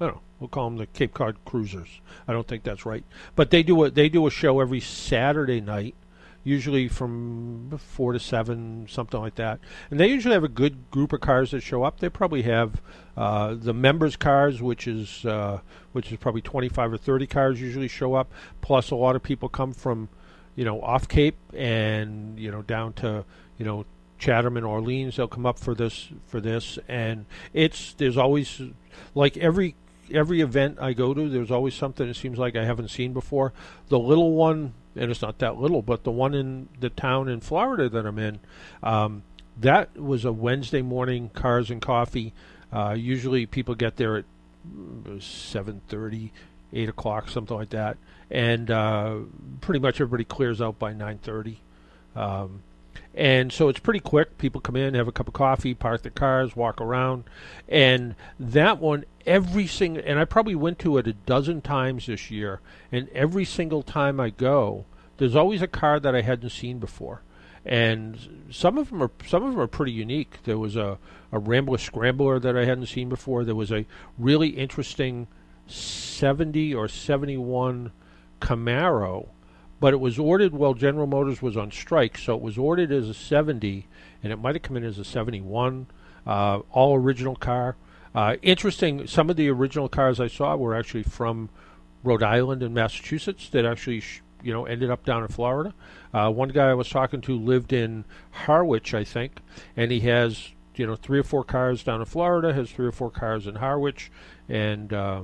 I 0.00 0.06
don't 0.06 0.14
know. 0.16 0.20
We'll 0.40 0.48
call 0.48 0.70
them 0.70 0.78
the 0.78 0.86
Cape 0.86 1.14
Cod 1.14 1.36
Cruisers. 1.44 2.00
I 2.26 2.32
don't 2.32 2.46
think 2.46 2.62
that's 2.62 2.86
right, 2.86 3.04
but 3.34 3.50
they 3.50 3.62
do 3.62 3.82
a 3.84 3.90
they 3.90 4.08
do 4.08 4.26
a 4.26 4.30
show 4.30 4.60
every 4.60 4.80
Saturday 4.80 5.60
night, 5.60 5.96
usually 6.44 6.86
from 6.86 7.76
four 7.78 8.12
to 8.12 8.20
seven, 8.20 8.86
something 8.88 9.18
like 9.18 9.34
that. 9.34 9.58
And 9.90 9.98
they 9.98 10.06
usually 10.06 10.34
have 10.34 10.44
a 10.44 10.48
good 10.48 10.90
group 10.92 11.12
of 11.12 11.20
cars 11.20 11.50
that 11.50 11.62
show 11.62 11.82
up. 11.82 11.98
They 11.98 12.08
probably 12.08 12.42
have 12.42 12.80
uh, 13.16 13.54
the 13.54 13.74
members' 13.74 14.14
cars, 14.14 14.62
which 14.62 14.86
is 14.86 15.24
uh, 15.24 15.60
which 15.90 16.12
is 16.12 16.18
probably 16.18 16.42
twenty 16.42 16.68
five 16.68 16.92
or 16.92 16.98
thirty 16.98 17.26
cars 17.26 17.60
usually 17.60 17.88
show 17.88 18.14
up. 18.14 18.30
Plus, 18.60 18.92
a 18.92 18.96
lot 18.96 19.16
of 19.16 19.24
people 19.24 19.48
come 19.48 19.72
from, 19.72 20.08
you 20.54 20.64
know, 20.64 20.80
off 20.82 21.08
Cape 21.08 21.36
and 21.52 22.38
you 22.38 22.52
know 22.52 22.62
down 22.62 22.92
to 22.94 23.24
you 23.58 23.64
know 23.64 23.84
Chatham 24.18 24.56
and 24.56 24.64
Orleans. 24.64 25.16
They'll 25.16 25.26
come 25.26 25.46
up 25.46 25.58
for 25.58 25.74
this 25.74 26.10
for 26.26 26.40
this, 26.40 26.78
and 26.86 27.26
it's 27.52 27.94
there's 27.94 28.16
always 28.16 28.62
like 29.16 29.36
every 29.36 29.74
every 30.12 30.40
event 30.40 30.78
I 30.80 30.92
go 30.92 31.14
to, 31.14 31.28
there's 31.28 31.50
always 31.50 31.74
something 31.74 32.06
that 32.06 32.14
seems 32.14 32.38
like 32.38 32.56
I 32.56 32.64
haven't 32.64 32.88
seen 32.88 33.12
before. 33.12 33.52
The 33.88 33.98
little 33.98 34.32
one, 34.32 34.74
and 34.96 35.10
it's 35.10 35.22
not 35.22 35.38
that 35.38 35.58
little, 35.58 35.82
but 35.82 36.04
the 36.04 36.10
one 36.10 36.34
in 36.34 36.68
the 36.78 36.90
town 36.90 37.28
in 37.28 37.40
Florida 37.40 37.88
that 37.88 38.06
I'm 38.06 38.18
in, 38.18 38.40
um, 38.82 39.22
that 39.60 39.96
was 39.96 40.24
a 40.24 40.32
Wednesday 40.32 40.82
morning 40.82 41.30
cars 41.30 41.70
and 41.70 41.82
coffee. 41.82 42.32
Uh, 42.72 42.94
usually 42.96 43.46
people 43.46 43.74
get 43.74 43.96
there 43.96 44.16
at 44.16 44.24
7:30, 45.18 46.30
8 46.72 46.88
o'clock, 46.88 47.28
something 47.28 47.56
like 47.56 47.70
that, 47.70 47.96
and 48.30 48.70
uh, 48.70 49.16
pretty 49.60 49.80
much 49.80 49.96
everybody 50.00 50.24
clears 50.24 50.60
out 50.60 50.78
by 50.78 50.92
nine 50.92 51.18
thirty. 51.18 51.60
Um, 52.14 52.62
and 53.18 53.52
so 53.52 53.68
it's 53.68 53.80
pretty 53.80 53.98
quick. 53.98 54.38
People 54.38 54.60
come 54.60 54.76
in, 54.76 54.94
have 54.94 55.08
a 55.08 55.12
cup 55.12 55.26
of 55.26 55.34
coffee, 55.34 55.74
park 55.74 56.02
their 56.02 56.12
cars, 56.12 56.54
walk 56.54 56.80
around, 56.80 57.24
and 57.68 58.14
that 58.38 58.78
one 58.78 59.04
every 59.26 59.66
single 59.66 60.02
and 60.06 60.18
I 60.18 60.24
probably 60.24 60.54
went 60.54 60.78
to 60.80 60.96
it 60.98 61.06
a 61.08 61.12
dozen 61.12 61.60
times 61.60 62.06
this 62.06 62.30
year, 62.30 62.60
and 62.92 63.08
every 63.10 63.44
single 63.44 63.82
time 63.82 64.20
I 64.20 64.30
go, 64.30 64.84
there's 65.16 65.34
always 65.36 65.62
a 65.62 65.66
car 65.66 65.98
that 65.98 66.14
I 66.14 66.22
hadn't 66.22 66.50
seen 66.50 66.78
before. 66.78 67.22
and 67.64 68.46
some 68.50 68.78
of 68.78 68.88
them 68.88 69.02
are 69.02 69.10
some 69.26 69.42
of 69.42 69.50
them 69.50 69.60
are 69.60 69.66
pretty 69.66 69.92
unique. 69.92 70.38
There 70.44 70.58
was 70.58 70.76
a 70.76 70.98
a 71.32 71.38
Rambler 71.38 71.78
Scrambler 71.78 72.38
that 72.38 72.56
I 72.56 72.64
hadn't 72.64 72.86
seen 72.86 73.08
before. 73.08 73.44
There 73.44 73.54
was 73.54 73.72
a 73.72 73.84
really 74.16 74.50
interesting 74.50 75.26
70 75.66 76.74
or 76.74 76.88
71 76.88 77.92
Camaro, 78.40 79.28
but 79.80 79.94
it 79.94 79.98
was 79.98 80.18
ordered 80.18 80.52
while 80.52 80.74
General 80.74 81.06
Motors 81.06 81.40
was 81.40 81.56
on 81.56 81.70
strike, 81.70 82.18
so 82.18 82.34
it 82.34 82.42
was 82.42 82.58
ordered 82.58 82.92
as 82.92 83.08
a 83.08 83.14
70, 83.14 83.86
and 84.22 84.32
it 84.32 84.36
might 84.36 84.54
have 84.54 84.62
come 84.62 84.76
in 84.76 84.84
as 84.84 84.98
a 84.98 85.04
71, 85.04 85.86
uh, 86.26 86.60
all 86.70 86.96
original 86.96 87.36
car. 87.36 87.76
Uh, 88.14 88.36
interesting, 88.42 89.06
some 89.06 89.30
of 89.30 89.36
the 89.36 89.48
original 89.48 89.88
cars 89.88 90.18
I 90.18 90.26
saw 90.26 90.56
were 90.56 90.74
actually 90.74 91.04
from 91.04 91.48
Rhode 92.02 92.22
Island 92.22 92.62
and 92.62 92.74
Massachusetts 92.74 93.48
that 93.50 93.64
actually, 93.64 94.00
sh- 94.00 94.22
you 94.42 94.52
know, 94.52 94.66
ended 94.66 94.90
up 94.90 95.04
down 95.04 95.22
in 95.22 95.28
Florida. 95.28 95.74
Uh, 96.12 96.30
one 96.30 96.48
guy 96.48 96.70
I 96.70 96.74
was 96.74 96.88
talking 96.88 97.20
to 97.22 97.38
lived 97.38 97.72
in 97.72 98.04
Harwich, 98.30 98.94
I 98.94 99.04
think, 99.04 99.40
and 99.76 99.90
he 99.90 100.00
has 100.00 100.50
you 100.78 100.86
know 100.86 100.96
three 100.96 101.18
or 101.18 101.24
four 101.24 101.44
cars 101.44 101.82
down 101.82 102.00
in 102.00 102.06
Florida, 102.06 102.52
has 102.52 102.70
three 102.70 102.86
or 102.86 102.92
four 102.92 103.10
cars 103.10 103.46
in 103.46 103.56
Harwich, 103.56 104.10
and 104.48 104.92
uh, 104.92 105.22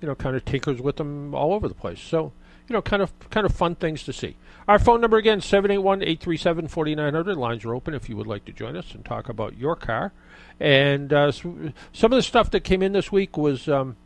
you 0.00 0.08
know 0.08 0.14
kind 0.14 0.36
of 0.36 0.44
tinkers 0.44 0.80
with 0.80 0.96
them 0.96 1.34
all 1.34 1.54
over 1.54 1.68
the 1.68 1.74
place. 1.74 2.00
So 2.00 2.32
you 2.70 2.74
know 2.74 2.80
kind 2.82 3.02
of 3.02 3.12
kind 3.30 3.44
of 3.44 3.52
fun 3.52 3.74
things 3.74 4.04
to 4.04 4.12
see. 4.12 4.36
Our 4.68 4.78
phone 4.78 5.00
number 5.00 5.16
again 5.16 5.40
781-837-4900. 5.40 7.36
Lines 7.36 7.64
are 7.64 7.74
open 7.74 7.94
if 7.94 8.08
you 8.08 8.16
would 8.16 8.28
like 8.28 8.44
to 8.44 8.52
join 8.52 8.76
us 8.76 8.94
and 8.94 9.04
talk 9.04 9.28
about 9.28 9.58
your 9.58 9.74
car. 9.74 10.12
And 10.60 11.12
uh, 11.12 11.32
some 11.32 11.72
of 12.02 12.10
the 12.10 12.22
stuff 12.22 12.52
that 12.52 12.60
came 12.60 12.80
in 12.80 12.92
this 12.92 13.10
week 13.10 13.36
was 13.36 13.68
um, 13.68 13.96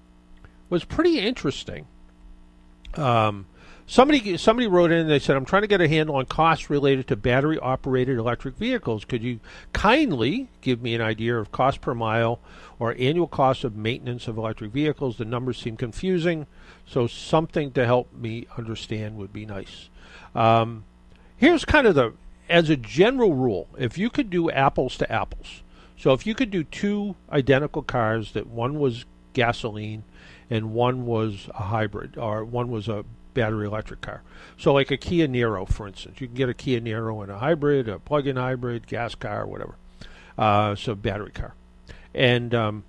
was 0.71 0.85
pretty 0.85 1.21
interesting. 1.21 1.87
Um, 2.95 3.45
Somebody 3.87 4.39
somebody 4.39 4.67
wrote 4.67 4.91
in 4.91 4.99
and 4.99 5.11
they 5.11 5.19
said, 5.19 5.37
I'm 5.37 5.45
trying 5.45 5.63
to 5.63 5.69
get 5.69 5.81
a 5.81 5.89
handle 5.89 6.17
on 6.17 6.25
costs 6.27 6.71
related 6.71 7.07
to 7.09 7.17
battery 7.17 7.59
operated 7.59 8.17
electric 8.17 8.57
vehicles. 8.57 9.05
Could 9.05 9.23
you 9.23 9.41
kindly 9.75 10.49
give 10.63 10.81
me 10.81 10.95
an 10.95 11.03
idea 11.03 11.39
of 11.39 11.53
cost 11.53 11.83
per 11.83 11.95
mile 11.95 12.41
or 12.79 12.95
annual 12.99 13.27
cost 13.27 13.63
of 13.63 13.77
maintenance 13.77 14.27
of 14.27 14.39
electric 14.39 14.73
vehicles? 14.73 15.19
The 15.19 15.27
numbers 15.27 15.59
seem 15.59 15.77
confusing, 15.77 16.47
so 16.87 17.07
something 17.07 17.73
to 17.73 17.85
help 17.85 18.13
me 18.15 18.47
understand 18.57 19.19
would 19.19 19.35
be 19.35 19.45
nice. 19.45 19.91
Um, 20.35 20.85
here's 21.37 21.67
kind 21.67 21.87
of 21.87 21.95
the 21.95 22.15
as 22.49 22.71
a 22.71 22.77
general 22.77 23.35
rule, 23.35 23.69
if 23.79 23.97
you 23.99 24.11
could 24.11 24.31
do 24.31 24.51
apples 24.51 24.97
to 24.99 25.11
apples, 25.11 25.63
so 25.97 26.13
if 26.13 26.27
you 26.27 26.35
could 26.35 26.51
do 26.51 26.65
two 26.65 27.17
identical 27.31 27.83
cars 27.83 28.33
that 28.33 28.47
one 28.47 28.79
was 28.79 29.05
gasoline 29.33 30.05
and 30.51 30.73
one 30.73 31.07
was 31.07 31.49
a 31.55 31.65
hybrid 31.65 32.17
or 32.17 32.45
one 32.45 32.71
was 32.71 32.89
a 32.89 33.05
battery 33.35 33.67
electric 33.67 34.01
car. 34.01 34.23
So, 34.57 34.73
like 34.73 34.91
a 34.91 34.97
Kia 34.97 35.29
Niro, 35.29 35.69
for 35.69 35.87
instance, 35.87 36.21
you 36.21 36.27
can 36.27 36.37
get 36.37 36.49
a 36.49 36.55
Kia 36.55 36.81
Niro 36.81 37.23
in 37.23 37.31
a 37.31 37.39
hybrid, 37.39 37.89
a 37.89 37.99
plug-in 37.99 38.37
hybrid, 38.37 38.87
gas 38.87 39.15
car, 39.15 39.47
whatever. 39.47 39.75
Uh, 40.39 40.75
so, 40.75 40.95
battery 40.95 41.31
car, 41.33 41.55
and 42.15 42.55
um, 42.55 42.85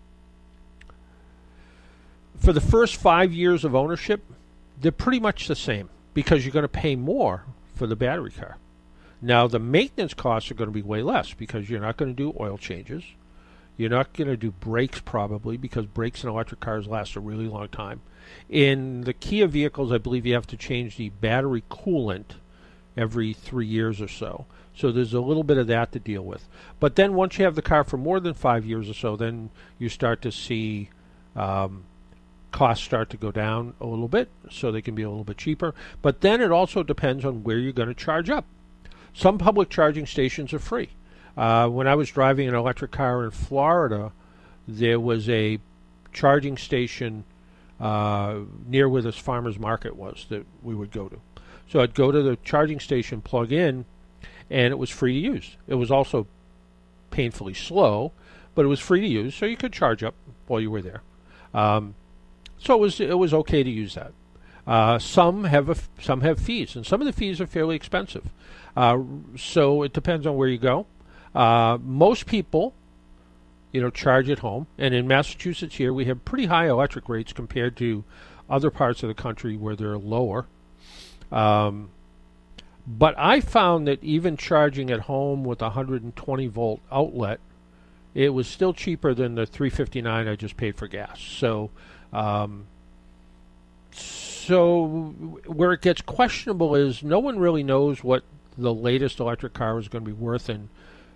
for 2.38 2.54
the 2.54 2.62
first 2.62 2.96
five 2.96 3.34
years 3.34 3.64
of 3.64 3.76
ownership, 3.76 4.24
they're 4.80 4.91
pretty 4.91 5.20
much 5.20 5.48
the 5.48 5.56
same 5.56 5.89
because 6.14 6.46
you're 6.46 6.54
going 6.54 6.64
to 6.64 6.70
pay 6.70 6.96
more 6.96 7.43
for 7.74 7.88
the 7.88 7.96
battery 7.96 8.32
car. 8.32 8.58
Now, 9.22 9.48
the 9.48 9.60
maintenance 9.60 10.14
costs 10.14 10.52
are 10.52 10.56
going 10.56 10.70
to 10.70 10.74
be 10.74 10.82
way 10.82 11.02
less 11.02 11.34
because 11.34 11.70
you're 11.70 11.80
not 11.80 11.98
going 11.98 12.16
to 12.16 12.16
do 12.16 12.36
oil 12.39 12.58
changes. 12.58 13.04
You're 13.78 13.89
not 13.89 14.13
going 14.13 14.30
to 14.30 14.38
do 14.38 14.51
brakes 14.51 15.01
probably 15.01 15.57
because 15.57 15.86
brakes 15.86 16.23
in 16.23 16.30
electric 16.30 16.59
cars 16.59 16.88
last 16.88 17.15
a 17.15 17.19
really 17.19 17.47
long 17.47 17.67
time. 17.67 18.01
In 18.49 19.01
the 19.01 19.13
Kia 19.13 19.47
vehicles, 19.47 19.91
I 19.91 19.97
believe 19.97 20.26
you 20.26 20.34
have 20.34 20.47
to 20.47 20.57
change 20.57 20.97
the 20.97 21.09
battery 21.09 21.63
coolant 21.69 22.36
every 22.95 23.34
three 23.34 23.67
years 23.67 24.01
or 24.01 24.07
so. 24.07 24.45
So 24.73 24.91
there's 24.91 25.13
a 25.13 25.21
little 25.21 25.43
bit 25.43 25.57
of 25.57 25.67
that 25.67 25.91
to 25.93 25.99
deal 25.99 26.23
with. 26.23 26.47
But 26.80 26.95
then 26.95 27.13
once 27.13 27.38
you 27.38 27.45
have 27.45 27.55
the 27.55 27.61
car 27.61 27.84
for 27.84 27.97
more 27.97 28.19
than 28.19 28.34
five 28.34 28.65
years 28.65 28.89
or 28.89 28.93
so, 28.93 29.15
then 29.15 29.49
you 29.78 29.89
start 29.89 30.21
to 30.23 30.32
see 30.32 30.89
um, 31.36 31.84
costs 32.51 32.86
start 32.86 33.09
to 33.09 33.17
go 33.17 33.32
down 33.32 33.73
a 33.80 33.86
little 33.86 34.07
bit, 34.07 34.30
so 34.49 34.71
they 34.71 34.82
can 34.82 34.95
be 34.95 35.03
a 35.03 35.09
little 35.09 35.23
bit 35.23 35.38
cheaper. 35.38 35.73
But 36.01 36.21
then 36.21 36.41
it 36.41 36.51
also 36.51 36.84
depends 36.84 37.26
on 37.26 37.43
where 37.43 37.57
you're 37.57 37.73
going 37.73 37.89
to 37.89 37.93
charge 37.93 38.30
up. 38.30 38.45
Some 39.13 39.38
public 39.38 39.69
charging 39.69 40.05
stations 40.05 40.53
are 40.53 40.59
free. 40.59 40.89
Uh, 41.38 41.67
when 41.67 41.88
I 41.88 41.95
was 41.95 42.09
driving 42.09 42.47
an 42.47 42.55
electric 42.55 42.91
car 42.91 43.23
in 43.23 43.31
Florida, 43.31 44.11
there 44.67 44.99
was 44.99 45.29
a 45.29 45.59
charging 46.13 46.57
station 46.57 47.25
uh, 47.79 48.39
near 48.65 48.88
where 48.88 49.01
this 49.01 49.17
farmer's 49.17 49.59
market 49.59 49.95
was 49.95 50.25
that 50.29 50.45
we 50.63 50.73
would 50.73 50.91
go 50.91 51.09
to. 51.09 51.19
So 51.69 51.81
I'd 51.81 51.93
go 51.93 52.11
to 52.11 52.21
the 52.21 52.38
charging 52.43 52.79
station, 52.79 53.21
plug 53.21 53.51
in, 53.51 53.86
and 54.49 54.71
it 54.71 54.77
was 54.77 54.89
free 54.89 55.13
to 55.13 55.19
use. 55.19 55.57
It 55.67 55.75
was 55.75 55.91
also 55.91 56.27
painfully 57.11 57.53
slow, 57.53 58.11
but 58.53 58.63
it 58.63 58.69
was 58.69 58.79
free 58.79 59.01
to 59.01 59.07
use, 59.07 59.36
so 59.36 59.45
you 59.45 59.57
could 59.57 59.73
charge 59.73 60.03
up 60.03 60.15
while 60.47 60.61
you 60.61 60.71
were 60.71 60.81
there. 60.81 61.01
Um, 61.53 61.95
so 62.57 62.75
it 62.75 62.79
was 62.79 62.99
it 62.99 63.17
was 63.17 63.33
okay 63.33 63.63
to 63.63 63.69
use 63.69 63.95
that. 63.95 64.13
Uh, 64.65 64.97
some 64.97 65.43
have 65.43 65.89
some 65.99 66.21
have 66.21 66.39
fees, 66.39 66.75
and 66.75 66.86
some 66.86 67.01
of 67.01 67.05
the 67.05 67.13
fees 67.13 67.39
are 67.41 67.47
fairly 67.47 67.75
expensive. 67.75 68.31
Uh, 68.75 68.99
so 69.38 69.83
it 69.83 69.93
depends 69.93 70.25
on 70.25 70.36
where 70.36 70.47
you 70.47 70.57
go. 70.57 70.86
Uh, 71.36 71.77
most 71.83 72.25
people 72.25 72.73
you 73.75 73.81
know, 73.81 73.89
charge 73.89 74.29
at 74.29 74.39
home. 74.39 74.67
And 74.77 74.93
in 74.93 75.05
Massachusetts 75.05 75.75
here, 75.75 75.91
we 75.91 76.05
have 76.05 76.23
pretty 76.23 76.45
high 76.45 76.69
electric 76.69 77.09
rates 77.09 77.33
compared 77.33 77.75
to 77.75 78.05
other 78.49 78.71
parts 78.71 79.03
of 79.03 79.09
the 79.09 79.13
country 79.13 79.57
where 79.57 79.75
they're 79.75 79.97
lower. 79.97 80.45
Um, 81.29 81.89
but 82.88 83.15
I 83.17 83.41
found 83.41 83.86
that 83.89 84.01
even 84.01 84.38
charging 84.38 84.91
at 84.91 85.01
home 85.01 85.43
with 85.43 85.61
a 85.61 85.65
120 85.65 86.47
volt 86.47 86.79
outlet, 86.89 87.41
it 88.13 88.29
was 88.29 88.47
still 88.47 88.71
cheaper 88.71 89.13
than 89.13 89.36
the 89.36 89.45
359 89.45 90.25
I 90.25 90.36
just 90.38 90.55
paid 90.55 90.77
for 90.77 90.88
gas. 90.88 91.19
So, 91.19 91.69
um, 92.13 92.67
so 93.91 95.13
where 95.47 95.73
it 95.73 95.81
gets 95.81 96.01
questionable 96.01 96.75
is 96.75 97.03
no 97.03 97.19
one 97.19 97.39
really 97.39 97.63
knows 97.63 98.05
what 98.05 98.23
the 98.57 98.73
latest 98.73 99.19
electric 99.19 99.51
car 99.51 99.77
is 99.79 99.89
going 99.89 100.05
to 100.05 100.09
be 100.09 100.15
worth 100.15 100.49
in 100.49 100.69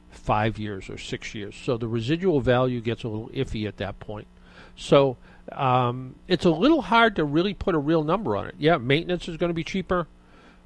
five 0.10 0.57
years 0.57 0.89
or 0.89 0.97
six 0.97 1.34
years. 1.36 1.55
So 1.55 1.78
the 1.78 1.88
residual 1.88 2.41
value 2.41 2.82
gets 2.82 3.03
a 3.03 3.07
little 3.07 3.30
iffy 3.30 3.68
at 3.68 3.78
that 3.78 3.99
point. 3.99 4.28
So 4.76 5.18
um, 5.51 6.16
it's 6.28 6.45
a 6.45 6.49
little 6.49 6.82
hard 6.82 7.16
to 7.18 7.24
really 7.24 7.53
put 7.53 7.76
a 7.76 7.80
real 7.80 8.03
number 8.03 8.36
on 8.36 8.47
it. 8.47 8.55
Yeah, 8.57 8.78
maintenance 8.78 9.28
is 9.28 9.38
going 9.38 9.49
to 9.49 9.53
be 9.55 9.64
cheaper. 9.64 10.07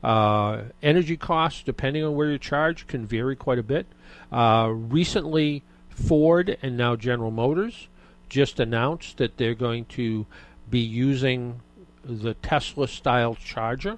Uh, 0.03 0.63
energy 0.81 1.15
costs, 1.15 1.63
depending 1.63 2.03
on 2.03 2.15
where 2.15 2.29
you 2.29 2.37
charge, 2.37 2.87
can 2.87 3.05
vary 3.05 3.35
quite 3.35 3.57
a 3.57 3.63
bit. 3.63 3.87
Uh, 4.31 4.69
recently, 4.71 5.63
Ford 5.89 6.57
and 6.61 6.75
now 6.75 6.95
General 6.95 7.31
Motors 7.31 7.87
just 8.27 8.59
announced 8.59 9.17
that 9.17 9.37
they're 9.37 9.53
going 9.53 9.85
to 9.85 10.25
be 10.69 10.79
using 10.79 11.61
the 12.03 12.33
Tesla 12.35 12.87
style 12.87 13.35
charger. 13.35 13.97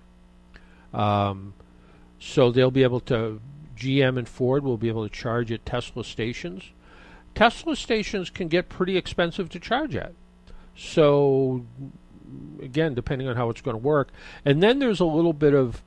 Um, 0.93 1.53
so 2.19 2.51
they'll 2.51 2.71
be 2.71 2.83
able 2.83 2.99
to 3.01 3.39
GM 3.76 4.17
and 4.17 4.28
Ford 4.28 4.63
will 4.63 4.78
be 4.78 4.88
able 4.88 5.07
to 5.07 5.13
charge 5.13 5.51
at 5.51 5.65
Tesla 5.65 6.03
stations. 6.03 6.71
Tesla 7.34 7.76
stations 7.76 8.30
can 8.30 8.47
get 8.47 8.69
pretty 8.69 8.97
expensive 8.97 9.49
to 9.49 9.59
charge 9.59 9.95
at. 9.95 10.13
So, 10.78 11.65
again, 12.61 12.93
depending 12.93 13.28
on 13.28 13.36
how 13.36 13.49
it's 13.49 13.61
going 13.61 13.76
to 13.76 13.84
work. 13.84 14.09
And 14.43 14.63
then 14.63 14.80
there's 14.80 14.99
a 14.99 15.05
little 15.05 15.34
bit 15.34 15.53
of 15.53 15.82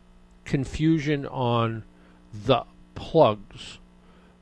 confusion 0.45 1.27
on 1.27 1.85
the 2.33 2.65
plugs. 2.95 3.79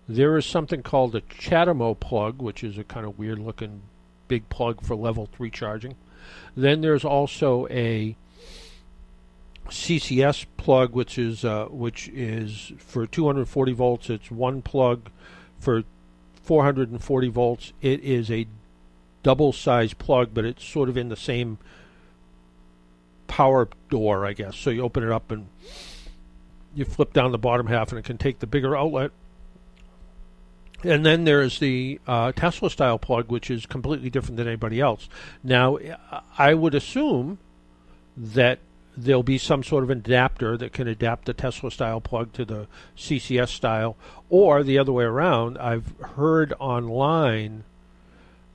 There 0.09 0.37
is 0.37 0.47
something 0.47 0.83
called 0.83 1.15
a 1.15 1.21
CHAdeMO 1.21 1.99
plug, 1.99 2.41
which 2.41 2.63
is 2.63 2.79
a 2.79 2.85
kind 2.85 3.07
of 3.07 3.19
weird 3.19 3.39
looking 3.39 3.83
big 4.29 4.49
plug 4.49 4.83
for 4.83 4.95
level 4.95 5.29
3 5.33 5.51
charging. 5.51 5.97
Then 6.57 6.81
there's 6.81 7.05
also 7.05 7.67
a 7.69 8.17
CCS 9.69 10.47
plug, 10.57 10.93
which 10.93 11.19
is 11.19 11.45
uh, 11.45 11.67
which 11.67 12.09
is 12.09 12.73
for 12.79 13.07
240 13.07 13.73
volts. 13.73 14.11
It's 14.11 14.31
one 14.31 14.63
plug 14.63 15.11
for 15.59 15.85
440 16.43 17.29
volts. 17.29 17.73
It 17.83 18.01
is 18.01 18.31
a 18.31 18.47
double 19.23 19.53
size 19.53 19.93
plug, 19.93 20.31
but 20.33 20.45
it's 20.45 20.65
sort 20.65 20.89
of 20.89 20.97
in 20.97 21.09
the 21.09 21.17
same 21.17 21.59
power 23.27 23.69
door, 23.91 24.25
I 24.25 24.33
guess. 24.33 24.57
So 24.57 24.71
you 24.71 24.83
open 24.83 25.03
it 25.03 25.11
up 25.11 25.31
and 25.31 25.49
you 26.75 26.85
flip 26.85 27.13
down 27.13 27.33
the 27.33 27.39
bottom 27.39 27.67
half, 27.67 27.91
and 27.91 27.99
it 27.99 28.05
can 28.05 28.19
take 28.19 28.39
the 28.39 28.47
bigger 28.47 28.77
outlet. 28.77 29.11
And 30.85 31.05
then 31.05 31.25
there's 31.25 31.59
the 31.59 32.01
uh, 32.07 32.33
Tesla 32.33 32.71
style 32.71 32.99
plug, 32.99 33.31
which 33.31 33.51
is 33.51 33.67
completely 33.67 34.11
different 34.11 34.37
than 34.37 34.47
anybody 34.47 34.81
else. 34.81 35.09
Now, 35.43 35.79
I 36.39 36.55
would 36.55 36.75
assume 36.75 37.39
that 38.17 38.59
there'll 38.97 39.23
be 39.23 39.39
some 39.39 39.63
sort 39.63 39.85
of 39.85 39.91
adapter 39.91 40.57
that 40.57 40.73
can 40.73 40.89
adapt 40.89 41.27
the 41.27 41.35
Tesla 41.35 41.71
style 41.71 42.01
plug 42.01 42.33
to 42.33 42.45
the 42.45 42.67
CCS 42.97 43.49
style, 43.49 43.97
or 44.31 44.63
the 44.63 44.79
other 44.79 44.93
way 44.93 45.05
around. 45.05 45.59
I've 45.59 45.95
heard 46.17 46.53
online 46.59 47.65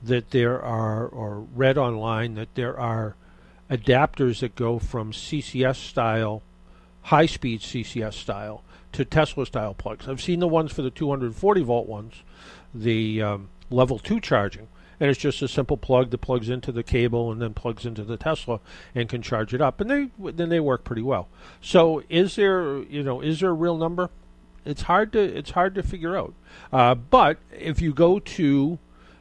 that 0.02 0.30
there 0.30 0.60
are, 0.60 1.06
or 1.06 1.46
read 1.54 1.78
online 1.78 2.34
that 2.34 2.54
there 2.54 2.78
are 2.78 3.14
adapters 3.70 4.40
that 4.40 4.56
go 4.56 4.78
from 4.78 5.12
CCS 5.12 5.76
style 5.76 6.42
high 7.02 7.26
speed 7.26 7.60
CCS 7.60 8.14
style 8.14 8.62
to 8.92 9.04
Tesla 9.04 9.46
style 9.46 9.74
plugs. 9.74 10.08
I've 10.08 10.20
seen 10.20 10.40
the 10.40 10.48
ones 10.48 10.72
for 10.72 10.82
the 10.82 10.90
240 10.90 11.62
volt 11.62 11.88
ones, 11.88 12.22
the 12.74 13.22
um, 13.22 13.48
level 13.70 13.98
two 13.98 14.20
charging, 14.20 14.68
and 15.00 15.10
it's 15.10 15.18
just 15.18 15.42
a 15.42 15.48
simple 15.48 15.76
plug 15.76 16.10
that 16.10 16.18
plugs 16.18 16.48
into 16.48 16.70
the 16.72 16.82
cable 16.82 17.30
and 17.32 17.40
then 17.40 17.54
plugs 17.54 17.86
into 17.86 18.02
the 18.04 18.16
Tesla 18.16 18.58
and 18.94 19.08
can 19.08 19.22
charge 19.22 19.54
it 19.54 19.60
up, 19.60 19.80
and 19.80 19.90
they 19.90 20.10
then 20.30 20.48
they 20.48 20.60
work 20.60 20.84
pretty 20.84 21.02
well. 21.02 21.26
So 21.60 22.04
is 22.08 22.36
there 22.36 22.78
you 22.84 23.02
know 23.02 23.20
is 23.20 23.40
there 23.40 23.50
a 23.50 23.54
real 23.54 23.76
number? 23.76 24.10
It's 24.64 24.82
hard 24.82 25.12
to 25.12 25.20
it's 25.20 25.50
hard 25.50 25.74
to 25.74 25.82
figure 25.82 26.16
out. 26.16 26.32
Uh, 26.72 26.94
but 26.94 27.38
if 27.52 27.82
you 27.82 27.92
go 27.92 28.20
to 28.20 28.78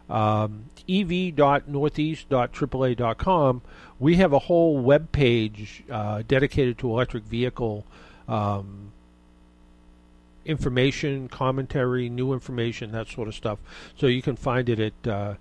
um, 0.09 0.65
ev.northeast.aaa.com, 0.89 3.61
we 3.99 4.15
have 4.17 4.33
a 4.33 4.39
whole 4.39 4.77
web 4.77 5.11
page 5.11 5.83
uh, 5.89 6.21
dedicated 6.27 6.77
to 6.79 6.89
electric 6.89 7.23
vehicle 7.23 7.85
um, 8.27 8.91
information, 10.45 11.27
commentary, 11.27 12.09
new 12.09 12.33
information, 12.33 12.91
that 12.91 13.07
sort 13.07 13.27
of 13.27 13.35
stuff. 13.35 13.59
So 13.95 14.07
you 14.07 14.21
can 14.21 14.35
find 14.35 14.69
it 14.69 14.79
at 14.79 15.07
uh, 15.07 15.33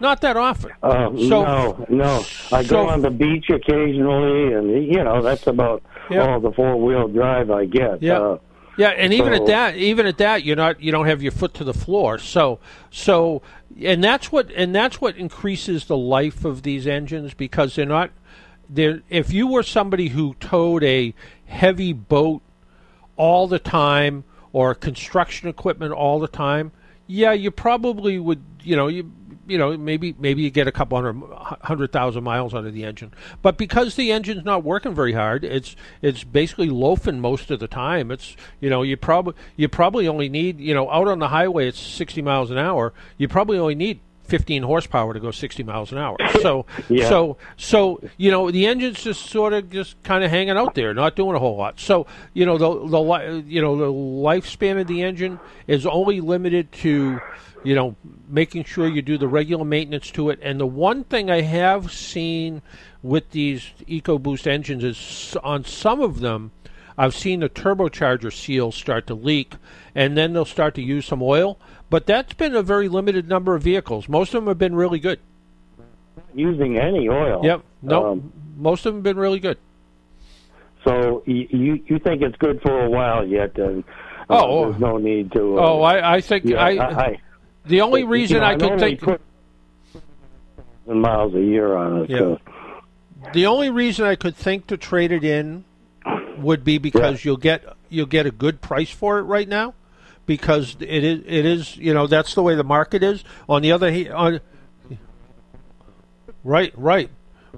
Not 0.02 0.20
that 0.22 0.36
often. 0.36 0.72
Uh, 0.82 1.10
so 1.16 1.44
no, 1.44 1.86
no. 1.88 2.16
I 2.50 2.64
so- 2.64 2.68
go 2.68 2.88
on 2.88 3.02
the 3.02 3.10
beach 3.10 3.48
occasionally, 3.48 4.52
and 4.52 4.84
you 4.92 5.02
know 5.04 5.22
that's 5.22 5.46
about 5.46 5.80
Yeah. 6.10 6.26
all 6.26 6.40
the 6.40 6.50
four 6.50 6.76
wheel 6.76 7.06
drive 7.06 7.50
I 7.52 7.66
get. 7.66 8.02
Yeah. 8.02 8.18
Uh, 8.18 8.38
Yeah, 8.78 8.88
and 8.88 9.12
even 9.12 9.34
So- 9.34 9.42
at 9.42 9.46
that, 9.46 9.76
even 9.76 10.06
at 10.06 10.16
that, 10.18 10.44
you're 10.44 10.56
not, 10.56 10.82
you 10.82 10.90
don't 10.92 11.04
have 11.06 11.22
your 11.22 11.30
foot 11.30 11.52
to 11.54 11.64
the 11.64 11.74
floor. 11.74 12.16
So, 12.18 12.58
so, 12.90 13.42
and 13.80 14.02
that's 14.02 14.32
what, 14.32 14.50
and 14.56 14.74
that's 14.74 14.98
what 14.98 15.14
increases 15.16 15.84
the 15.84 15.96
life 15.96 16.44
of 16.46 16.62
these 16.62 16.86
engines 16.86 17.34
because 17.34 17.74
they're 17.76 17.84
not, 17.84 18.10
they're. 18.70 19.02
If 19.10 19.30
you 19.30 19.46
were 19.46 19.62
somebody 19.62 20.08
who 20.08 20.34
towed 20.40 20.82
a 20.84 21.12
heavy 21.44 21.92
boat 21.92 22.40
all 23.16 23.46
the 23.46 23.58
time 23.58 24.24
or 24.54 24.74
construction 24.74 25.48
equipment 25.50 25.92
all 25.92 26.18
the 26.18 26.26
time, 26.26 26.72
yeah, 27.06 27.32
you 27.32 27.50
probably 27.50 28.18
would, 28.18 28.42
you 28.62 28.76
know, 28.76 28.88
you, 28.88 29.12
you 29.46 29.58
know, 29.58 29.76
maybe 29.76 30.14
maybe 30.18 30.42
you 30.42 30.50
get 30.50 30.66
a 30.66 30.72
couple 30.72 30.96
hundred 30.96 31.20
hundred 31.62 31.92
thousand 31.92 32.22
miles 32.24 32.54
out 32.54 32.64
of 32.64 32.72
the 32.72 32.84
engine, 32.84 33.12
but 33.42 33.58
because 33.58 33.96
the 33.96 34.12
engine's 34.12 34.44
not 34.44 34.62
working 34.62 34.94
very 34.94 35.12
hard, 35.12 35.44
it's 35.44 35.74
it's 36.00 36.24
basically 36.24 36.70
loafing 36.70 37.20
most 37.20 37.50
of 37.50 37.58
the 37.60 37.68
time. 37.68 38.10
It's 38.10 38.36
you 38.60 38.70
know 38.70 38.82
you 38.82 38.96
probably 38.96 39.34
you 39.56 39.68
probably 39.68 40.06
only 40.06 40.28
need 40.28 40.60
you 40.60 40.74
know 40.74 40.88
out 40.90 41.08
on 41.08 41.18
the 41.18 41.28
highway 41.28 41.68
it's 41.68 41.80
sixty 41.80 42.22
miles 42.22 42.50
an 42.50 42.58
hour. 42.58 42.92
You 43.18 43.28
probably 43.28 43.58
only 43.58 43.74
need 43.74 44.00
15 44.32 44.62
horsepower 44.62 45.12
to 45.12 45.20
go 45.20 45.30
60 45.30 45.62
miles 45.62 45.92
an 45.92 45.98
hour. 45.98 46.16
So 46.40 46.64
Yeah. 46.88 47.06
so 47.10 47.36
so 47.58 48.00
you 48.16 48.30
know 48.30 48.50
the 48.50 48.64
engine's 48.66 49.04
just 49.04 49.26
sort 49.26 49.52
of 49.52 49.68
just 49.68 50.02
kind 50.04 50.24
of 50.24 50.30
hanging 50.30 50.56
out 50.56 50.74
there, 50.74 50.94
not 50.94 51.16
doing 51.16 51.36
a 51.36 51.38
whole 51.38 51.58
lot. 51.58 51.78
So 51.78 52.06
you 52.32 52.46
know 52.46 52.56
the 52.56 52.70
the 52.88 53.44
you 53.46 53.60
know 53.60 53.76
the 53.76 53.92
lifespan 53.92 54.80
of 54.80 54.86
the 54.86 55.02
engine 55.02 55.38
is 55.66 55.84
only 55.84 56.22
limited 56.22 56.72
to 56.84 57.20
you 57.62 57.74
know 57.74 57.94
making 58.26 58.64
sure 58.64 58.88
you 58.88 59.02
do 59.02 59.18
the 59.18 59.28
regular 59.28 59.66
maintenance 59.66 60.10
to 60.12 60.30
it. 60.30 60.38
And 60.42 60.58
the 60.58 60.66
one 60.66 61.04
thing 61.04 61.30
I 61.30 61.42
have 61.42 61.92
seen 61.92 62.62
with 63.02 63.32
these 63.32 63.70
EcoBoost 63.86 64.46
engines 64.46 64.82
is 64.82 65.36
on 65.44 65.66
some 65.66 66.00
of 66.00 66.20
them. 66.20 66.52
I've 66.96 67.14
seen 67.14 67.40
the 67.40 67.48
turbocharger 67.50 68.32
seals 68.32 68.76
start 68.76 69.06
to 69.08 69.14
leak, 69.14 69.56
and 69.94 70.16
then 70.16 70.32
they'll 70.32 70.44
start 70.44 70.74
to 70.76 70.82
use 70.82 71.04
some 71.06 71.22
oil. 71.22 71.58
But 71.92 72.06
that's 72.06 72.32
been 72.32 72.56
a 72.56 72.62
very 72.62 72.88
limited 72.88 73.28
number 73.28 73.54
of 73.54 73.62
vehicles. 73.62 74.08
Most 74.08 74.32
of 74.32 74.40
them 74.40 74.48
have 74.48 74.56
been 74.56 74.74
really 74.74 74.98
good. 74.98 75.20
using 76.34 76.78
any 76.78 77.06
oil. 77.06 77.42
Yep. 77.44 77.62
No, 77.82 78.12
Um, 78.12 78.32
most 78.56 78.86
of 78.86 78.94
them 78.94 79.00
have 79.00 79.02
been 79.04 79.18
really 79.18 79.40
good. 79.40 79.58
so 80.84 81.22
you 81.26 81.46
you 81.50 81.84
you 81.86 81.98
think 81.98 82.22
it's 82.22 82.36
good 82.38 82.62
for 82.62 82.86
a 82.86 82.88
while 82.88 83.26
yet? 83.26 83.58
And 83.58 83.84
uh, 84.30 84.42
Oh, 84.42 84.70
there's 84.70 84.80
no 84.80 84.96
need 84.96 85.32
to. 85.32 85.58
Uh, 85.58 85.62
Oh, 85.62 85.82
I, 85.82 86.14
I 86.14 86.20
think 86.22 86.46
yeah, 86.46 86.64
I, 86.64 86.70
I, 87.08 87.20
the 87.66 87.82
only 87.82 88.00
you 88.00 88.06
reason 88.06 88.38
know, 88.38 88.46
I 88.46 88.56
could 88.56 88.78
think 88.80 89.00
put 89.02 89.20
miles 90.86 91.34
a 91.34 91.42
year 91.42 91.76
on 91.76 92.04
it. 92.04 92.10
Yeah. 92.10 92.18
So. 92.18 92.40
the 93.34 93.44
only 93.46 93.68
reason 93.68 94.06
I 94.06 94.14
could 94.16 94.34
think 94.34 94.66
to 94.68 94.78
trade 94.78 95.12
it 95.12 95.24
in 95.24 95.64
would 96.38 96.64
be 96.64 96.78
because 96.78 97.22
you'll 97.22 97.36
get 97.36 97.62
you'll 97.90 98.06
get 98.06 98.24
a 98.24 98.30
good 98.30 98.62
price 98.62 98.90
for 98.90 99.18
it 99.18 99.24
right 99.24 99.46
now 99.46 99.74
because 100.26 100.76
it 100.80 101.04
is 101.04 101.22
it 101.26 101.44
is 101.46 101.76
you 101.76 101.94
know 101.94 102.06
that's 102.06 102.34
the 102.34 102.42
way 102.42 102.54
the 102.54 102.64
market 102.64 103.02
is. 103.02 103.24
On 103.48 103.62
the 103.62 103.72
other 103.72 103.90
hand, 103.90 104.08
on 104.10 104.40
right 106.44 106.72
right 106.76 107.10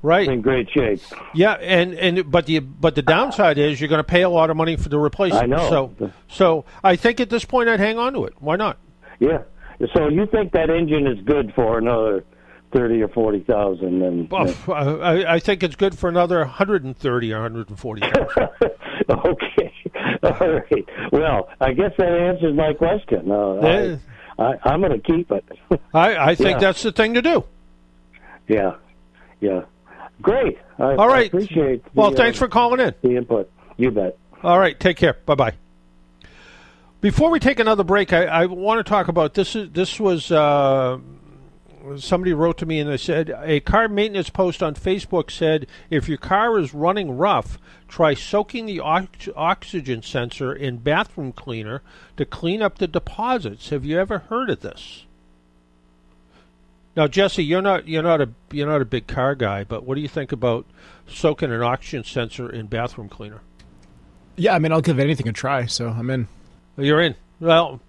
right 0.02 0.28
in 0.28 0.42
great 0.42 0.70
shape. 0.70 1.00
Yeah, 1.34 1.52
and, 1.52 1.94
and 1.94 2.30
but 2.30 2.46
the 2.46 2.60
but 2.60 2.94
the 2.94 3.02
downside 3.02 3.58
is 3.58 3.80
you're 3.80 3.88
going 3.88 3.98
to 3.98 4.04
pay 4.04 4.22
a 4.22 4.28
lot 4.28 4.50
of 4.50 4.56
money 4.56 4.76
for 4.76 4.88
the 4.88 4.98
replacement. 4.98 5.44
I 5.44 5.46
know. 5.46 5.68
So 5.98 6.12
so 6.28 6.64
I 6.82 6.96
think 6.96 7.20
at 7.20 7.30
this 7.30 7.44
point 7.44 7.68
I'd 7.68 7.80
hang 7.80 7.98
on 7.98 8.12
to 8.14 8.24
it. 8.24 8.34
Why 8.38 8.56
not? 8.56 8.78
Yeah. 9.18 9.42
So 9.94 10.08
you 10.08 10.26
think 10.26 10.52
that 10.52 10.70
engine 10.70 11.06
is 11.06 11.20
good 11.24 11.52
for 11.54 11.78
another 11.78 12.24
thirty 12.74 13.00
or 13.02 13.08
forty 13.08 13.40
thousand? 13.40 14.02
And 14.02 14.30
Well, 14.30 14.54
I, 14.68 15.34
I 15.34 15.38
think 15.38 15.62
it's 15.62 15.76
good 15.76 15.96
for 15.96 16.08
another 16.08 16.38
130 16.40 17.32
or 17.32 17.36
140. 17.42 18.02
okay, 19.10 19.72
all 20.22 20.48
right. 20.50 20.88
Well, 21.12 21.48
I 21.60 21.72
guess 21.72 21.92
that 21.98 22.08
answers 22.12 22.54
my 22.54 22.72
question. 22.74 23.30
Uh, 23.30 23.54
Yeah. 23.62 23.96
I, 24.36 24.54
I'm 24.64 24.80
going 24.80 25.00
to 25.00 25.12
keep 25.12 25.30
it. 25.30 25.44
I, 25.94 26.16
I 26.30 26.34
think 26.34 26.50
Yeah. 26.54 26.58
that's 26.58 26.82
the 26.82 26.90
thing 26.90 27.14
to 27.14 27.22
do. 27.22 27.44
yeah, 28.48 28.74
yeah. 29.40 29.62
Great. 30.20 30.58
I, 30.78 30.94
All 30.96 31.06
right. 31.08 31.28
Appreciate. 31.28 31.84
The, 31.84 31.90
Well, 31.94 32.10
thanks 32.12 32.38
uh, 32.38 32.40
for 32.44 32.48
calling 32.48 32.80
in. 32.80 32.94
the 33.02 33.16
input. 33.16 33.50
You 33.76 33.90
bet. 33.92 34.16
All 34.42 34.58
right, 34.58 34.78
take 34.78 34.96
care. 34.96 35.14
Bye 35.24 35.34
bye. 35.36 35.52
Before 37.00 37.30
we 37.30 37.38
take 37.38 37.60
another 37.60 37.84
break, 37.84 38.12
I, 38.12 38.24
I 38.24 38.46
want 38.46 38.84
to 38.84 38.88
talk 38.88 39.08
about 39.08 39.34
this. 39.34 39.54
Is 39.54 39.70
this 39.70 40.00
was 40.00 40.32
uh, 40.32 40.98
somebody 41.98 42.32
wrote 42.32 42.58
to 42.58 42.66
me 42.66 42.80
and 42.80 42.90
they 42.90 42.96
said 42.96 43.34
a 43.42 43.60
car 43.60 43.88
maintenance 43.88 44.30
post 44.30 44.62
on 44.62 44.74
Facebook 44.74 45.30
said 45.30 45.66
if 45.90 46.08
your 46.08 46.18
car 46.18 46.58
is 46.58 46.74
running 46.74 47.16
rough, 47.16 47.58
try 47.88 48.14
soaking 48.14 48.66
the 48.66 48.80
ox- 48.80 49.28
oxygen 49.36 50.02
sensor 50.02 50.52
in 50.52 50.78
bathroom 50.78 51.32
cleaner 51.32 51.82
to 52.16 52.24
clean 52.24 52.62
up 52.62 52.78
the 52.78 52.86
deposits. 52.86 53.70
Have 53.70 53.84
you 53.84 53.98
ever 53.98 54.18
heard 54.18 54.50
of 54.50 54.60
this? 54.60 55.04
Now, 56.96 57.08
Jesse, 57.08 57.42
you're 57.42 57.62
not 57.62 57.88
you're 57.88 58.02
not 58.02 58.20
a 58.20 58.28
you're 58.52 58.68
not 58.68 58.80
a 58.80 58.86
big 58.86 59.06
car 59.06 59.34
guy, 59.34 59.64
but 59.64 59.84
what 59.84 59.96
do 59.96 60.00
you 60.00 60.08
think 60.08 60.30
about 60.30 60.64
soaking 61.08 61.52
an 61.52 61.62
oxygen 61.62 62.04
sensor 62.04 62.48
in 62.48 62.66
bathroom 62.66 63.08
cleaner? 63.08 63.40
Yeah, 64.36 64.54
I 64.54 64.58
mean, 64.58 64.72
I'll 64.72 64.80
give 64.80 64.98
anything 64.98 65.28
a 65.28 65.32
try, 65.32 65.66
so 65.66 65.88
I'm 65.88 66.10
in. 66.10 66.28
You're 66.76 67.00
in. 67.00 67.14
Well, 67.40 67.80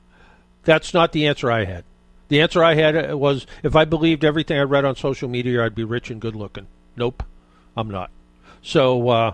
that's 0.64 0.94
not 0.94 1.12
the 1.12 1.28
answer 1.28 1.52
I 1.52 1.66
had. 1.66 1.84
The 2.28 2.42
answer 2.42 2.64
I 2.64 2.74
had 2.74 3.12
uh, 3.12 3.18
was 3.18 3.46
if 3.64 3.76
I 3.76 3.86
believed 3.86 4.24
everything 4.24 4.58
I 4.58 4.64
read 4.64 4.86
on 4.86 4.96
social 4.96 5.30
media, 5.30 5.64
I'd 5.64 5.76
be 5.76 5.84
rich 5.84 6.10
and 6.10 6.20
good 6.20 6.36
looking. 6.36 6.68
Nope, 6.96 7.24
I'm 7.78 7.90
not. 7.90 8.10
So 8.62 9.10
uh, 9.10 9.34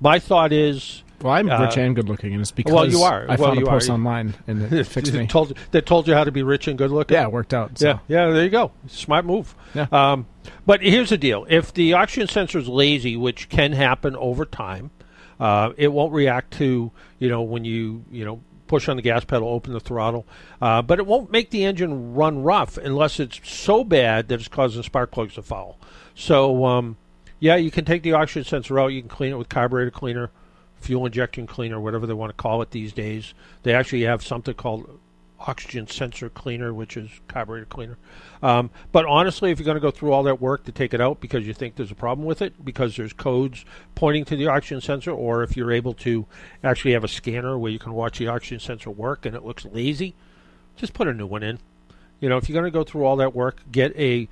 my 0.00 0.18
thought 0.18 0.52
is. 0.52 1.02
Well, 1.20 1.32
I'm 1.32 1.48
uh, 1.48 1.60
rich 1.60 1.76
and 1.76 1.94
good 1.94 2.08
looking, 2.08 2.32
and 2.32 2.40
it's 2.40 2.50
because 2.50 2.72
well, 2.72 2.90
you 2.90 3.02
are. 3.02 3.22
I 3.28 3.36
well, 3.36 3.50
found 3.50 3.60
you 3.60 3.66
a 3.66 3.70
post 3.70 3.88
are. 3.88 3.92
online 3.92 4.34
and 4.46 4.72
it 4.72 4.84
fixed 4.88 5.12
me. 5.12 5.26
told, 5.26 5.56
that 5.70 5.86
told 5.86 6.08
you 6.08 6.14
how 6.14 6.24
to 6.24 6.32
be 6.32 6.42
rich 6.42 6.66
and 6.66 6.76
good 6.76 6.90
looking? 6.90 7.14
Yeah, 7.14 7.24
it 7.24 7.32
worked 7.32 7.54
out. 7.54 7.78
So. 7.78 7.86
Yeah, 7.86 7.98
yeah, 8.08 8.30
there 8.32 8.42
you 8.42 8.50
go. 8.50 8.72
Smart 8.88 9.24
move. 9.24 9.54
Yeah. 9.74 9.86
Um, 9.92 10.26
but 10.66 10.82
here's 10.82 11.10
the 11.10 11.18
deal: 11.18 11.46
if 11.48 11.72
the 11.72 11.92
oxygen 11.92 12.28
sensor 12.28 12.58
is 12.58 12.66
lazy, 12.66 13.16
which 13.16 13.48
can 13.48 13.72
happen 13.72 14.16
over 14.16 14.44
time, 14.44 14.90
uh, 15.38 15.72
it 15.76 15.92
won't 15.92 16.12
react 16.12 16.54
to 16.54 16.90
you 17.18 17.28
know 17.28 17.42
when 17.42 17.64
you 17.64 18.04
you 18.10 18.24
know 18.24 18.40
push 18.72 18.88
on 18.88 18.96
the 18.96 19.02
gas 19.02 19.22
pedal, 19.22 19.48
open 19.48 19.74
the 19.74 19.80
throttle, 19.80 20.26
uh, 20.62 20.80
but 20.80 20.98
it 20.98 21.06
won't 21.06 21.30
make 21.30 21.50
the 21.50 21.62
engine 21.62 22.14
run 22.14 22.42
rough 22.42 22.78
unless 22.78 23.20
it's 23.20 23.38
so 23.46 23.84
bad 23.84 24.28
that 24.28 24.40
it's 24.40 24.48
causing 24.48 24.82
spark 24.82 25.10
plugs 25.10 25.34
to 25.34 25.42
foul. 25.42 25.78
So 26.14 26.64
um, 26.64 26.96
yeah, 27.38 27.56
you 27.56 27.70
can 27.70 27.84
take 27.84 28.02
the 28.02 28.14
oxygen 28.14 28.44
sensor 28.44 28.80
out. 28.80 28.86
You 28.86 29.02
can 29.02 29.10
clean 29.10 29.30
it 29.30 29.36
with 29.36 29.50
carburetor 29.50 29.90
cleaner, 29.90 30.30
fuel 30.80 31.04
injection 31.04 31.46
cleaner, 31.46 31.78
whatever 31.78 32.06
they 32.06 32.14
want 32.14 32.30
to 32.30 32.42
call 32.42 32.62
it 32.62 32.70
these 32.70 32.94
days. 32.94 33.34
They 33.62 33.74
actually 33.74 34.04
have 34.04 34.24
something 34.24 34.54
called 34.54 34.98
oxygen 35.46 35.86
sensor 35.86 36.28
cleaner, 36.28 36.72
which 36.72 36.96
is 36.96 37.10
carburetor 37.28 37.66
cleaner. 37.66 37.98
Um, 38.42 38.70
but 38.90 39.04
honestly, 39.06 39.50
if 39.50 39.58
you're 39.58 39.64
going 39.64 39.76
to 39.76 39.80
go 39.80 39.90
through 39.90 40.12
all 40.12 40.22
that 40.24 40.40
work 40.40 40.64
to 40.64 40.72
take 40.72 40.94
it 40.94 41.00
out 41.00 41.20
because 41.20 41.46
you 41.46 41.54
think 41.54 41.76
there's 41.76 41.90
a 41.90 41.96
problem 41.96 42.26
with 42.26 42.42
it, 42.42 42.64
because 42.64 42.96
there's 42.96 43.12
codes 43.12 43.64
pointing 43.94 44.24
to 44.26 44.36
the 44.36 44.46
oxygen 44.46 44.80
sensor, 44.80 45.10
or 45.10 45.42
if 45.42 45.56
you're 45.56 45.72
able 45.72 45.94
to 45.94 46.26
actually 46.62 46.92
have 46.92 47.04
a 47.04 47.08
scanner 47.08 47.58
where 47.58 47.70
you 47.70 47.78
can 47.78 47.92
watch 47.92 48.18
the 48.18 48.28
oxygen 48.28 48.60
sensor 48.60 48.90
work 48.90 49.26
and 49.26 49.36
it 49.36 49.44
looks 49.44 49.64
lazy, 49.64 50.14
just 50.76 50.92
put 50.92 51.08
a 51.08 51.12
new 51.12 51.26
one 51.26 51.42
in. 51.42 51.58
You 52.20 52.28
know, 52.28 52.36
if 52.36 52.48
you're 52.48 52.54
going 52.54 52.70
to 52.70 52.76
go 52.76 52.84
through 52.84 53.04
all 53.04 53.16
that 53.16 53.34
work, 53.34 53.62
get 53.70 53.96
a 53.96 54.28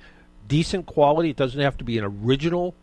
decent 0.47 0.85
quality. 0.85 1.29
It 1.29 1.35
doesn't 1.35 1.59
have 1.59 1.77
to 1.77 1.83
be 1.83 1.97
an 1.97 2.05
original 2.05 2.73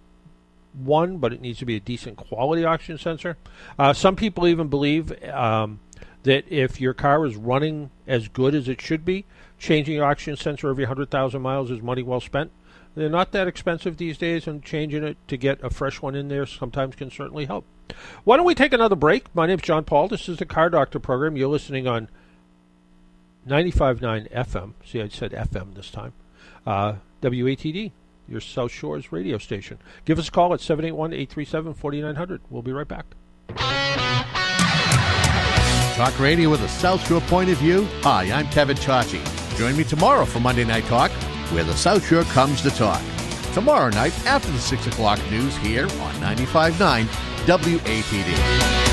one, 0.74 1.16
but 1.18 1.32
it 1.32 1.40
needs 1.40 1.58
to 1.58 1.64
be 1.64 1.76
a 1.76 1.80
decent 1.80 2.16
quality 2.16 2.64
oxygen 2.64 2.98
sensor. 2.98 3.36
Uh, 3.78 3.92
some 3.92 4.16
people 4.16 4.46
even 4.46 4.68
believe 4.68 5.12
um, 5.24 5.80
that 6.22 6.44
if 6.48 6.80
your 6.80 6.94
car 6.94 7.24
is 7.26 7.36
running 7.36 7.90
as 8.06 8.28
good 8.28 8.54
as 8.54 8.68
it 8.68 8.80
should 8.80 9.04
be, 9.04 9.24
changing 9.58 9.96
your 9.96 10.04
oxygen 10.04 10.36
sensor 10.36 10.68
every 10.68 10.84
100,000 10.84 11.40
miles 11.40 11.70
is 11.70 11.82
money 11.82 12.02
well 12.02 12.20
spent. 12.20 12.50
They're 12.94 13.08
not 13.08 13.32
that 13.32 13.46
expensive 13.46 13.96
these 13.96 14.18
days, 14.18 14.46
and 14.46 14.64
changing 14.64 15.04
it 15.04 15.16
to 15.28 15.36
get 15.36 15.62
a 15.62 15.70
fresh 15.70 16.02
one 16.02 16.14
in 16.14 16.28
there 16.28 16.46
sometimes 16.46 16.96
can 16.96 17.10
certainly 17.10 17.44
help. 17.44 17.64
Why 18.24 18.36
don't 18.36 18.46
we 18.46 18.54
take 18.54 18.72
another 18.72 18.96
break? 18.96 19.32
My 19.34 19.46
name's 19.46 19.62
John 19.62 19.84
Paul. 19.84 20.08
This 20.08 20.28
is 20.28 20.38
the 20.38 20.46
Car 20.46 20.68
Doctor 20.68 20.98
program. 20.98 21.36
You're 21.36 21.48
listening 21.48 21.86
on 21.86 22.08
95.9 23.46 24.32
FM. 24.32 24.72
See, 24.84 25.00
I 25.00 25.08
said 25.08 25.32
FM 25.32 25.74
this 25.74 25.90
time. 25.90 26.12
Uh, 26.66 26.96
WATD, 27.22 27.92
your 28.28 28.40
South 28.40 28.72
Shores 28.72 29.12
radio 29.12 29.38
station. 29.38 29.78
Give 30.04 30.18
us 30.18 30.28
a 30.28 30.32
call 30.32 30.52
at 30.52 30.60
781 30.60 31.12
837 31.12 31.74
4900. 31.74 32.40
We'll 32.50 32.62
be 32.62 32.72
right 32.72 32.88
back. 32.88 34.07
Talk 35.98 36.20
radio 36.20 36.48
with 36.48 36.62
a 36.62 36.68
South 36.68 37.04
Shore 37.08 37.20
point 37.22 37.50
of 37.50 37.58
view. 37.58 37.84
Hi, 38.02 38.30
I'm 38.30 38.46
Kevin 38.50 38.76
Chachi. 38.76 39.20
Join 39.58 39.76
me 39.76 39.82
tomorrow 39.82 40.24
for 40.24 40.38
Monday 40.38 40.62
Night 40.62 40.84
Talk, 40.84 41.10
where 41.50 41.64
the 41.64 41.74
South 41.74 42.06
Shore 42.06 42.22
comes 42.22 42.62
to 42.62 42.70
talk. 42.70 43.02
Tomorrow 43.52 43.88
night 43.90 44.14
after 44.24 44.48
the 44.52 44.60
6 44.60 44.86
o'clock 44.86 45.18
news 45.28 45.56
here 45.56 45.86
on 45.86 46.14
95.9 46.20 47.08
WATD. 47.46 48.87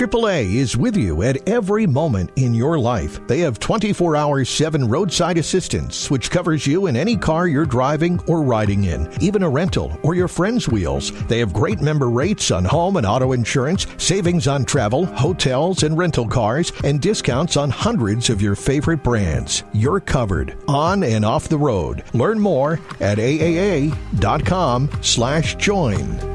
AAA 0.00 0.54
is 0.54 0.78
with 0.78 0.96
you 0.96 1.22
at 1.24 1.46
every 1.46 1.86
moment 1.86 2.30
in 2.36 2.54
your 2.54 2.78
life. 2.78 3.20
They 3.26 3.40
have 3.40 3.58
24 3.58 4.16
hour 4.16 4.46
7 4.46 4.88
roadside 4.88 5.36
assistance, 5.36 6.10
which 6.10 6.30
covers 6.30 6.66
you 6.66 6.86
in 6.86 6.96
any 6.96 7.18
car 7.18 7.46
you're 7.46 7.66
driving 7.66 8.18
or 8.26 8.42
riding 8.42 8.84
in, 8.84 9.12
even 9.20 9.42
a 9.42 9.50
rental 9.50 10.00
or 10.02 10.14
your 10.14 10.26
friend's 10.26 10.66
wheels. 10.66 11.10
They 11.26 11.38
have 11.40 11.52
great 11.52 11.82
member 11.82 12.08
rates 12.08 12.50
on 12.50 12.64
home 12.64 12.96
and 12.96 13.04
auto 13.04 13.32
insurance, 13.32 13.86
savings 13.98 14.48
on 14.48 14.64
travel, 14.64 15.04
hotels, 15.04 15.82
and 15.82 15.98
rental 15.98 16.26
cars, 16.26 16.72
and 16.82 17.02
discounts 17.02 17.58
on 17.58 17.68
hundreds 17.68 18.30
of 18.30 18.40
your 18.40 18.54
favorite 18.56 19.02
brands. 19.02 19.64
You're 19.74 20.00
covered 20.00 20.56
on 20.66 21.04
and 21.04 21.26
off 21.26 21.50
the 21.50 21.58
road. 21.58 22.04
Learn 22.14 22.40
more 22.40 22.80
at 23.00 23.18
aaa.com 23.18 24.88
slash 25.02 25.56
join. 25.56 26.29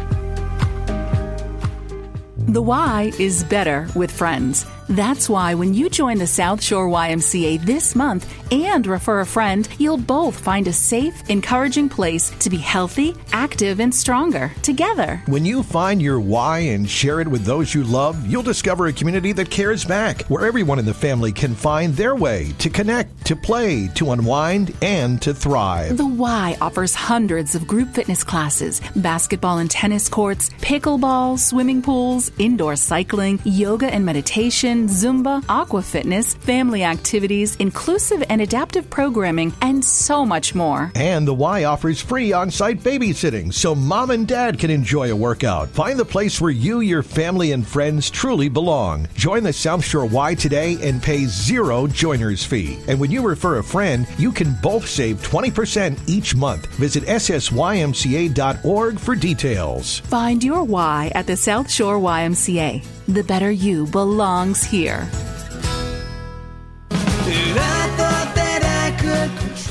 The 2.47 2.61
why 2.61 3.11
is 3.17 3.43
better 3.43 3.87
with 3.95 4.11
friends. 4.11 4.67
That's 4.89 5.27
why 5.27 5.55
when 5.55 5.73
you 5.73 5.89
join 5.89 6.19
the 6.19 6.27
South 6.27 6.61
Shore 6.61 6.87
YMCA 6.87 7.65
this 7.65 7.95
month 7.95 8.31
and 8.51 8.85
refer 8.85 9.21
a 9.21 9.25
friend, 9.25 9.67
you'll 9.79 9.97
both 9.97 10.39
find 10.39 10.67
a 10.67 10.73
safe, 10.73 11.27
encouraging 11.29 11.89
place 11.89 12.29
to 12.39 12.49
be 12.51 12.57
healthy, 12.57 13.15
active, 13.31 13.79
and 13.79 13.93
stronger 13.93 14.51
together. 14.61 15.21
When 15.25 15.43
you 15.43 15.63
find 15.63 16.01
your 16.01 16.19
why 16.19 16.59
and 16.59 16.87
share 16.87 17.19
it 17.19 17.27
with 17.27 17.45
those 17.45 17.73
you 17.73 17.83
love, 17.83 18.27
you'll 18.27 18.43
discover 18.43 18.85
a 18.85 18.93
community 18.93 19.31
that 19.33 19.49
cares 19.49 19.83
back, 19.83 20.21
where 20.27 20.45
everyone 20.45 20.77
in 20.77 20.85
the 20.85 20.93
family 20.93 21.31
can 21.31 21.55
find 21.55 21.95
their 21.95 22.15
way 22.15 22.53
to 22.59 22.69
connect, 22.69 23.25
to 23.25 23.35
play, 23.35 23.87
to 23.95 24.11
unwind, 24.11 24.75
and 24.83 25.19
to 25.23 25.33
thrive. 25.33 25.97
The 25.97 26.05
Y 26.05 26.57
offers 26.61 26.93
hundreds 26.93 27.55
of 27.55 27.65
group 27.65 27.89
fitness 27.95 28.23
classes, 28.23 28.81
basketball 28.95 29.57
and 29.57 29.71
tennis 29.71 30.07
courts, 30.09 30.49
pickleball, 30.61 31.39
swimming 31.39 31.81
pools, 31.81 32.31
indoor 32.37 32.75
cycling, 32.75 33.39
yoga 33.43 33.87
and 33.87 34.05
meditation, 34.05 34.74
Zumba, 34.83 35.43
aqua 35.49 35.81
fitness, 35.81 36.33
family 36.35 36.83
activities, 36.83 37.55
inclusive 37.55 38.23
and 38.29 38.41
adaptive 38.41 38.89
programming, 38.89 39.53
and 39.61 39.83
so 39.83 40.25
much 40.25 40.53
more. 40.53 40.91
And 40.95 41.27
the 41.27 41.33
Y 41.33 41.63
offers 41.63 42.01
free 42.01 42.33
on 42.33 42.51
site 42.51 42.81
babysitting 42.81 43.53
so 43.53 43.73
mom 43.73 44.11
and 44.11 44.27
dad 44.27 44.59
can 44.59 44.69
enjoy 44.69 45.11
a 45.11 45.15
workout. 45.15 45.69
Find 45.69 45.97
the 45.97 46.05
place 46.05 46.39
where 46.41 46.51
you, 46.51 46.81
your 46.81 47.03
family, 47.03 47.53
and 47.53 47.65
friends 47.65 48.09
truly 48.09 48.49
belong. 48.49 49.07
Join 49.15 49.43
the 49.43 49.53
South 49.53 49.83
Shore 49.83 50.05
Y 50.05 50.35
today 50.35 50.77
and 50.81 51.01
pay 51.01 51.25
zero 51.25 51.87
joiner's 51.87 52.43
fee. 52.43 52.77
And 52.87 52.99
when 52.99 53.11
you 53.11 53.21
refer 53.21 53.57
a 53.57 53.63
friend, 53.63 54.07
you 54.17 54.31
can 54.31 54.55
both 54.61 54.87
save 54.87 55.21
20% 55.21 55.97
each 56.07 56.35
month. 56.35 56.67
Visit 56.75 57.03
ssymca.org 57.05 58.99
for 58.99 59.15
details. 59.15 59.99
Find 59.99 60.43
your 60.43 60.63
Y 60.63 61.11
at 61.15 61.27
the 61.27 61.37
South 61.37 61.71
Shore 61.71 61.97
YMCA. 61.97 62.94
The 63.07 63.23
better 63.23 63.51
you 63.51 63.85
belongs 63.87 64.63
here. 64.63 65.07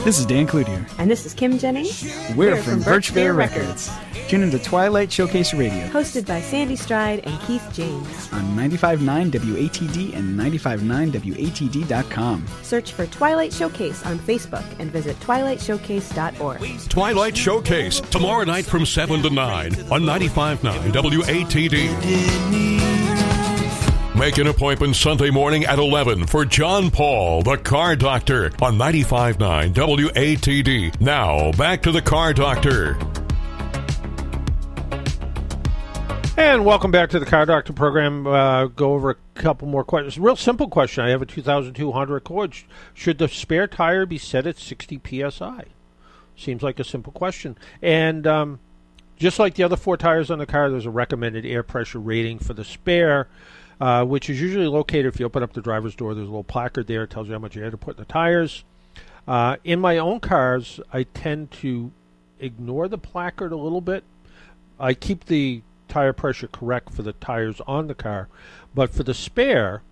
This 0.04 0.18
is 0.18 0.26
Dan 0.26 0.46
Cloutier. 0.46 0.86
And 0.98 1.10
this 1.10 1.24
is 1.24 1.32
Kim 1.32 1.56
Jennings. 1.58 2.02
We're, 2.36 2.50
We're 2.50 2.56
from, 2.56 2.74
from 2.74 2.82
Birch 2.82 3.08
Birch 3.08 3.14
Bear 3.14 3.32
Bear 3.32 3.48
Records. 3.48 3.90
Tune 4.28 4.42
into 4.42 4.58
Twilight 4.58 5.10
Showcase 5.10 5.54
Radio 5.54 5.86
Hosted 5.88 6.26
by 6.26 6.42
Sandy 6.42 6.76
Stride 6.76 7.20
and 7.24 7.40
Keith 7.42 7.66
James. 7.72 8.30
on 8.32 8.42
95.9 8.56 9.30
WATD 9.30 10.14
and 10.14 10.38
95.9WATD.com. 10.38 12.46
Search 12.62 12.92
for 12.92 13.06
Twilight 13.06 13.52
Showcase 13.52 14.04
on 14.04 14.18
Facebook 14.18 14.64
and 14.78 14.90
visit 14.90 15.18
twilightshowcase.org. 15.20 16.88
Twilight 16.88 17.36
Showcase, 17.36 18.00
tomorrow 18.00 18.44
night 18.44 18.66
from 18.66 18.84
7 18.86 19.22
to 19.22 19.30
9 19.30 19.72
on 19.90 20.02
95.9 20.02 20.92
WATD. 20.92 22.93
Make 24.16 24.38
an 24.38 24.46
appointment 24.46 24.94
Sunday 24.94 25.30
morning 25.30 25.64
at 25.64 25.80
11 25.80 26.28
for 26.28 26.44
John 26.44 26.88
Paul, 26.88 27.42
the 27.42 27.56
Car 27.56 27.96
Doctor, 27.96 28.52
on 28.62 28.78
95.9 28.78 29.74
WATD. 29.74 31.00
Now, 31.00 31.50
back 31.52 31.82
to 31.82 31.90
the 31.90 32.00
Car 32.00 32.32
Doctor. 32.32 32.96
And 36.36 36.64
welcome 36.64 36.92
back 36.92 37.10
to 37.10 37.18
the 37.18 37.26
Car 37.26 37.44
Doctor 37.44 37.72
program. 37.72 38.24
Uh, 38.24 38.66
go 38.66 38.92
over 38.92 39.10
a 39.10 39.16
couple 39.34 39.66
more 39.66 39.82
questions. 39.82 40.16
Real 40.16 40.36
simple 40.36 40.68
question. 40.68 41.02
I 41.02 41.08
have 41.08 41.20
a 41.20 41.26
2002 41.26 41.90
Honda 41.90 42.14
Accord. 42.14 42.54
Should 42.94 43.18
the 43.18 43.26
spare 43.26 43.66
tire 43.66 44.06
be 44.06 44.18
set 44.18 44.46
at 44.46 44.58
60 44.58 45.00
psi? 45.04 45.64
Seems 46.36 46.62
like 46.62 46.78
a 46.78 46.84
simple 46.84 47.12
question. 47.12 47.58
And 47.82 48.28
um, 48.28 48.60
just 49.16 49.40
like 49.40 49.54
the 49.54 49.64
other 49.64 49.76
four 49.76 49.96
tires 49.96 50.30
on 50.30 50.38
the 50.38 50.46
car, 50.46 50.70
there's 50.70 50.86
a 50.86 50.90
recommended 50.90 51.44
air 51.44 51.64
pressure 51.64 51.98
rating 51.98 52.38
for 52.38 52.54
the 52.54 52.64
spare, 52.64 53.26
uh, 53.80 54.04
which 54.04 54.30
is 54.30 54.40
usually 54.40 54.66
located 54.66 55.06
if 55.06 55.20
you 55.20 55.26
open 55.26 55.42
up 55.42 55.52
the 55.52 55.60
driver's 55.60 55.94
door. 55.94 56.14
There's 56.14 56.28
a 56.28 56.30
little 56.30 56.44
placard 56.44 56.86
there. 56.86 57.04
It 57.04 57.10
tells 57.10 57.26
you 57.28 57.32
how 57.32 57.38
much 57.38 57.56
air 57.56 57.70
to 57.70 57.76
put 57.76 57.96
in 57.96 58.02
the 58.02 58.06
tires. 58.06 58.64
Uh, 59.26 59.56
in 59.64 59.80
my 59.80 59.98
own 59.98 60.20
cars, 60.20 60.80
I 60.92 61.04
tend 61.04 61.50
to 61.52 61.90
ignore 62.38 62.88
the 62.88 62.98
placard 62.98 63.52
a 63.52 63.56
little 63.56 63.80
bit. 63.80 64.04
I 64.78 64.94
keep 64.94 65.26
the 65.26 65.62
tire 65.88 66.12
pressure 66.12 66.48
correct 66.48 66.92
for 66.92 67.02
the 67.02 67.12
tires 67.14 67.60
on 67.66 67.86
the 67.86 67.94
car, 67.94 68.28
but 68.74 68.92
for 68.92 69.02
the 69.02 69.14
spare, 69.14 69.82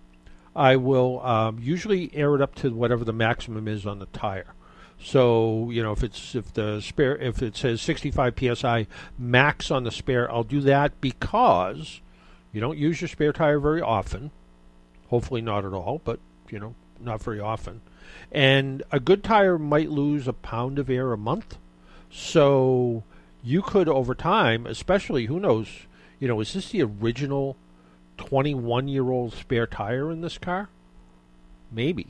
I 0.55 0.75
will 0.75 1.21
um, 1.21 1.59
usually 1.61 2.11
air 2.13 2.35
it 2.35 2.41
up 2.41 2.55
to 2.55 2.73
whatever 2.73 3.03
the 3.03 3.13
maximum 3.13 3.67
is 3.67 3.85
on 3.85 3.99
the 3.99 4.05
tire. 4.07 4.53
So 5.01 5.69
you 5.71 5.83
know 5.83 5.91
if 5.91 6.03
it's 6.03 6.35
if 6.35 6.53
the 6.53 6.79
spare 6.79 7.17
if 7.17 7.41
it 7.41 7.57
says 7.57 7.81
65 7.81 8.35
psi 8.55 8.87
max 9.17 9.69
on 9.71 9.83
the 9.83 9.91
spare, 9.91 10.31
I'll 10.31 10.43
do 10.43 10.61
that 10.61 10.99
because 11.01 11.99
you 12.53 12.61
don't 12.61 12.77
use 12.77 13.01
your 13.01 13.09
spare 13.09 13.33
tire 13.33 13.59
very 13.59 13.81
often. 13.81 14.31
Hopefully 15.07 15.41
not 15.41 15.65
at 15.65 15.73
all, 15.73 16.01
but 16.03 16.19
you 16.49 16.59
know 16.59 16.75
not 16.99 17.21
very 17.21 17.39
often. 17.39 17.81
And 18.31 18.83
a 18.91 18.99
good 18.99 19.23
tire 19.23 19.57
might 19.57 19.89
lose 19.89 20.27
a 20.27 20.33
pound 20.33 20.79
of 20.79 20.89
air 20.89 21.11
a 21.11 21.17
month. 21.17 21.57
So 22.09 23.03
you 23.43 23.61
could, 23.61 23.89
over 23.89 24.15
time, 24.15 24.65
especially, 24.65 25.25
who 25.25 25.39
knows, 25.39 25.67
you 26.19 26.27
know, 26.27 26.39
is 26.39 26.53
this 26.53 26.69
the 26.69 26.83
original 26.83 27.57
21 28.17 28.87
year 28.87 29.09
old 29.09 29.33
spare 29.33 29.67
tire 29.67 30.11
in 30.11 30.21
this 30.21 30.37
car? 30.37 30.69
Maybe. 31.71 32.07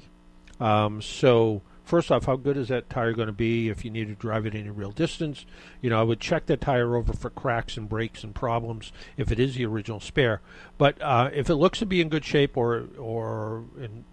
Um, 0.60 1.02
so 1.02 1.62
first 1.84 2.12
off, 2.12 2.26
how 2.26 2.36
good 2.36 2.58
is 2.58 2.70
that 2.70 2.90
tire 2.90 3.14
going 3.14 3.28
to 3.28 3.34
be 3.34 3.70
if 3.70 3.84
you 3.84 3.92
need 3.92 4.08
to 4.08 4.16
drive 4.16 4.46
it 4.46 4.56
any 4.56 4.70
real 4.70 4.92
distance? 4.92 5.46
You 5.82 5.90
know, 5.90 6.00
I 6.00 6.04
would 6.04 6.20
check 6.20 6.46
that 6.48 6.62
tire 6.62 6.96
over 6.96 7.14
for 7.14 7.30
cracks 7.30 7.78
and 7.78 7.88
breaks 7.90 8.24
and 8.24 8.34
problems 8.34 8.92
if 9.18 9.32
it 9.32 9.40
is 9.40 9.56
the 9.56 9.66
original 9.66 10.00
spare. 10.00 10.42
But 10.78 11.02
uh, 11.02 11.30
if 11.34 11.50
it 11.50 11.56
looks 11.56 11.80
to 11.80 11.86
be 11.86 12.02
in 12.02 12.10
good 12.10 12.26
shape, 12.26 12.58
or 12.58 12.86
or 12.98 13.66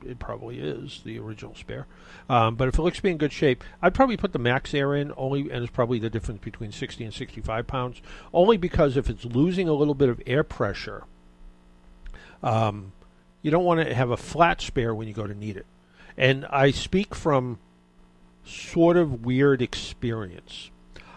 it 0.04 0.18
probably 0.18 0.58
is 0.58 1.02
the 1.04 1.18
original 1.18 1.54
spare, 1.54 1.86
um, 2.28 2.56
but 2.56 2.68
if 2.68 2.78
it 2.78 2.82
looks 2.82 2.98
to 2.98 3.02
be 3.02 3.10
in 3.10 3.18
good 3.18 3.32
shape, 3.32 3.64
I'd 3.80 3.94
probably 3.94 4.16
put 4.16 4.32
the 4.32 4.38
max 4.38 4.74
air 4.74 4.94
in 4.94 5.12
only, 5.16 5.50
and 5.50 5.62
it's 5.62 5.72
probably 5.72 5.98
the 5.98 6.10
difference 6.10 6.42
between 6.42 6.72
60 6.72 7.04
and 7.04 7.14
65 7.14 7.66
pounds, 7.66 8.02
only 8.32 8.56
because 8.56 8.96
if 8.96 9.08
it's 9.08 9.24
losing 9.24 9.68
a 9.68 9.74
little 9.74 9.94
bit 9.94 10.08
of 10.08 10.20
air 10.26 10.44
pressure. 10.44 11.04
Um, 12.42 12.92
you 13.42 13.50
don't 13.50 13.64
want 13.64 13.86
to 13.86 13.94
have 13.94 14.10
a 14.10 14.16
flat 14.16 14.60
spare 14.60 14.94
when 14.94 15.08
you 15.08 15.14
go 15.14 15.26
to 15.26 15.34
need 15.34 15.56
it. 15.56 15.66
And 16.20 16.44
I 16.50 16.70
speak 16.70 17.14
from 17.14 17.58
sort 18.44 18.98
of 18.98 19.24
weird 19.24 19.62
experience. 19.62 20.70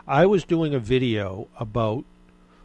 I 0.08 0.26
was 0.26 0.46
doing 0.46 0.74
a 0.74 0.80
video 0.80 1.50
about 1.60 2.06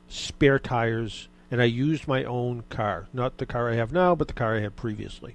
spare 0.09 0.61
tires, 0.61 1.27
and 1.51 1.61
I 1.61 1.65
used 1.65 2.07
my 2.07 2.23
own 2.23 2.63
car, 2.71 3.09
not 3.13 3.39
the 3.39 3.47
car 3.47 3.69
I 3.69 3.75
have 3.75 3.93
now, 3.93 4.15
but 4.15 4.29
the 4.29 4.35
car 4.35 4.55
I 4.55 4.61
had 4.61 4.77
previously. 4.77 5.35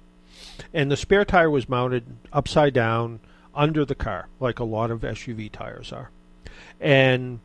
And 0.72 0.90
the 0.90 0.96
spare 0.96 1.26
tire 1.26 1.50
was 1.50 1.68
mounted 1.68 2.04
upside 2.32 2.72
down 2.72 3.20
under 3.54 3.84
the 3.84 3.94
car, 3.94 4.28
like 4.40 4.58
a 4.58 4.64
lot 4.64 4.90
of 4.90 5.02
SUV 5.02 5.52
tires 5.52 5.92
are. 5.92 6.08
And 6.80 7.40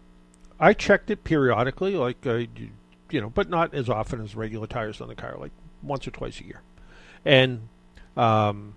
I 0.58 0.72
checked 0.72 1.12
it 1.12 1.26
periodically, 1.26 1.98
like 1.98 2.26
I, 2.26 2.48
you 3.12 3.20
know, 3.20 3.30
but 3.30 3.50
not 3.50 3.74
as 3.74 3.90
often 3.90 4.24
as 4.24 4.38
regular 4.38 4.68
tires 4.68 5.02
on 5.02 5.10
the 5.10 5.16
car, 5.16 5.36
like 5.38 5.52
once 5.84 6.08
or 6.08 6.12
twice 6.12 6.40
a 6.40 6.46
year. 6.46 6.62
And 7.26 7.68
um, 8.16 8.76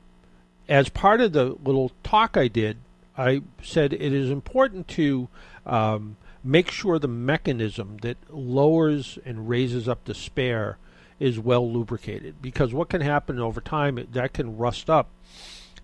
as 0.68 0.88
part 0.88 1.20
of 1.20 1.32
the 1.32 1.56
little 1.64 1.92
talk 2.02 2.36
I 2.36 2.48
did, 2.48 2.78
I 3.16 3.42
said 3.62 3.92
it 3.92 4.12
is 4.12 4.30
important 4.30 4.88
to 4.88 5.28
um, 5.66 6.16
make 6.42 6.70
sure 6.70 6.98
the 6.98 7.08
mechanism 7.08 7.98
that 8.02 8.16
lowers 8.30 9.18
and 9.24 9.48
raises 9.48 9.88
up 9.88 10.04
the 10.04 10.14
spare 10.14 10.78
is 11.20 11.38
well 11.38 11.70
lubricated. 11.70 12.40
Because 12.40 12.72
what 12.72 12.88
can 12.88 13.00
happen 13.00 13.38
over 13.38 13.60
time 13.60 14.06
that 14.12 14.32
can 14.32 14.56
rust 14.56 14.88
up 14.88 15.08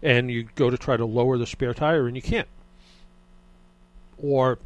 and 0.03 0.31
you 0.31 0.49
go 0.55 0.71
to 0.71 0.79
try 0.79 0.97
to 0.97 1.05
lower 1.05 1.39
the 1.39 1.47
spare 1.47 1.75
tire 1.75 2.07
and 2.07 2.17
you 2.17 2.23
can't. 2.23 2.49
Or 4.17 4.59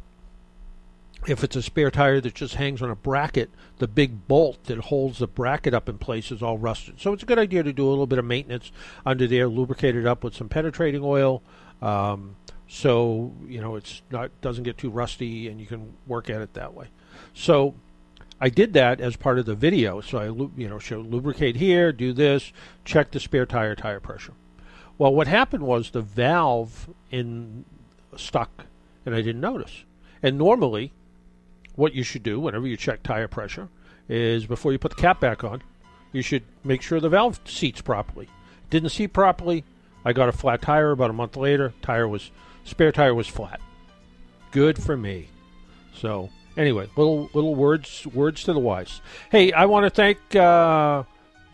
if 1.27 1.43
it's 1.43 1.55
a 1.55 1.61
spare 1.61 1.91
tire 1.91 2.19
that 2.21 2.33
just 2.33 2.55
hangs 2.55 2.81
on 2.81 2.89
a 2.89 2.95
bracket, 2.95 3.49
the 3.77 3.87
big 3.87 4.27
bolt 4.27 4.63
that 4.65 4.77
holds 4.77 5.19
the 5.19 5.27
bracket 5.27 5.73
up 5.73 5.87
in 5.87 5.97
place 5.97 6.31
is 6.31 6.43
all 6.43 6.57
rusted. 6.57 6.99
So 6.99 7.13
it's 7.13 7.23
a 7.23 7.25
good 7.25 7.39
idea 7.39 7.63
to 7.63 7.73
do 7.73 7.87
a 7.87 7.89
little 7.89 8.07
bit 8.07 8.19
of 8.19 8.25
maintenance 8.25 8.71
under 9.05 9.27
there, 9.27 9.47
lubricate 9.47 9.95
it 9.95 10.05
up 10.05 10.23
with 10.23 10.35
some 10.35 10.49
penetrating 10.49 11.01
oil, 11.03 11.41
um, 11.81 12.35
so 12.67 13.33
you 13.47 13.61
know 13.61 13.75
it's 13.75 14.01
not 14.09 14.31
doesn't 14.41 14.63
get 14.63 14.77
too 14.77 14.89
rusty, 14.89 15.47
and 15.47 15.59
you 15.59 15.67
can 15.67 15.93
work 16.07 16.29
at 16.29 16.41
it 16.41 16.53
that 16.53 16.73
way. 16.73 16.87
So 17.33 17.75
I 18.41 18.49
did 18.49 18.73
that 18.73 18.99
as 18.99 19.15
part 19.15 19.37
of 19.37 19.45
the 19.45 19.55
video. 19.55 20.01
So 20.01 20.17
I 20.17 20.25
you 20.25 20.69
know 20.69 20.79
show 20.79 20.99
lubricate 21.01 21.57
here, 21.57 21.91
do 21.91 22.13
this, 22.13 22.51
check 22.83 23.11
the 23.11 23.19
spare 23.19 23.45
tire 23.45 23.75
tire 23.75 23.99
pressure. 23.99 24.33
Well, 24.97 25.13
what 25.13 25.27
happened 25.27 25.63
was 25.63 25.91
the 25.91 26.01
valve 26.01 26.89
in 27.11 27.65
stuck, 28.15 28.65
and 29.05 29.13
I 29.13 29.21
didn't 29.21 29.41
notice. 29.41 29.83
And 30.21 30.37
normally 30.37 30.93
what 31.75 31.93
you 31.93 32.03
should 32.03 32.23
do 32.23 32.39
whenever 32.39 32.67
you 32.67 32.77
check 32.77 33.03
tire 33.03 33.27
pressure 33.27 33.69
is 34.09 34.45
before 34.45 34.71
you 34.71 34.79
put 34.79 34.95
the 34.95 35.01
cap 35.01 35.19
back 35.19 35.43
on, 35.43 35.61
you 36.11 36.21
should 36.21 36.43
make 36.63 36.81
sure 36.81 36.99
the 36.99 37.09
valve 37.09 37.39
seats 37.45 37.81
properly. 37.81 38.27
Didn't 38.69 38.89
seat 38.89 39.13
properly. 39.13 39.63
I 40.05 40.13
got 40.13 40.29
a 40.29 40.33
flat 40.33 40.61
tire 40.61 40.91
about 40.91 41.09
a 41.09 41.13
month 41.13 41.37
later. 41.37 41.73
Tire 41.81 42.07
was 42.07 42.31
spare 42.63 42.91
tire 42.91 43.15
was 43.15 43.27
flat. 43.27 43.61
Good 44.51 44.81
for 44.81 44.97
me. 44.97 45.29
So 45.95 46.29
anyway, 46.57 46.89
little 46.95 47.29
little 47.33 47.55
words 47.55 48.05
words 48.07 48.43
to 48.43 48.53
the 48.53 48.59
wise. 48.59 49.01
Hey, 49.31 49.51
I 49.51 49.65
want 49.65 49.85
to 49.85 49.89
thank 49.89 50.35
uh, 50.35 51.03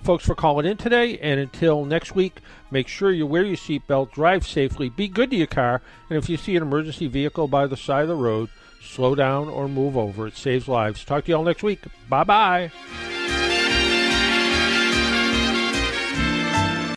folks 0.04 0.26
for 0.26 0.36
calling 0.36 0.66
in 0.66 0.78
today. 0.78 1.18
And 1.20 1.40
until 1.40 1.86
next 1.86 2.16
week, 2.16 2.40
make 2.72 2.88
sure 2.88 3.12
you 3.12 3.26
wear 3.26 3.44
your 3.44 3.58
seatbelt, 3.58 4.12
drive 4.12 4.46
safely, 4.48 4.90
be 4.90 5.08
good 5.08 5.30
to 5.32 5.36
your 5.36 5.48
car, 5.48 5.82
and 6.10 6.18
if 6.18 6.30
you 6.30 6.38
see 6.38 6.56
an 6.56 6.64
emergency 6.64 7.08
vehicle 7.08 7.48
by 7.48 7.68
the 7.68 7.78
side 7.78 8.04
of 8.04 8.08
the 8.10 8.16
road, 8.16 8.50
slow 8.82 9.16
down 9.16 9.50
or 9.50 9.68
move 9.68 9.98
over. 9.98 10.28
It 10.28 10.38
saves 10.38 10.68
lives. 10.68 11.04
Talk 11.04 11.26
to 11.26 11.32
you 11.32 11.38
all 11.38 11.44
next 11.44 11.64
week. 11.64 11.82
Bye 12.08 12.24
bye. 12.24 12.72